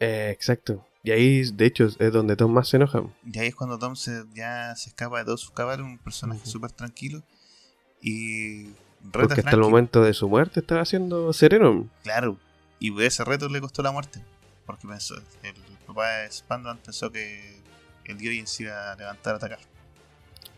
Eh, 0.00 0.28
exacto. 0.30 0.86
Y 1.02 1.12
ahí, 1.12 1.50
de 1.50 1.64
hecho, 1.64 1.86
es 1.86 2.12
donde 2.12 2.36
Tom 2.36 2.52
más 2.52 2.68
se 2.68 2.76
enoja. 2.76 3.02
Y 3.24 3.38
ahí 3.38 3.48
es 3.48 3.54
cuando 3.54 3.78
Tom 3.78 3.96
se, 3.96 4.24
ya 4.34 4.74
se 4.76 4.90
escapa 4.90 5.18
de 5.18 5.24
todos 5.24 5.40
sus 5.40 5.52
cabales, 5.52 5.86
un 5.86 5.96
personaje 5.96 6.44
súper 6.44 6.72
tranquilo. 6.72 7.22
Y 8.02 8.66
reta 8.66 8.74
a 9.00 9.28
Porque 9.28 9.40
hasta 9.40 9.52
el 9.52 9.60
momento 9.60 10.02
de 10.02 10.12
su 10.12 10.28
muerte 10.28 10.60
estaba 10.60 10.84
siendo 10.84 11.32
sereno. 11.32 11.88
Claro, 12.02 12.36
y 12.78 13.02
ese 13.02 13.24
reto 13.24 13.48
le 13.48 13.62
costó 13.62 13.82
la 13.82 13.92
muerte. 13.92 14.22
Porque 14.66 14.86
pensó, 14.86 15.14
el 15.42 15.54
papá 15.86 16.18
de 16.18 16.30
Spandman 16.30 16.78
pensó 16.78 17.10
que 17.10 17.62
el 18.04 18.18
Gyojin 18.18 18.46
se 18.46 18.64
iba 18.64 18.92
a 18.92 18.96
levantar 18.96 19.34
a 19.34 19.36
atacar. 19.38 19.60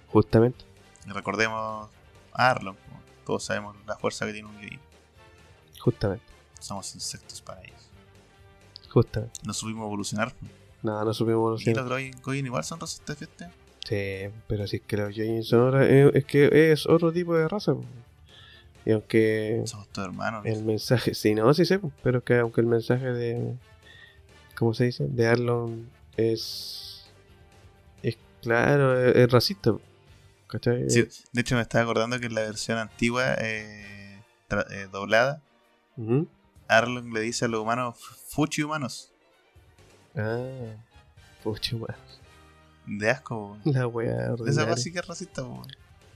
Justamente. 0.09 0.65
Y 1.07 1.11
recordemos 1.11 1.89
a 2.33 2.51
Arlon. 2.51 2.77
Todos 3.31 3.45
sabemos 3.45 3.77
la 3.87 3.97
fuerza 3.97 4.27
que 4.27 4.33
tiene 4.33 4.49
un 4.49 4.59
Gyojin. 4.61 4.81
Justamente. 5.79 6.25
Somos 6.59 6.93
insectos 6.97 7.41
para 7.41 7.63
ellos. 7.63 7.81
Justamente. 8.89 9.39
No 9.45 9.55
supimos 9.55 9.87
evolucionar. 9.87 10.35
Nada, 10.83 11.05
no 11.05 11.15
supimos 11.15 11.61
Y 11.63 11.71
los 11.71 11.77
evolucionar. 11.77 12.13
Gyojin 12.25 12.47
igual 12.47 12.65
son 12.65 12.81
a 12.83 12.87
este. 12.87 13.49
Sí, 13.87 14.35
pero 14.49 14.67
si 14.67 14.77
es 14.79 14.83
que 14.83 14.97
los 14.97 15.15
Yoyin 15.15 15.45
son 15.45 15.81
eh, 15.81 16.11
es 16.13 16.25
que 16.25 16.73
es 16.73 16.87
otro 16.89 17.13
tipo 17.13 17.37
de 17.37 17.47
raza. 17.47 17.73
po. 17.73 17.85
Y 18.85 18.91
aunque 18.91 19.63
Somos 19.65 19.87
todos 19.91 20.09
hermanos. 20.09 20.45
el 20.45 20.65
mensaje, 20.65 21.15
sí, 21.15 21.33
no, 21.37 21.55
sí 21.55 21.65
sé, 21.65 21.79
po, 21.79 21.93
pero 22.03 22.25
que 22.25 22.37
aunque 22.39 22.61
el 22.63 22.67
mensaje 22.67 23.13
de, 23.13 23.55
¿cómo 24.59 24.75
se 24.75 24.87
dice? 24.87 25.07
De 25.07 25.29
Arlon 25.29 25.89
es, 26.17 27.05
es 28.03 28.19
claro, 28.43 28.99
es, 29.01 29.15
es 29.15 29.31
racista. 29.31 29.73
po, 29.75 29.81
¿Cachai? 30.51 30.91
Sí, 30.91 31.07
de 31.33 31.41
hecho 31.41 31.55
me 31.55 31.63
estaba 31.63 31.85
acordando 31.85 32.19
que 32.19 32.27
en 32.27 32.35
la 32.35 32.41
versión 32.43 32.79
antigua, 32.79 33.35
eh, 33.39 34.21
eh, 34.71 34.89
doblada, 34.91 35.41
Ujú. 35.97 36.27
Arlon 36.67 37.13
le 37.13 37.21
dice 37.21 37.45
a 37.45 37.49
los 37.49 37.61
humanos 37.63 37.97
fuchi 38.29 38.63
humanos. 38.63 39.13
Ah, 40.17 40.75
pucha, 41.45 41.77
weón. 41.77 41.95
De 42.87 43.11
asco. 43.11 43.59
po. 43.63 43.71
La 43.71 43.87
wea 43.87 44.35
Esa 44.47 44.65
weá 44.65 44.77
sí 44.77 44.93
que 44.93 44.99
es 44.99 45.07
racista. 45.07 45.43
po. 45.43 45.63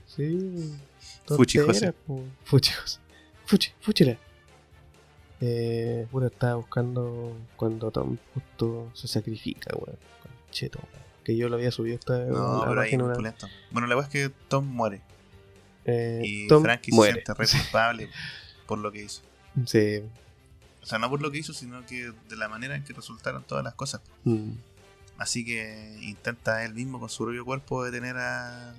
Sí. 0.05 0.75
Fuchi 1.27 1.59
José. 1.59 1.93
Fuchi 2.43 2.71
José. 2.73 2.99
Fuchi, 3.45 3.71
fuchila. 3.79 4.17
Eh, 5.41 6.07
estaba 6.25 6.55
buscando 6.55 7.37
cuando 7.55 7.91
Tom 7.91 8.17
justo 8.33 8.89
se 8.93 9.07
sacrifica, 9.07 9.73
weón. 9.75 9.97
Cheto, 10.51 10.79
weón. 10.79 11.04
Que 11.25 11.35
yo 11.35 11.49
lo 11.49 11.55
había 11.55 11.71
subido 11.71 11.95
esta 11.97 12.17
No, 12.25 12.59
la 12.63 12.69
pero 12.69 12.81
ahí 12.81 12.87
página 12.91 13.03
una-. 13.05 13.35
Bueno, 13.71 13.87
la 13.87 13.95
verdad 13.95 14.13
es 14.15 14.29
que 14.29 14.35
Tom 14.47 14.65
muere. 14.67 15.01
eh, 15.85 16.21
Y 16.23 16.47
Tom 16.47 16.63
Frankie 16.63 16.91
muere. 16.93 17.21
se 17.25 17.25
siente 17.25 17.33
re 17.33 17.47
culpable 17.63 18.09
por 18.67 18.77
lo 18.77 18.91
que 18.91 19.03
hizo. 19.03 19.21
Sí. 19.65 20.01
O 20.81 20.85
sea, 20.85 20.99
no 20.99 21.09
por 21.09 21.21
lo 21.21 21.31
que 21.31 21.39
hizo, 21.39 21.51
sino 21.53 21.85
que 21.85 22.13
de 22.29 22.35
la 22.35 22.47
manera 22.47 22.75
en 22.75 22.83
que 22.83 22.93
resultaron 22.93 23.43
todas 23.43 23.63
las 23.63 23.73
cosas. 23.73 24.01
Mm. 24.23 24.51
Así 25.17 25.43
que 25.45 25.97
intenta 26.01 26.63
él 26.63 26.73
mismo 26.73 26.99
con 26.99 27.09
su 27.09 27.23
propio 27.23 27.43
cuerpo 27.45 27.83
detener 27.83 28.17
al, 28.17 28.75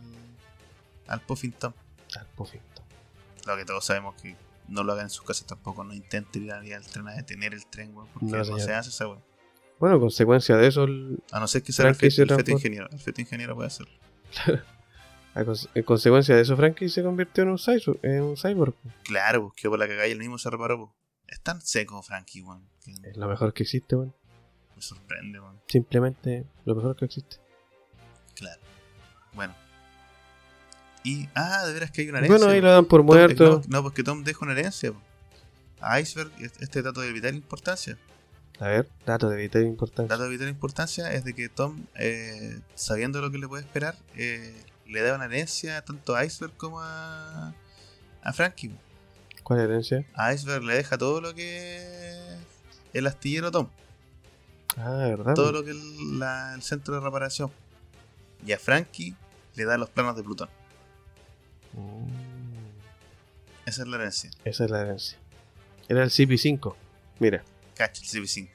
al 1.08 1.20
Puffin 1.22 1.52
Tom. 1.52 1.72
Al 2.16 2.26
Puffington. 2.26 2.84
Lo 3.46 3.56
que 3.56 3.64
todos 3.64 3.84
sabemos 3.84 4.14
que 4.22 4.36
no 4.68 4.84
lo 4.84 4.92
haga 4.92 5.02
en 5.02 5.10
su 5.10 5.24
casa 5.24 5.44
tampoco. 5.46 5.82
No 5.82 5.94
intente 5.94 6.38
ir 6.38 6.52
al 6.52 6.86
tren 6.86 7.08
a 7.08 7.14
detener 7.14 7.54
el 7.54 7.66
tren, 7.66 7.94
weón. 7.96 8.08
Porque 8.12 8.26
No, 8.26 8.44
se 8.58 8.72
hace 8.74 8.90
esa 8.90 9.08
weón. 9.08 9.22
Bueno, 9.78 10.00
consecuencia 10.00 10.56
de 10.56 10.66
eso, 10.68 10.84
el- 10.84 11.22
A 11.32 11.40
no 11.40 11.46
ser 11.46 11.62
que 11.62 11.72
sea 11.72 11.88
el, 11.88 11.94
Frankie 11.94 12.06
fe- 12.10 12.16
se 12.16 12.22
el 12.22 12.28
feto 12.30 12.50
ingeniero. 12.52 12.88
El 12.90 12.98
feto 13.00 13.20
ingeniero 13.20 13.54
puede 13.54 13.66
hacerlo. 13.68 13.92
a 15.34 15.42
cons- 15.42 15.68
en 15.74 15.82
consecuencia 15.82 16.34
de 16.34 16.42
eso, 16.42 16.56
Frankie 16.56 16.88
se 16.88 17.02
convirtió 17.02 17.42
en 17.44 17.50
un, 17.50 17.58
cyborg, 17.58 17.98
en 18.02 18.22
un 18.22 18.36
cyborg. 18.36 18.74
Claro, 19.04 19.42
pues 19.48 19.54
quedó 19.60 19.72
por 19.72 19.78
la 19.78 19.86
cagada 19.86 20.08
y 20.08 20.12
él 20.12 20.18
mismo 20.18 20.38
se 20.38 20.48
reparó. 20.50 20.94
Es 21.28 21.40
tan 21.40 21.60
seco, 21.60 22.02
Frankie, 22.02 22.42
weón. 22.42 22.68
Que 22.84 22.92
Es 23.10 23.16
lo 23.16 23.28
mejor 23.28 23.52
que 23.52 23.64
existe, 23.64 23.96
weón. 23.96 24.14
me 24.76 24.80
sorprende, 24.82 25.40
weón. 25.40 25.60
Simplemente 25.68 26.46
lo 26.64 26.74
mejor 26.74 26.96
que 26.96 27.04
existe. 27.04 27.36
Claro. 28.34 28.60
Bueno. 29.34 29.54
Y, 31.04 31.28
ah, 31.34 31.64
de 31.66 31.72
veras 31.72 31.90
que 31.90 32.00
hay 32.02 32.08
una 32.08 32.18
herencia. 32.18 32.38
Bueno, 32.38 32.52
ahí 32.52 32.60
lo 32.60 32.70
dan 32.70 32.84
por 32.86 33.00
Tom- 33.00 33.06
muerto. 33.06 33.62
No, 33.68 33.76
no, 33.78 33.82
porque 33.82 34.02
Tom 34.02 34.24
deja 34.24 34.38
una 34.42 34.52
herencia. 34.52 34.92
po. 34.92 35.00
A 35.80 36.00
Iceberg, 36.00 36.30
este 36.40 36.82
dato 36.82 37.00
de 37.00 37.12
vital 37.12 37.34
importancia. 37.34 37.98
A 38.58 38.68
ver, 38.68 38.88
dato 39.04 39.28
de 39.28 39.36
vital 39.36 39.64
importancia. 39.64 40.08
dato 40.08 40.24
de 40.24 40.30
vital 40.30 40.48
importancia 40.48 41.12
es 41.12 41.24
de 41.24 41.34
que 41.34 41.48
Tom, 41.50 41.84
eh, 41.94 42.58
sabiendo 42.74 43.20
lo 43.20 43.30
que 43.30 43.38
le 43.38 43.46
puede 43.48 43.62
esperar, 43.64 43.96
eh, 44.16 44.54
le 44.86 45.02
da 45.02 45.14
una 45.14 45.26
herencia 45.26 45.82
tanto 45.84 46.16
a 46.16 46.24
Iceberg 46.24 46.56
como 46.56 46.80
a, 46.80 47.52
a 48.22 48.32
Frankie. 48.32 48.74
¿Cuál 49.42 49.60
herencia? 49.60 50.04
A 50.14 50.32
Iceberg 50.32 50.64
le 50.64 50.74
deja 50.74 50.96
todo 50.96 51.20
lo 51.20 51.34
que 51.34 52.36
el 52.94 53.06
astillero 53.06 53.50
Tom, 53.50 53.68
Ah, 54.78 55.06
¿verdad? 55.08 55.34
todo 55.34 55.52
lo 55.52 55.62
que 55.64 55.70
el, 55.72 56.18
la- 56.18 56.54
el 56.54 56.62
centro 56.62 56.94
de 56.94 57.00
reparación. 57.00 57.50
Y 58.46 58.52
a 58.52 58.58
Frankie 58.58 59.14
le 59.54 59.64
da 59.64 59.76
los 59.78 59.90
planos 59.90 60.16
de 60.16 60.22
Plutón. 60.22 60.48
Mm, 61.74 62.08
Esa 63.66 63.82
es 63.82 63.88
la 63.88 63.96
herencia. 63.96 64.30
esa 64.44 64.64
es 64.64 64.70
la 64.70 64.80
herencia. 64.80 65.18
Era 65.88 66.02
el 66.04 66.10
CP5. 66.10 66.74
Mira. 67.18 67.44
Cacha, 67.76 68.02
el 68.02 68.08
CP5. 68.08 68.48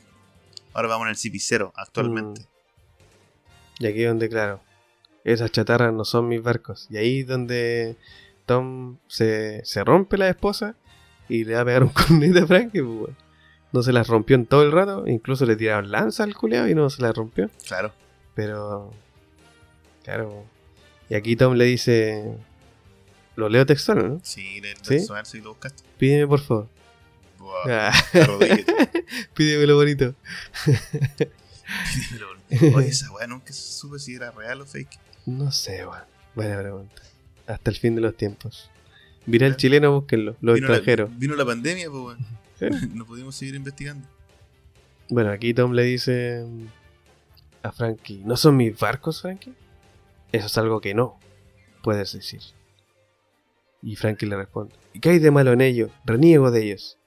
Ahora 0.73 0.87
vamos 0.87 1.05
en 1.05 1.09
el 1.11 1.15
CP0 1.15 1.71
actualmente. 1.75 2.45
Y 3.79 3.87
aquí 3.87 4.03
donde, 4.03 4.29
claro, 4.29 4.61
esas 5.23 5.51
chatarras 5.51 5.93
no 5.93 6.05
son 6.05 6.27
mis 6.27 6.41
barcos. 6.41 6.87
Y 6.89 6.97
ahí 6.97 7.23
donde 7.23 7.97
Tom 8.45 8.97
se, 9.07 9.63
se 9.65 9.83
rompe 9.83 10.17
la 10.17 10.29
esposa 10.29 10.75
y 11.29 11.45
le 11.45 11.55
va 11.55 11.61
a 11.61 11.65
pegar 11.65 11.83
un 11.83 11.89
cornito 11.93 12.43
a 12.43 12.47
Frankie, 12.47 12.81
pues. 12.81 13.15
No 13.71 13.81
se 13.83 13.93
las 13.93 14.07
rompió 14.07 14.35
en 14.35 14.45
todo 14.45 14.63
el 14.63 14.71
rato. 14.71 15.07
Incluso 15.07 15.45
le 15.45 15.55
tiraron 15.55 15.91
lanza 15.91 16.23
al 16.23 16.35
culeado 16.35 16.67
y 16.67 16.75
no 16.75 16.89
se 16.89 17.01
las 17.01 17.15
rompió. 17.15 17.49
Claro. 17.65 17.93
Pero. 18.35 18.91
Claro. 20.03 20.45
Y 21.09 21.15
aquí 21.15 21.35
Tom 21.37 21.53
le 21.53 21.65
dice. 21.65 22.35
Lo 23.37 23.47
leo 23.47 23.65
textual, 23.65 24.09
¿no? 24.09 24.19
Sí, 24.23 24.59
le, 24.59 24.75
¿Sí? 24.81 24.99
¿Sí? 24.99 25.07
si 25.23 25.39
lo 25.39 25.51
buscaste. 25.51 25.83
Pídeme 25.97 26.27
por 26.27 26.41
favor. 26.41 26.67
Ah, 27.69 27.91
pídemelo 29.35 29.75
bonito. 29.75 30.15
Pídemelo. 31.93 32.77
Oye, 32.77 32.87
esa 32.89 33.11
weá 33.11 33.27
nunca 33.27 33.53
supe 33.53 33.99
si 33.99 34.15
era 34.15 34.31
real 34.31 34.61
o 34.61 34.65
fake. 34.65 34.99
No 35.25 35.51
sé, 35.51 35.85
weón. 35.85 36.03
Buena 36.35 36.59
pregunta. 36.59 37.01
Hasta 37.47 37.69
el 37.71 37.77
fin 37.77 37.95
de 37.95 38.01
los 38.01 38.15
tiempos. 38.15 38.69
Viral 39.25 39.51
Ya. 39.51 39.57
chileno, 39.57 39.91
búsquenlo. 39.93 40.35
Los 40.41 40.55
vino, 40.55 40.67
la, 40.67 40.75
extranjeros. 40.75 41.17
vino 41.17 41.35
la 41.35 41.45
pandemia, 41.45 41.89
pues 41.89 42.03
weón. 42.03 42.41
No 42.95 43.05
pudimos 43.05 43.35
seguir 43.35 43.55
investigando. 43.55 44.07
Bueno, 45.09 45.31
aquí 45.31 45.53
Tom 45.53 45.71
le 45.73 45.83
dice 45.83 46.45
mm, 46.47 46.65
a 47.63 47.71
Frankie, 47.71 48.21
¿no 48.23 48.37
son 48.37 48.55
mis 48.57 48.77
barcos, 48.77 49.21
Frankie? 49.21 49.53
Eso 50.31 50.45
es 50.47 50.57
algo 50.57 50.79
que 50.79 50.93
no 50.93 51.19
puedes 51.83 52.13
decir. 52.13 52.41
Y 53.81 53.95
Frankie 53.95 54.27
le 54.27 54.37
responde, 54.37 54.75
¿y 54.93 54.99
qué 54.99 55.09
hay 55.09 55.19
de 55.19 55.31
malo 55.31 55.51
en 55.53 55.61
ello? 55.61 55.89
Reniego 56.05 56.51
de 56.51 56.63
ellos. 56.63 56.97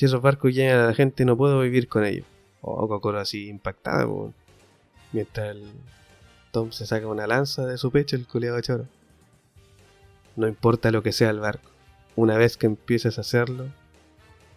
Si 0.00 0.06
esos 0.06 0.22
barcos 0.22 0.54
llegan 0.54 0.80
a 0.80 0.86
la 0.86 0.94
gente, 0.94 1.26
no 1.26 1.36
puedo 1.36 1.60
vivir 1.60 1.86
con 1.86 2.06
ellos. 2.06 2.24
Oh, 2.62 2.88
Kokoro 2.88 3.20
así 3.20 3.50
impactada, 3.50 4.06
po. 4.06 4.32
mientras 5.12 5.50
el 5.50 5.62
Tom 6.52 6.72
se 6.72 6.86
saca 6.86 7.06
una 7.06 7.26
lanza 7.26 7.66
de 7.66 7.76
su 7.76 7.90
pecho, 7.90 8.16
el 8.16 8.26
culiado 8.26 8.58
choro. 8.62 8.86
No 10.36 10.48
importa 10.48 10.90
lo 10.90 11.02
que 11.02 11.12
sea 11.12 11.28
el 11.28 11.40
barco, 11.40 11.68
una 12.16 12.38
vez 12.38 12.56
que 12.56 12.64
empieces 12.64 13.18
a 13.18 13.20
hacerlo, 13.20 13.66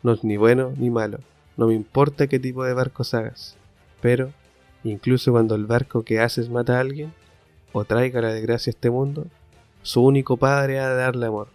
no 0.01 0.13
es 0.13 0.23
ni 0.23 0.37
bueno 0.37 0.71
ni 0.77 0.89
malo. 0.89 1.19
No 1.57 1.67
me 1.67 1.73
importa 1.73 2.27
qué 2.27 2.39
tipo 2.39 2.63
de 2.63 2.73
barcos 2.73 3.13
hagas, 3.13 3.57
pero 3.99 4.31
incluso 4.85 5.33
cuando 5.33 5.55
el 5.55 5.65
barco 5.65 6.05
que 6.05 6.21
haces 6.21 6.47
mata 6.47 6.77
a 6.77 6.79
alguien 6.79 7.11
o 7.73 7.83
traiga 7.83 8.21
la 8.21 8.31
desgracia 8.31 8.71
a 8.71 8.75
este 8.75 8.89
mundo, 8.89 9.27
su 9.81 10.05
único 10.05 10.37
padre 10.37 10.79
ha 10.79 10.87
de 10.87 10.95
darle 10.95 11.25
amor. 11.25 11.49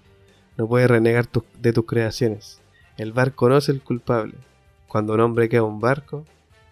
No 0.59 0.69
puede 0.69 0.89
renegar 0.89 1.27
de 1.59 1.73
tus 1.73 1.87
creaciones. 1.87 2.61
El 2.99 3.13
barco 3.13 3.49
no 3.49 3.57
es 3.57 3.69
el 3.69 3.81
culpable. 3.81 4.35
Cuando 4.89 5.15
un 5.15 5.21
hombre 5.21 5.49
queda 5.49 5.63
un 5.63 5.81
barco, 5.81 6.25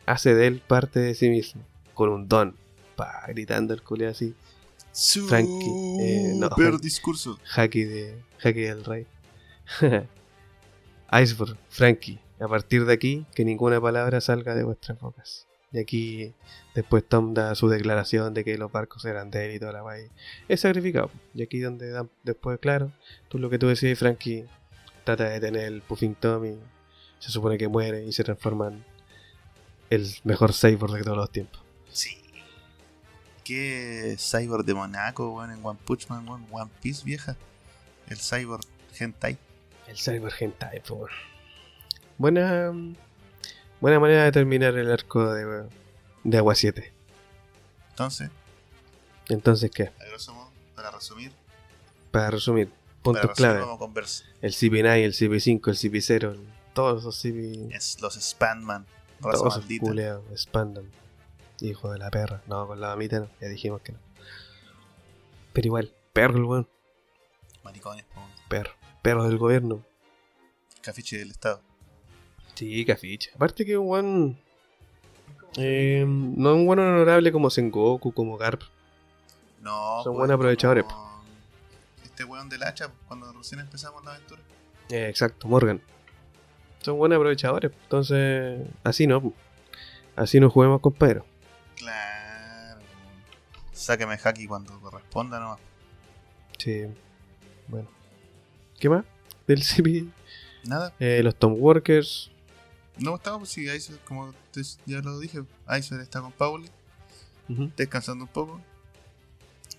hace 0.07 0.35
de 0.35 0.49
él 0.49 0.61
parte 0.67 0.99
de 0.99 1.15
sí 1.15 1.31
mismo, 1.31 1.63
con 1.95 2.09
un 2.11 2.29
don. 2.29 2.57
Pa, 2.97 3.25
gritando 3.29 3.73
el 3.73 3.83
culé 3.83 4.09
así. 4.09 4.35
Frankie, 5.29 5.71
eh, 6.01 6.33
no, 6.35 6.49
discurso. 6.79 7.39
Haki 7.55 7.85
de 7.85 8.23
Haki 8.43 8.61
del 8.61 8.85
Rey. 8.85 9.07
Iceberg, 11.13 11.57
Frankie, 11.69 12.19
a 12.41 12.49
partir 12.49 12.87
de 12.87 12.95
aquí, 12.95 13.27
que 13.35 13.45
ninguna 13.45 13.81
palabra 13.81 14.21
salga 14.21 14.55
de 14.55 14.65
vuestras 14.65 14.99
bocas. 14.99 15.47
Y 15.71 15.79
aquí, 15.79 16.35
después 16.75 17.05
Tom 17.07 17.35
da 17.35 17.55
su 17.55 17.69
declaración 17.69 18.33
de 18.33 18.43
que 18.43 18.57
los 18.57 18.73
barcos 18.73 19.05
eran 19.05 19.31
de 19.31 19.47
él 19.47 19.57
y 19.57 19.59
toda 19.61 19.73
la 19.73 19.83
guay. 19.83 20.09
Es 20.49 20.61
sacrificado. 20.61 21.11
Y 21.35 21.43
aquí, 21.43 21.61
donde 21.61 21.91
dan 21.91 22.11
después, 22.25 22.59
claro, 22.59 22.91
tú 23.29 23.39
lo 23.39 23.51
que 23.51 23.59
tú 23.59 23.69
decías, 23.69 23.99
Frankie, 23.99 24.47
trata 25.07 25.31
de 25.31 25.41
tener 25.41 25.65
el 25.65 25.81
Puffing 25.83 26.17
Tom 26.17 26.45
y 26.45 26.59
se 27.21 27.31
supone 27.31 27.57
que 27.57 27.69
muere 27.69 28.05
y 28.05 28.13
se 28.13 28.25
transforma 28.25 28.69
en 28.69 28.85
el 29.89 30.15
mejor 30.25 30.53
cyborg 30.53 30.93
de 30.95 31.03
todos 31.05 31.17
los 31.17 31.31
tiempos. 31.31 31.63
Sí. 31.91 32.19
¿Qué 33.45 34.17
cyborg 34.19 34.65
de 34.65 34.75
Monaco, 34.75 35.31
weón, 35.33 35.53
en 35.53 35.65
One 35.65 35.79
Punch 35.85 36.09
Man, 36.09 36.29
weón? 36.29 36.47
One 36.51 36.71
Piece, 36.83 37.05
vieja. 37.05 37.37
El 38.09 38.19
cyborg 38.19 38.65
hentai. 38.99 39.39
El 39.87 39.97
Cyber 39.97 40.33
Hentai, 40.39 40.81
por. 40.81 41.11
Buena, 42.19 42.73
buena 43.81 44.01
manera 44.01 44.25
de 44.25 44.33
terminar 44.33 44.77
el 44.77 44.91
arco 44.91 45.33
de, 45.33 45.69
de 46.25 46.39
Agua 46.39 46.57
7. 46.57 46.93
Entonces, 47.91 48.31
Entonces, 49.29 49.71
¿qué? 49.71 49.93
modo, 50.35 50.51
para 50.75 50.91
resumir, 50.91 51.31
Para 52.11 52.31
resumir, 52.31 52.69
puntos 53.13 53.31
clave. 53.37 53.61
El 54.43 54.53
CP9, 54.53 55.03
el 55.05 55.13
CP5, 55.13 55.69
el 55.69 55.77
CP0, 55.77 56.33
el- 56.33 56.49
todos 56.75 57.01
esos 57.03 57.17
CP... 57.17 57.75
Es 57.75 58.01
los 58.03 58.15
Spandman, 58.15 58.87
Todos 59.21 59.57
esos 59.57 59.65
culeados, 59.81 60.25
expandan. 60.31 60.91
Hijo 61.61 61.91
de 61.91 61.99
la 61.99 62.11
perra. 62.11 62.43
No, 62.47 62.67
con 62.67 62.79
la 62.81 62.89
mamita 62.89 63.21
no, 63.21 63.29
ya 63.41 63.49
dijimos 63.49 63.81
que 63.81 63.93
no. 63.93 63.99
Pero 65.55 65.67
igual, 65.67 65.93
perro 66.13 66.37
el 66.37 66.45
weón. 66.45 66.69
Maricones, 67.65 68.05
po, 68.15 68.21
Perro. 68.49 68.73
Perro 69.03 69.25
del 69.25 69.39
gobierno. 69.39 69.83
cafiche 70.83 71.17
del 71.19 71.31
Estado. 71.31 71.63
Sí, 72.55 72.85
cafiche. 72.85 73.31
Aparte 73.35 73.65
que 73.65 73.79
un 73.79 73.89
weón... 73.89 74.39
eh, 75.57 76.05
no 76.07 76.55
un 76.55 76.69
weón 76.69 76.81
honorable 76.81 77.33
como 77.33 77.49
Sengoku, 77.49 78.13
como 78.13 78.37
Garp. 78.37 78.61
No, 79.63 80.03
Son 80.05 80.13
pues, 80.13 80.19
buenos 80.19 80.35
aprovechadores, 80.35 80.85
como 80.85 81.06
Este 82.17 82.25
weón 82.25 82.49
del 82.49 82.63
hacha, 82.63 82.91
cuando 83.09 83.31
recién 83.35 83.61
empezamos 83.61 84.03
la 84.03 84.13
aventura. 84.15 84.41
Eh, 84.89 85.07
exacto, 85.07 85.47
Morgan. 85.49 85.83
Son 86.81 86.97
buenos 86.97 87.17
aprovechadores. 87.17 87.71
Entonces, 87.83 88.67
así 88.85 89.07
no. 89.07 89.35
Así 90.17 90.41
no 90.41 90.49
juguemos, 90.49 90.81
compadre. 90.81 91.23
Claro. 91.77 92.81
Sáqueme 93.71 94.15
haki 94.25 94.47
cuando 94.47 94.81
corresponda 94.81 95.39
nomás. 95.39 95.59
Sí. 96.57 96.87
Bueno. 97.69 97.87
¿Qué 98.81 98.89
más? 98.89 99.05
Del 99.47 99.63
CP. 99.63 100.07
Nada. 100.65 100.95
Eh, 100.99 101.21
los 101.23 101.37
Tom 101.37 101.53
Workers. 101.59 102.31
No 102.97 103.17
estamos, 103.17 103.41
pues 103.41 103.51
sí, 103.51 103.69
Iceberg, 103.71 104.03
como 104.05 104.33
te- 104.53 104.63
ya 104.87 105.01
lo 105.03 105.19
dije, 105.19 105.43
Iceberg 105.69 106.03
está 106.03 106.23
con 106.23 106.33
Pauli, 106.33 106.71
descansando 107.77 108.25
un 108.25 108.31
poco. 108.31 108.59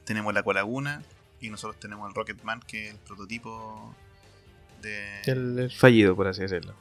Tenemos 0.05 0.31
la 0.35 0.43
Colaguna 0.43 1.01
y 1.41 1.49
nosotros 1.49 1.79
tenemos 1.79 2.07
el 2.09 2.15
Rocketman, 2.15 2.61
que 2.61 2.87
es 2.87 2.93
el 2.93 2.99
prototipo 2.99 3.95
de, 4.81 5.21
el, 5.25 5.59
el 5.59 5.71
fallido, 5.71 6.15
por 6.15 6.27
así 6.27 6.41
decirlo. 6.41 6.73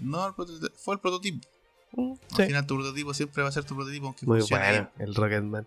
No, 0.00 0.26
el 0.26 0.34
prototipo- 0.34 0.72
fue 0.76 0.94
el 0.94 1.00
prototipo. 1.00 1.46
Mm, 1.92 2.12
Al 2.12 2.36
sí. 2.36 2.46
final 2.46 2.66
tu 2.66 2.74
prototipo 2.76 3.14
siempre 3.14 3.42
va 3.42 3.48
a 3.48 3.52
ser 3.52 3.64
tu 3.64 3.74
prototipo, 3.76 4.06
aunque 4.06 4.26
Muy 4.26 4.40
funcione 4.40 4.64
bueno, 4.64 4.90
el 4.98 5.14
Rocketman. 5.14 5.66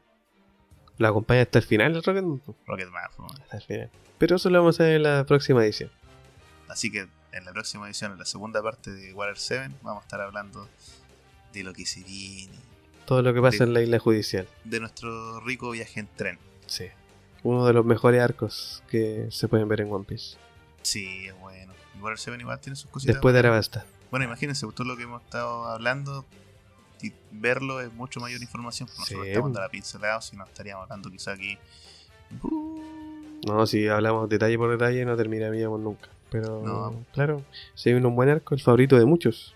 Lo 0.97 1.07
acompaña 1.07 1.41
hasta 1.41 1.59
el 1.59 1.65
final 1.65 1.95
el 1.95 2.03
Rocketman. 2.03 2.41
Rocketman, 2.65 3.03
po. 3.15 3.25
Hasta 3.25 3.57
el 3.57 3.63
final. 3.63 3.89
Pero 4.17 4.35
eso 4.37 4.49
lo 4.49 4.59
vamos 4.59 4.79
a 4.79 4.83
ver 4.83 4.95
en 4.95 5.03
la 5.03 5.25
próxima 5.25 5.63
edición. 5.63 5.91
Así 6.67 6.89
que 6.91 7.07
en 7.31 7.45
la 7.45 7.51
próxima 7.51 7.85
edición, 7.85 8.13
en 8.13 8.17
la 8.19 8.25
segunda 8.25 8.63
parte 8.63 8.91
de 8.91 9.13
Water 9.13 9.37
7, 9.37 9.75
vamos 9.81 10.01
a 10.01 10.05
estar 10.05 10.21
hablando 10.21 10.67
de 11.53 11.63
lo 11.63 11.73
que 11.73 11.85
se 11.85 12.01
viene, 12.03 12.57
Todo 13.05 13.21
lo 13.21 13.33
que 13.33 13.41
pasa 13.41 13.63
en 13.65 13.73
la 13.73 13.81
isla 13.81 13.99
judicial. 13.99 14.47
de 14.63 14.79
nuestro 14.79 15.39
rico 15.41 15.71
viaje 15.71 15.99
en 15.99 16.07
tren. 16.07 16.39
Sí. 16.65 16.85
Uno 17.45 17.65
de 17.65 17.73
los 17.73 17.85
mejores 17.85 18.21
arcos 18.21 18.83
que 18.89 19.27
se 19.29 19.47
pueden 19.47 19.67
ver 19.69 19.81
en 19.81 19.91
One 19.93 20.03
Piece. 20.03 20.37
Sí, 20.81 21.27
es 21.27 21.39
bueno. 21.39 21.71
Y 21.95 22.01
Water 22.01 22.17
7 22.17 22.39
igual 22.41 22.59
tiene 22.59 22.75
sus 22.75 22.89
cositas. 22.89 23.15
Después 23.15 23.33
de 23.33 23.39
Arabasta. 23.39 23.85
Bueno, 24.11 24.25
imagínense, 24.25 24.65
todo 24.73 24.87
lo 24.87 24.97
que 24.97 25.03
hemos 25.03 25.21
estado 25.21 25.65
hablando 25.65 26.25
y 27.01 27.13
verlo 27.31 27.81
es 27.81 27.93
mucho 27.93 28.19
mayor 28.19 28.41
información. 28.41 28.89
Nosotros 28.97 29.23
Sí. 29.23 29.29
estamos 29.29 29.49
dando 29.49 29.61
la 29.61 29.69
pincelada, 29.69 30.21
si 30.21 30.35
no 30.35 30.43
estaríamos 30.43 30.83
hablando 30.83 31.09
quizá 31.11 31.33
aquí. 31.33 31.57
No, 33.47 33.67
si 33.67 33.87
hablamos 33.87 34.27
detalle 34.29 34.57
por 34.57 34.71
detalle 34.71 35.05
no 35.05 35.15
terminaríamos 35.15 35.79
nunca. 35.79 36.09
Pero 36.31 36.61
No. 36.63 37.05
claro, 37.13 37.43
si 37.75 37.89
hay 37.89 37.95
un 37.95 38.15
buen 38.15 38.29
arco, 38.29 38.55
el 38.55 38.61
favorito 38.61 38.97
de 38.97 39.05
muchos. 39.05 39.55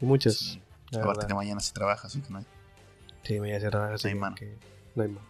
De 0.00 0.06
muchas. 0.06 0.34
sí. 0.36 0.60
Aparte 0.98 1.26
que 1.28 1.34
mañana 1.34 1.60
se 1.60 1.72
trabaja, 1.72 2.08
así 2.08 2.20
que 2.20 2.30
no 2.30 2.38
hay. 2.38 2.46
Sí, 3.22 3.34
me 3.34 3.40
voy 3.40 3.52
a 3.52 3.60
cerrar 3.60 3.92
así 3.92 4.08
No 4.08 4.10
hay 4.10 4.18
mano. 4.18 4.34
que 4.36 4.56
no 4.96 5.02
hay 5.04 5.08
más. 5.10 5.22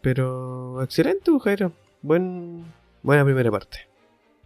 Pero 0.00 0.82
excelente, 0.82 1.30
Jairo. 1.42 1.72
Buen, 2.02 2.64
buena 3.02 3.24
primera 3.24 3.50
parte. 3.50 3.88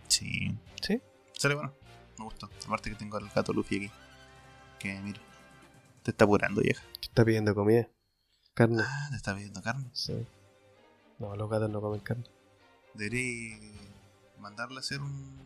Sí. 0.09 0.57
¿Sí? 0.82 1.00
Sale 1.36 1.55
bueno. 1.55 1.72
Me 2.18 2.24
gustó. 2.24 2.48
Aparte 2.66 2.90
que 2.90 2.96
tengo 2.96 3.16
al 3.16 3.28
gato 3.28 3.53
Luffy 3.53 3.76
aquí. 3.76 3.90
Que 4.78 5.00
mira. 5.00 5.20
Te 6.03 6.11
está 6.11 6.24
apurando, 6.24 6.61
vieja. 6.62 6.82
Te 7.00 7.07
está 7.07 7.24
pidiendo 7.24 7.55
comida. 7.55 7.88
Carne. 8.55 8.82
Ah, 8.84 9.07
te 9.11 9.16
está 9.16 9.34
pidiendo 9.34 9.62
carne. 9.62 9.88
Sí. 9.92 10.26
No, 11.18 11.36
los 11.36 11.48
gatos 11.48 11.70
no 11.70 11.80
comen 11.80 12.00
carne. 12.00 12.24
Debería 12.94 13.57
mandarle 14.38 14.76
a 14.78 14.80
hacer 14.80 15.00
un, 15.00 15.38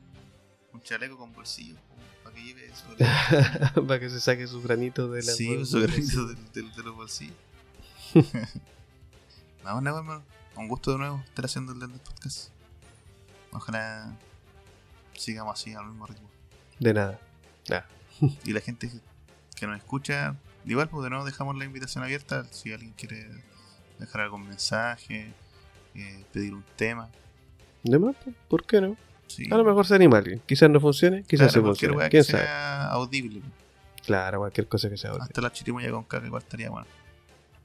un 0.73 0.81
chaleco 0.83 1.17
con 1.19 1.33
bolsillo 1.33 1.77
para 2.25 2.35
que 2.35 2.43
lleve 2.43 2.67
eso. 2.67 2.85
Para 3.87 4.01
que 4.01 4.09
se 4.11 4.21
saque 4.21 4.47
su 4.47 4.61
granito 4.63 5.09
de 5.11 5.23
la 5.23 5.33
sí, 5.33 5.65
su 5.67 5.81
granito 5.81 6.27
de- 6.27 6.63
de 6.63 6.83
los 6.83 6.97
bolsillos. 6.97 7.37
no, 9.67 9.99
hermano. 9.99 10.23
Un 10.57 10.69
gusto 10.69 10.93
de 10.93 10.99
nuevo 10.99 11.23
estar 11.27 11.45
haciendo 11.45 11.73
el 11.73 11.81
del 11.81 11.91
podcast. 11.91 12.49
Ojalá 13.53 14.17
sigamos 15.15 15.59
así 15.61 15.75
al 15.75 15.87
mismo 15.87 16.07
ritmo. 16.07 16.29
De 16.79 16.95
nada. 16.95 17.19
Y 18.45 18.53
la 18.55 18.61
gente 18.63 18.91
que 19.57 19.67
nos 19.67 19.77
escucha, 19.77 20.37
igual, 20.65 20.89
pues 20.89 21.05
de 21.05 21.11
nuevo 21.11 21.25
dejamos 21.27 21.57
la 21.57 21.65
invitación 21.67 22.03
abierta. 22.03 22.45
Si 22.51 22.73
alguien 22.73 22.93
quiere 22.93 23.29
dejar 23.99 24.23
algún 24.23 24.49
mensaje, 24.49 25.33
eh, 25.95 26.25
pedir 26.33 26.55
un 26.55 26.65
tema. 26.77 27.11
De 27.83 27.99
más, 27.99 28.17
¿por 28.49 28.65
qué 28.65 28.81
no? 28.81 28.97
Sí. 29.27 29.49
A 29.53 29.57
lo 29.57 29.65
mejor 29.65 29.87
se 29.87 29.95
anima 29.95 30.17
alguien. 30.19 30.41
Quizás 30.47 30.71
no 30.71 30.81
funcione, 30.81 31.25
quizás 31.25 31.49
Claro, 31.49 31.53
se 31.53 31.61
cualquier 31.61 31.91
funcione. 31.91 31.97
weá 31.99 32.09
¿Quién 32.09 32.23
que 32.25 32.31
sabe? 32.33 32.45
sea 32.45 32.87
audible. 32.93 33.43
Claro, 34.07 34.39
cualquier 34.39 34.69
cosa 34.69 34.89
que 34.89 34.97
sea. 34.97 35.11
audio. 35.11 35.23
Hasta 35.25 35.41
la 35.43 35.53
chirimoya 35.53 35.91
con 35.91 36.05
caca 36.05 36.27
igual 36.27 36.43
estaría 36.43 36.71
bueno. 36.71 36.87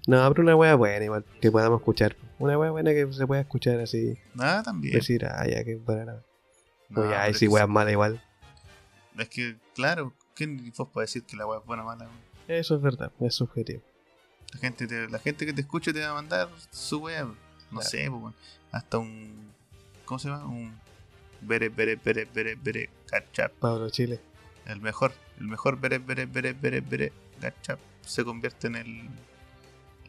No, 0.07 0.27
pero 0.29 0.43
una 0.43 0.55
wea 0.55 0.75
buena 0.75 1.05
igual, 1.05 1.25
que 1.41 1.51
podamos 1.51 1.79
escuchar. 1.79 2.15
Una 2.39 2.57
wea 2.57 2.71
buena 2.71 2.91
que 2.91 3.11
se 3.13 3.27
pueda 3.27 3.41
escuchar 3.41 3.79
así. 3.79 4.17
Nada, 4.33 4.63
también. 4.63 4.95
Decir, 4.95 5.25
ah, 5.25 5.45
ya, 5.47 5.63
que 5.63 5.75
buena 5.75 6.05
la- 6.05 6.23
No, 6.89 7.01
O 7.01 7.09
ya, 7.09 7.19
pero 7.21 7.31
y 7.31 7.33
si 7.35 7.45
es 7.45 7.51
wea 7.51 7.65
que- 7.65 7.71
mala 7.71 7.91
igual. 7.91 8.21
Es 9.17 9.29
que, 9.29 9.57
claro, 9.75 10.13
¿quién 10.33 10.73
vos 10.75 10.87
para 10.89 11.03
decir 11.03 11.23
que 11.23 11.35
la 11.37 11.45
wea 11.45 11.59
es 11.59 11.65
buena 11.65 11.83
o 11.83 11.85
mala? 11.85 12.07
Eso 12.47 12.75
es 12.75 12.81
verdad, 12.81 13.11
es 13.19 13.35
subjetivo. 13.35 13.81
La 14.53 14.59
gente, 14.59 14.87
te- 14.87 15.07
la 15.07 15.19
gente 15.19 15.45
que 15.45 15.53
te 15.53 15.61
escuche 15.61 15.93
te 15.93 16.01
va 16.01 16.09
a 16.09 16.13
mandar 16.15 16.49
su 16.71 16.99
wea. 17.03 17.23
No 17.25 17.35
Claro. 17.79 17.89
sé, 17.89 18.09
pues, 18.11 18.35
hasta 18.71 18.97
un. 18.97 19.51
¿Cómo 20.05 20.19
se 20.19 20.27
llama? 20.29 20.45
Un. 20.45 20.73
Bere, 21.41 21.69
bere, 21.69 21.95
bere, 21.95 22.25
bere, 22.25 22.55
bere, 22.55 22.89
gachap. 23.09 23.51
Pablo 23.53 23.89
Chile. 23.89 24.19
El 24.65 24.81
mejor, 24.81 25.13
el 25.39 25.47
mejor 25.47 25.79
bere, 25.79 25.99
bere, 25.99 26.25
bere, 26.25 26.51
bere, 26.53 26.81
bere, 26.81 27.13
gachap 27.39 27.79
se 28.01 28.25
convierte 28.25 28.67
en 28.67 28.75
el. 28.75 29.09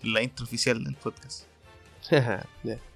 La 0.02 0.22
intro 0.22 0.44
oficial 0.44 0.82
del 0.84 0.94
podcast. 0.96 1.44
ya, 2.10 2.44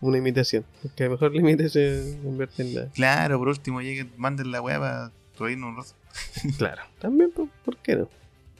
una 0.00 0.18
imitación. 0.18 0.64
Que 0.96 1.08
mejor 1.08 1.32
la 1.32 1.40
imite 1.40 1.68
se 1.68 2.18
convierte 2.22 2.62
en 2.62 2.74
la. 2.74 2.86
Claro, 2.88 3.38
por 3.38 3.48
último, 3.48 3.80
lleguen, 3.80 4.12
manden 4.16 4.50
la 4.50 4.60
wea 4.60 4.78
para 4.78 5.12
reírnos 5.38 5.70
un 5.70 5.76
rato. 5.76 5.90
Claro. 6.58 6.82
También, 6.98 7.30
¿por 7.30 7.76
qué 7.78 7.96
no? 7.96 8.08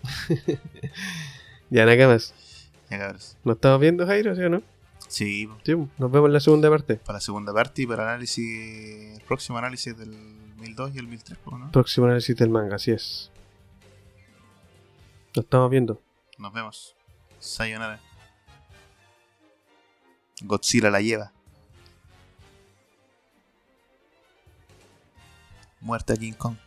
ya, 1.70 1.84
nada 1.86 2.08
más. 2.08 2.34
Ya 2.90 2.98
cabros. 2.98 3.36
¿Nos 3.44 3.56
estamos 3.56 3.80
viendo, 3.80 4.06
Jairo, 4.06 4.36
sí 4.36 4.42
o 4.42 4.48
no? 4.48 4.62
Sí, 5.08 5.48
Sí, 5.64 5.72
nos 5.98 6.10
vemos 6.10 6.28
en 6.28 6.32
la 6.32 6.40
segunda 6.40 6.68
parte. 6.68 6.96
para 6.96 7.16
la 7.16 7.20
segunda 7.20 7.52
parte 7.52 7.82
y 7.82 7.86
para 7.86 8.02
el 8.04 8.08
análisis. 8.10 9.16
El 9.18 9.22
próximo 9.22 9.58
análisis 9.58 9.96
del 9.96 10.10
1002 10.58 10.92
y 10.94 10.98
el 10.98 11.06
1003, 11.08 11.38
pues, 11.44 11.58
¿no? 11.58 11.70
Próximo 11.72 12.06
análisis 12.06 12.36
del 12.36 12.50
manga, 12.50 12.76
así 12.76 12.90
es. 12.92 13.30
Nos 15.34 15.44
estamos 15.44 15.70
viendo. 15.70 16.00
Nos 16.38 16.52
vemos. 16.52 16.96
Sayonara. 17.38 18.00
Godzilla 20.42 20.90
la 20.90 21.00
lleva. 21.00 21.32
Muerte 25.80 26.12
a 26.12 26.16
King 26.16 26.34
Kong. 26.34 26.65